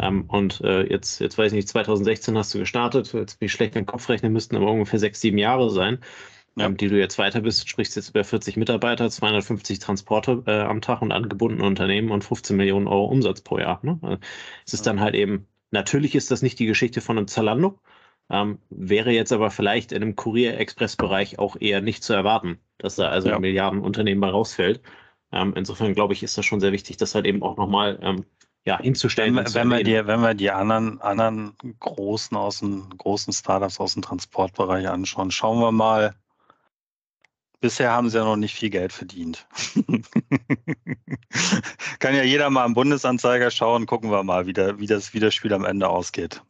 Ähm, 0.00 0.24
und 0.28 0.62
äh, 0.62 0.84
jetzt, 0.90 1.20
jetzt 1.20 1.36
weiß 1.36 1.52
ich 1.52 1.56
nicht, 1.56 1.68
2016 1.68 2.36
hast 2.38 2.54
du 2.54 2.58
gestartet, 2.58 3.12
jetzt 3.12 3.40
wie 3.40 3.48
schlecht 3.50 3.76
dein 3.76 3.86
Kopf 3.86 4.08
rechnen 4.08 4.32
müssten 4.32 4.56
aber 4.56 4.70
ungefähr 4.70 4.98
sechs, 4.98 5.20
sieben 5.20 5.38
Jahre 5.38 5.70
sein. 5.70 5.98
Ja. 6.58 6.66
Ähm, 6.66 6.78
die 6.78 6.88
du 6.88 6.98
jetzt 6.98 7.18
weiter 7.18 7.42
bist, 7.42 7.68
sprichst 7.68 7.96
jetzt 7.96 8.08
über 8.10 8.24
40 8.24 8.56
Mitarbeiter, 8.56 9.10
250 9.10 9.78
Transporte 9.78 10.42
äh, 10.46 10.62
am 10.62 10.80
Tag 10.80 11.02
und 11.02 11.12
angebundene 11.12 11.64
Unternehmen 11.64 12.10
und 12.10 12.24
15 12.24 12.56
Millionen 12.56 12.86
Euro 12.86 13.04
Umsatz 13.06 13.42
pro 13.42 13.58
Jahr. 13.58 13.78
Ne? 13.82 13.98
Also, 14.00 14.18
es 14.64 14.72
ist 14.72 14.86
dann 14.86 15.00
halt 15.00 15.14
eben 15.14 15.46
Natürlich 15.70 16.14
ist 16.14 16.30
das 16.30 16.42
nicht 16.42 16.58
die 16.58 16.66
Geschichte 16.66 17.00
von 17.00 17.18
einem 17.18 17.28
Zalando, 17.28 17.78
ähm, 18.30 18.58
wäre 18.70 19.10
jetzt 19.10 19.32
aber 19.32 19.50
vielleicht 19.50 19.92
in 19.92 20.02
einem 20.02 20.16
Kurier-Express-Bereich 20.16 21.38
auch 21.38 21.56
eher 21.58 21.80
nicht 21.80 22.02
zu 22.02 22.12
erwarten, 22.12 22.58
dass 22.78 22.96
da 22.96 23.08
also 23.08 23.28
ja. 23.28 23.36
ein 23.36 23.40
Milliardenunternehmen 23.40 24.20
bei 24.20 24.28
rausfällt. 24.28 24.82
Ähm, 25.32 25.54
insofern 25.56 25.94
glaube 25.94 26.12
ich, 26.12 26.22
ist 26.22 26.38
das 26.38 26.44
schon 26.46 26.60
sehr 26.60 26.72
wichtig, 26.72 26.96
das 26.96 27.14
halt 27.14 27.26
eben 27.26 27.42
auch 27.42 27.56
nochmal 27.56 27.98
ähm, 28.02 28.24
ja, 28.64 28.78
hinzustellen. 28.80 29.36
Wenn, 29.36 29.54
wenn, 29.54 29.68
wir 29.68 29.82
die, 29.84 30.06
wenn 30.06 30.20
wir 30.20 30.34
die 30.34 30.50
anderen, 30.50 31.00
anderen 31.00 31.54
großen 31.78 32.36
aus 32.36 32.58
dem 32.60 32.88
großen 32.96 33.32
Startups 33.32 33.80
aus 33.80 33.94
dem 33.94 34.02
Transportbereich 34.02 34.88
anschauen, 34.88 35.30
schauen 35.30 35.60
wir 35.60 35.72
mal 35.72 36.14
bisher 37.60 37.92
haben 37.92 38.10
sie 38.10 38.18
ja 38.18 38.24
noch 38.24 38.36
nicht 38.36 38.54
viel 38.54 38.70
Geld 38.70 38.92
verdient. 38.92 39.46
Kann 41.98 42.14
ja 42.14 42.22
jeder 42.22 42.50
mal 42.50 42.66
im 42.66 42.74
Bundesanzeiger 42.74 43.50
schauen, 43.50 43.86
gucken 43.86 44.10
wir 44.10 44.22
mal, 44.22 44.46
wie, 44.46 44.52
der, 44.52 44.78
wie, 44.78 44.86
das, 44.86 45.14
wie 45.14 45.20
das 45.20 45.34
Spiel 45.34 45.52
am 45.52 45.64
Ende 45.64 45.88
ausgeht. 45.88 46.42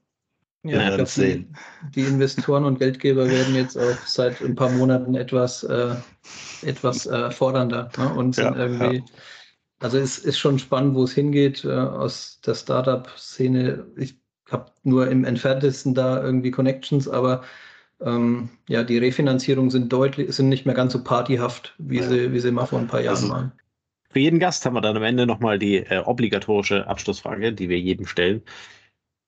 Ja, 0.65 0.89
ich 0.89 0.97
glaub, 0.97 1.15
die, 1.15 1.47
die, 1.95 2.01
Investoren 2.03 2.65
und 2.65 2.79
Geldgeber 2.81 3.31
werden 3.31 3.55
jetzt 3.55 3.79
auch 3.79 3.97
seit 4.05 4.43
ein 4.43 4.57
paar 4.57 4.71
Monaten 4.71 5.15
etwas, 5.15 5.63
äh, 5.63 5.95
etwas 6.63 7.07
äh, 7.07 7.31
fordernder 7.31 7.91
ne? 7.97 8.13
und 8.15 8.35
sind 8.35 8.57
ja, 8.57 8.57
irgendwie. 8.57 8.97
Ja. 8.97 9.05
Also 9.79 9.99
es 9.99 10.19
ist 10.19 10.39
schon 10.39 10.59
spannend, 10.59 10.95
wo 10.97 11.05
es 11.05 11.13
hingeht 11.13 11.65
äh, 11.65 11.71
aus 11.71 12.41
der 12.45 12.55
Startup-Szene. 12.55 13.87
Ich 13.97 14.19
habe 14.51 14.73
nur 14.83 15.09
im 15.09 15.25
entferntesten 15.25 15.95
da 15.95 16.23
irgendwie 16.23 16.51
Connections, 16.51 17.09
aber 17.09 17.45
ähm, 18.01 18.51
ja, 18.69 18.83
die 18.83 18.99
Refinanzierungen 18.99 19.71
sind 19.71 19.93
deutlich, 19.93 20.35
sind 20.35 20.49
nicht 20.49 20.67
mehr 20.67 20.75
ganz 20.75 20.93
so 20.93 21.03
partyhaft, 21.03 21.75
wie, 21.79 21.99
ja. 21.99 22.09
sie, 22.09 22.33
wie 22.33 22.41
sie 22.41 22.51
mal 22.51 22.67
vor 22.67 22.79
ein 22.79 22.87
paar 22.89 23.01
Jahren 23.01 23.17
also, 23.17 23.29
waren. 23.31 23.53
Für 24.11 24.21
jeden 24.21 24.39
Gast 24.39 24.65
haben 24.65 24.75
wir 24.75 24.81
dann 24.81 24.97
am 24.97 25.03
Ende 25.03 25.27
nochmal 25.27 25.59
die 25.59 25.77
äh, 25.77 26.03
obligatorische 26.05 26.87
Abschlussfrage, 26.87 27.53
die 27.53 27.69
wir 27.69 27.79
jedem 27.79 28.07
stellen. 28.07 28.43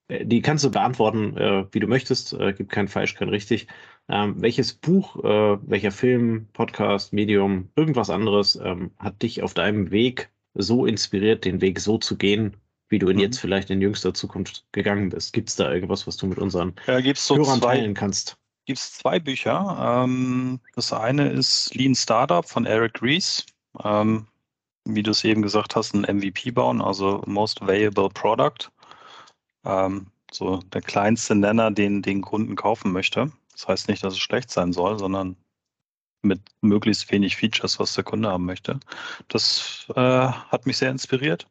Äh, 0.09 0.25
die 0.27 0.43
kannst 0.43 0.65
du 0.65 0.71
beantworten, 0.71 1.37
äh, 1.37 1.67
wie 1.73 1.81
du 1.81 1.87
möchtest. 1.87 2.33
Äh, 2.35 2.53
gibt 2.53 2.71
kein 2.71 2.89
falsch, 2.89 3.15
kein 3.15 3.29
richtig. 3.29 3.67
Ähm, 4.09 4.41
welches 4.41 4.73
Buch, 4.73 5.23
äh, 5.23 5.59
welcher 5.69 5.91
Film, 5.91 6.49
Podcast, 6.53 7.13
Medium, 7.13 7.69
irgendwas 7.77 8.11
anderes 8.11 8.57
ähm, 8.57 8.91
hat 8.99 9.23
dich 9.23 9.43
auf 9.43 9.55
deinem 9.55 9.91
Weg 9.91 10.31
so 10.55 10.87
inspiriert, 10.87 11.45
den 11.45 11.61
Weg 11.61 11.81
so 11.81 11.99
zu 11.99 12.17
gehen, 12.17 12.57
wie 12.89 12.99
du 12.99 13.11
ihn 13.11 13.17
mhm. 13.17 13.23
jetzt 13.23 13.39
vielleicht 13.39 13.69
in 13.71 13.83
jüngster 13.83 14.15
Zukunft 14.15 14.65
gegangen 14.73 15.11
bist? 15.11 15.33
Gibt 15.35 15.51
es 15.51 15.57
da 15.57 15.73
irgendwas, 15.73 16.07
was 16.07 16.17
du 16.17 16.27
mit 16.27 16.39
unseren 16.39 16.75
ja, 16.87 17.01
so 17.15 17.37
Hörern 17.37 17.61
zwei, 17.61 17.77
teilen 17.77 17.95
kannst? 17.95 18.39
Gibt 18.69 18.81
es 18.81 18.93
zwei 18.93 19.19
Bücher. 19.19 20.05
Ähm, 20.05 20.61
das 20.75 20.93
eine 20.93 21.31
ist 21.31 21.75
Lean 21.75 21.95
Startup 21.95 22.47
von 22.47 22.67
Eric 22.67 23.01
Ries. 23.01 23.47
Ähm, 23.83 24.27
wie 24.85 25.03
du 25.03 25.11
es 25.11 25.25
eben 25.25 25.41
gesagt 25.41 25.75
hast, 25.75 25.95
ein 25.95 26.03
MVP 26.03 26.51
bauen, 26.51 26.83
also 26.83 27.23
Most 27.25 27.63
Valuable 27.63 28.11
Product. 28.11 28.71
Ähm, 29.65 30.09
so 30.31 30.59
der 30.59 30.83
kleinste 30.83 31.35
Nenner, 31.35 31.71
den 31.71 32.03
den 32.03 32.21
Kunden 32.21 32.57
kaufen 32.57 32.93
möchte. 32.93 33.33
Das 33.53 33.69
heißt 33.69 33.89
nicht, 33.89 34.05
dass 34.05 34.13
es 34.13 34.21
schlecht 34.21 34.51
sein 34.51 34.75
soll, 34.75 34.99
sondern 34.99 35.39
mit 36.21 36.43
möglichst 36.61 37.11
wenig 37.11 37.37
Features, 37.37 37.79
was 37.79 37.95
der 37.95 38.05
Kunde 38.05 38.29
haben 38.29 38.45
möchte. 38.45 38.81
Das 39.29 39.87
äh, 39.97 40.29
hat 40.29 40.67
mich 40.67 40.77
sehr 40.77 40.91
inspiriert. 40.91 41.49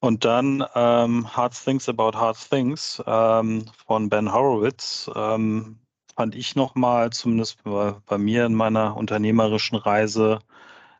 Und 0.00 0.24
dann 0.24 0.64
ähm, 0.74 1.36
Hard 1.36 1.64
Things 1.64 1.88
About 1.88 2.12
Hard 2.16 2.38
Things 2.50 3.02
ähm, 3.06 3.64
von 3.86 4.08
Ben 4.08 4.32
Horowitz 4.32 5.10
ähm, 5.14 5.78
fand 6.14 6.34
ich 6.36 6.56
nochmal, 6.56 7.10
zumindest 7.10 7.62
bei, 7.64 8.18
mir 8.18 8.46
in 8.46 8.54
meiner 8.54 8.96
unternehmerischen 8.96 9.76
Reise, 9.76 10.40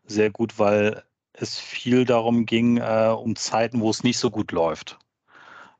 sehr 0.05 0.31
gut, 0.31 0.59
weil 0.59 1.05
es 1.33 1.59
viel 1.59 2.05
darum 2.05 2.47
ging, 2.47 2.79
äh, 2.79 3.15
um 3.17 3.37
Zeiten, 3.37 3.81
wo 3.81 3.91
es 3.91 4.03
nicht 4.05 4.19
so 4.19 4.31
gut 4.31 4.53
läuft. 4.53 4.99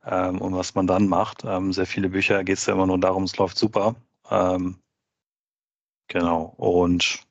Ähm, 0.05 0.39
und 0.41 0.55
was 0.55 0.75
man 0.75 0.87
dann 0.87 1.07
macht. 1.07 1.43
Ähm, 1.45 1.73
sehr 1.73 1.85
viele 1.85 2.09
Bücher 2.09 2.43
geht 2.43 2.57
es 2.57 2.65
ja 2.65 2.73
immer 2.73 2.87
nur 2.87 2.99
darum, 2.99 3.23
es 3.23 3.37
läuft 3.37 3.57
super. 3.57 3.95
Ähm, 4.29 4.79
genau. 6.07 6.53
Und 6.57 7.25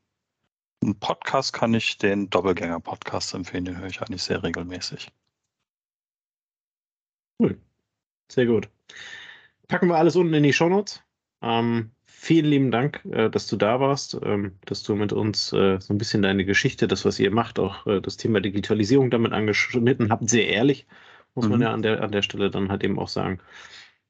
einen 0.82 0.99
Podcast 0.99 1.53
kann 1.53 1.74
ich 1.74 1.99
den 1.99 2.30
Doppelgänger-Podcast 2.30 3.34
empfehlen, 3.34 3.64
den 3.64 3.78
höre 3.78 3.89
ich 3.89 4.01
eigentlich 4.03 4.22
sehr 4.22 4.43
regelmäßig. 4.43 5.11
Cool. 7.41 7.61
Sehr 8.31 8.47
gut. 8.47 8.68
Packen 9.68 9.89
wir 9.89 9.97
alles 9.97 10.16
unten 10.16 10.35
in 10.35 10.43
die 10.43 10.53
Shownotes. 10.53 11.03
Ähm, 11.43 11.91
vielen 12.05 12.47
lieben 12.47 12.70
Dank, 12.70 13.05
äh, 13.11 13.31
dass 13.31 13.47
du 13.47 13.57
da 13.57 13.81
warst, 13.81 14.18
ähm, 14.22 14.59
dass 14.64 14.83
du 14.83 14.95
mit 14.97 15.12
uns 15.12 15.53
äh, 15.53 15.79
so 15.81 15.95
ein 15.95 15.99
bisschen 15.99 16.22
deine 16.22 16.45
Geschichte, 16.45 16.89
das, 16.89 17.05
was 17.05 17.18
ihr 17.18 17.31
macht, 17.31 17.59
auch 17.59 17.87
äh, 17.87 18.01
das 18.01 18.16
Thema 18.16 18.41
Digitalisierung 18.41 19.11
damit 19.11 19.33
angeschnitten 19.33 20.11
habt. 20.11 20.29
Sehr 20.29 20.49
ehrlich, 20.49 20.87
muss 21.35 21.45
mhm. 21.45 21.53
man 21.53 21.61
ja 21.62 21.72
an 21.72 21.83
der, 21.83 22.03
an 22.03 22.12
der 22.12 22.22
Stelle 22.22 22.51
dann 22.51 22.70
halt 22.70 22.83
eben 22.83 22.99
auch 22.99 23.09
sagen. 23.09 23.41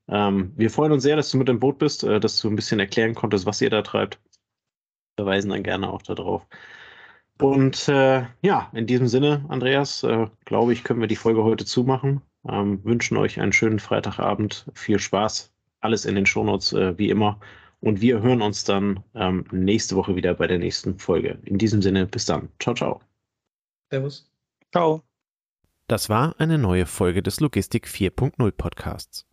Ähm, 0.08 0.52
wir 0.56 0.70
freuen 0.70 0.92
uns 0.92 1.02
sehr, 1.02 1.16
dass 1.16 1.30
du 1.30 1.38
mit 1.38 1.48
im 1.48 1.60
Boot 1.60 1.78
bist, 1.78 2.02
äh, 2.04 2.18
dass 2.18 2.40
du 2.40 2.48
ein 2.48 2.56
bisschen 2.56 2.80
erklären 2.80 3.14
konntest, 3.14 3.46
was 3.46 3.60
ihr 3.60 3.70
da 3.70 3.82
treibt. 3.82 4.18
Wir 5.16 5.26
weisen 5.26 5.50
dann 5.50 5.62
gerne 5.62 5.92
auch 5.92 6.02
darauf. 6.02 6.46
Und 7.40 7.88
äh, 7.88 8.24
ja, 8.42 8.70
in 8.72 8.86
diesem 8.86 9.06
Sinne, 9.06 9.44
Andreas, 9.48 10.02
äh, 10.02 10.26
glaube 10.44 10.72
ich, 10.72 10.82
können 10.82 11.00
wir 11.00 11.08
die 11.08 11.16
Folge 11.16 11.44
heute 11.44 11.64
zumachen. 11.64 12.22
Ähm, 12.48 12.82
wünschen 12.84 13.16
euch 13.16 13.40
einen 13.40 13.52
schönen 13.52 13.78
Freitagabend, 13.78 14.66
viel 14.74 14.98
Spaß, 14.98 15.52
alles 15.80 16.04
in 16.04 16.14
den 16.14 16.26
Shownotes 16.26 16.72
äh, 16.72 16.96
wie 16.98 17.10
immer. 17.10 17.38
Und 17.80 18.00
wir 18.00 18.22
hören 18.22 18.42
uns 18.42 18.64
dann 18.64 19.04
ähm, 19.14 19.44
nächste 19.52 19.94
Woche 19.94 20.16
wieder 20.16 20.34
bei 20.34 20.46
der 20.46 20.58
nächsten 20.58 20.98
Folge. 20.98 21.38
In 21.44 21.58
diesem 21.58 21.82
Sinne, 21.82 22.06
bis 22.06 22.24
dann. 22.24 22.48
Ciao, 22.58 22.74
ciao. 22.74 23.00
Servus. 23.90 24.30
Ciao. 24.72 25.02
Das 25.86 26.08
war 26.08 26.34
eine 26.38 26.58
neue 26.58 26.86
Folge 26.86 27.22
des 27.22 27.40
Logistik 27.40 27.86
4.0 27.86 28.50
Podcasts. 28.52 29.26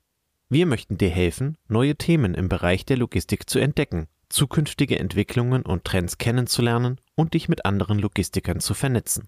Wir 0.48 0.66
möchten 0.68 0.98
dir 0.98 1.10
helfen, 1.10 1.58
neue 1.68 1.96
Themen 1.96 2.36
im 2.36 2.50
Bereich 2.50 2.86
der 2.86 2.98
Logistik 2.98 3.50
zu 3.50 3.60
entdecken, 3.60 4.08
zukünftige 4.30 5.00
Entwicklungen 5.00 5.64
und 5.64 5.84
Trends 5.84 6.18
kennenzulernen 6.18 7.02
und 7.16 7.34
dich 7.34 7.50
mit 7.50 7.66
anderen 7.66 7.98
Logistikern 8.00 8.60
zu 8.60 8.74
vernetzen. 8.74 9.28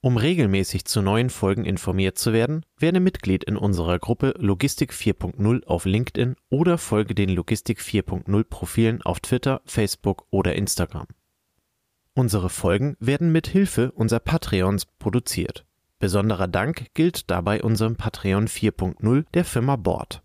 Um 0.00 0.16
regelmäßig 0.16 0.84
zu 0.84 1.02
neuen 1.02 1.28
Folgen 1.28 1.64
informiert 1.64 2.18
zu 2.18 2.32
werden, 2.32 2.64
werde 2.78 3.00
Mitglied 3.00 3.42
in 3.42 3.56
unserer 3.56 3.98
Gruppe 3.98 4.32
Logistik 4.38 4.92
4.0 4.92 5.64
auf 5.64 5.86
LinkedIn 5.86 6.36
oder 6.50 6.78
folge 6.78 7.16
den 7.16 7.30
Logistik 7.30 7.80
4.0 7.80 8.44
Profilen 8.44 9.02
auf 9.02 9.18
Twitter, 9.18 9.60
Facebook 9.64 10.26
oder 10.30 10.54
Instagram. 10.54 11.08
Unsere 12.14 12.48
Folgen 12.48 12.96
werden 13.00 13.32
mit 13.32 13.48
Hilfe 13.48 13.90
unserer 13.90 14.20
Patreons 14.20 14.86
produziert. 14.86 15.64
Besonderer 15.98 16.46
Dank 16.46 16.94
gilt 16.94 17.28
dabei 17.28 17.60
unserem 17.60 17.96
Patreon 17.96 18.46
4.0 18.46 19.24
der 19.34 19.44
Firma 19.44 19.74
Bord. 19.74 20.22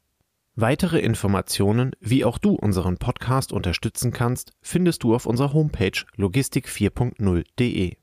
Weitere 0.56 1.00
Informationen, 1.00 1.94
wie 2.00 2.26
auch 2.26 2.38
du 2.38 2.54
unseren 2.54 2.98
Podcast 2.98 3.52
unterstützen 3.52 4.12
kannst, 4.12 4.54
findest 4.62 5.02
du 5.02 5.16
auf 5.16 5.26
unserer 5.26 5.52
Homepage 5.54 6.06
logistik4.0.de. 6.16 7.98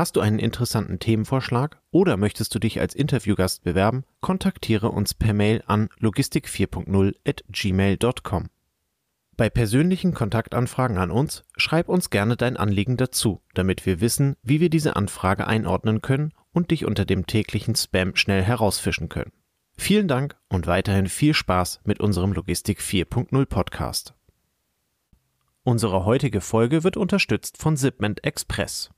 Hast 0.00 0.16
du 0.16 0.20
einen 0.20 0.38
interessanten 0.38 0.98
Themenvorschlag 0.98 1.78
oder 1.90 2.16
möchtest 2.16 2.54
du 2.54 2.58
dich 2.58 2.80
als 2.80 2.94
Interviewgast 2.94 3.64
bewerben, 3.64 4.04
kontaktiere 4.22 4.88
uns 4.88 5.12
per 5.12 5.34
Mail 5.34 5.62
an 5.66 5.90
logistik4.0 6.00 7.16
at 7.28 7.44
gmail.com. 7.50 8.48
Bei 9.36 9.50
persönlichen 9.50 10.14
Kontaktanfragen 10.14 10.96
an 10.96 11.10
uns 11.10 11.44
schreib 11.58 11.90
uns 11.90 12.08
gerne 12.08 12.38
dein 12.38 12.56
Anliegen 12.56 12.96
dazu, 12.96 13.42
damit 13.52 13.84
wir 13.84 14.00
wissen, 14.00 14.36
wie 14.42 14.58
wir 14.58 14.70
diese 14.70 14.96
Anfrage 14.96 15.46
einordnen 15.46 16.00
können 16.00 16.32
und 16.54 16.70
dich 16.70 16.86
unter 16.86 17.04
dem 17.04 17.26
täglichen 17.26 17.74
Spam 17.74 18.16
schnell 18.16 18.42
herausfischen 18.42 19.10
können. 19.10 19.32
Vielen 19.76 20.08
Dank 20.08 20.34
und 20.48 20.66
weiterhin 20.66 21.08
viel 21.08 21.34
Spaß 21.34 21.80
mit 21.84 22.00
unserem 22.00 22.32
Logistik 22.32 22.80
4.0 22.80 23.44
Podcast. 23.44 24.14
Unsere 25.62 26.06
heutige 26.06 26.40
Folge 26.40 26.84
wird 26.84 26.96
unterstützt 26.96 27.58
von 27.58 27.76
Zipment 27.76 28.24
Express. 28.24 28.88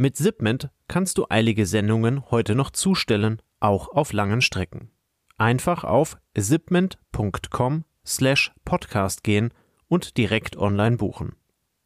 Mit 0.00 0.16
Zipment 0.16 0.70
kannst 0.86 1.18
du 1.18 1.26
eilige 1.28 1.66
Sendungen 1.66 2.30
heute 2.30 2.54
noch 2.54 2.70
zustellen, 2.70 3.42
auch 3.58 3.88
auf 3.88 4.12
langen 4.12 4.40
Strecken. 4.42 4.92
Einfach 5.38 5.82
auf 5.82 6.18
zipment.com 6.38 7.84
slash 8.06 8.52
podcast 8.64 9.24
gehen 9.24 9.52
und 9.88 10.16
direkt 10.16 10.56
online 10.56 10.98
buchen. 10.98 11.34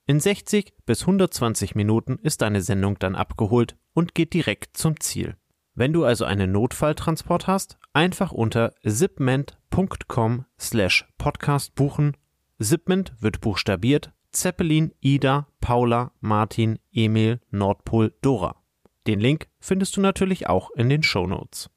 In 0.05 0.21
60 0.21 0.75
bis 0.85 1.01
120 1.05 1.75
Minuten 1.75 2.19
ist 2.19 2.43
deine 2.43 2.61
Sendung 2.61 2.99
dann 2.99 3.15
abgeholt 3.15 3.79
und 3.95 4.15
geht 4.15 4.35
direkt 4.35 4.77
zum 4.77 5.01
Ziel. 5.01 5.39
Wenn 5.75 5.95
du 5.95 6.05
also 6.05 6.27
einen 6.27 6.53
Notfalltransport 6.53 7.47
hast, 7.47 7.79
einfach 7.95 8.31
unter 8.31 8.75
zipment.com 8.87 10.45
slash 10.61 11.09
podcast 11.17 11.75
buchen. 11.75 12.19
Zipment 12.61 13.15
wird 13.21 13.41
buchstabiert 13.41 14.13
Zeppelin, 14.33 14.93
Ida, 15.01 15.47
Paula, 15.61 16.13
Martin, 16.21 16.79
Emil, 16.93 17.41
Nordpol, 17.51 18.15
Dora. 18.23 18.63
Den 19.07 19.21
Link 19.21 19.49
findest 19.61 19.97
du 19.97 20.01
natürlich 20.01 20.47
auch 20.47 20.71
in 20.71 20.89
den 20.89 21.03
Show 21.03 21.27
Notes. 21.27 21.71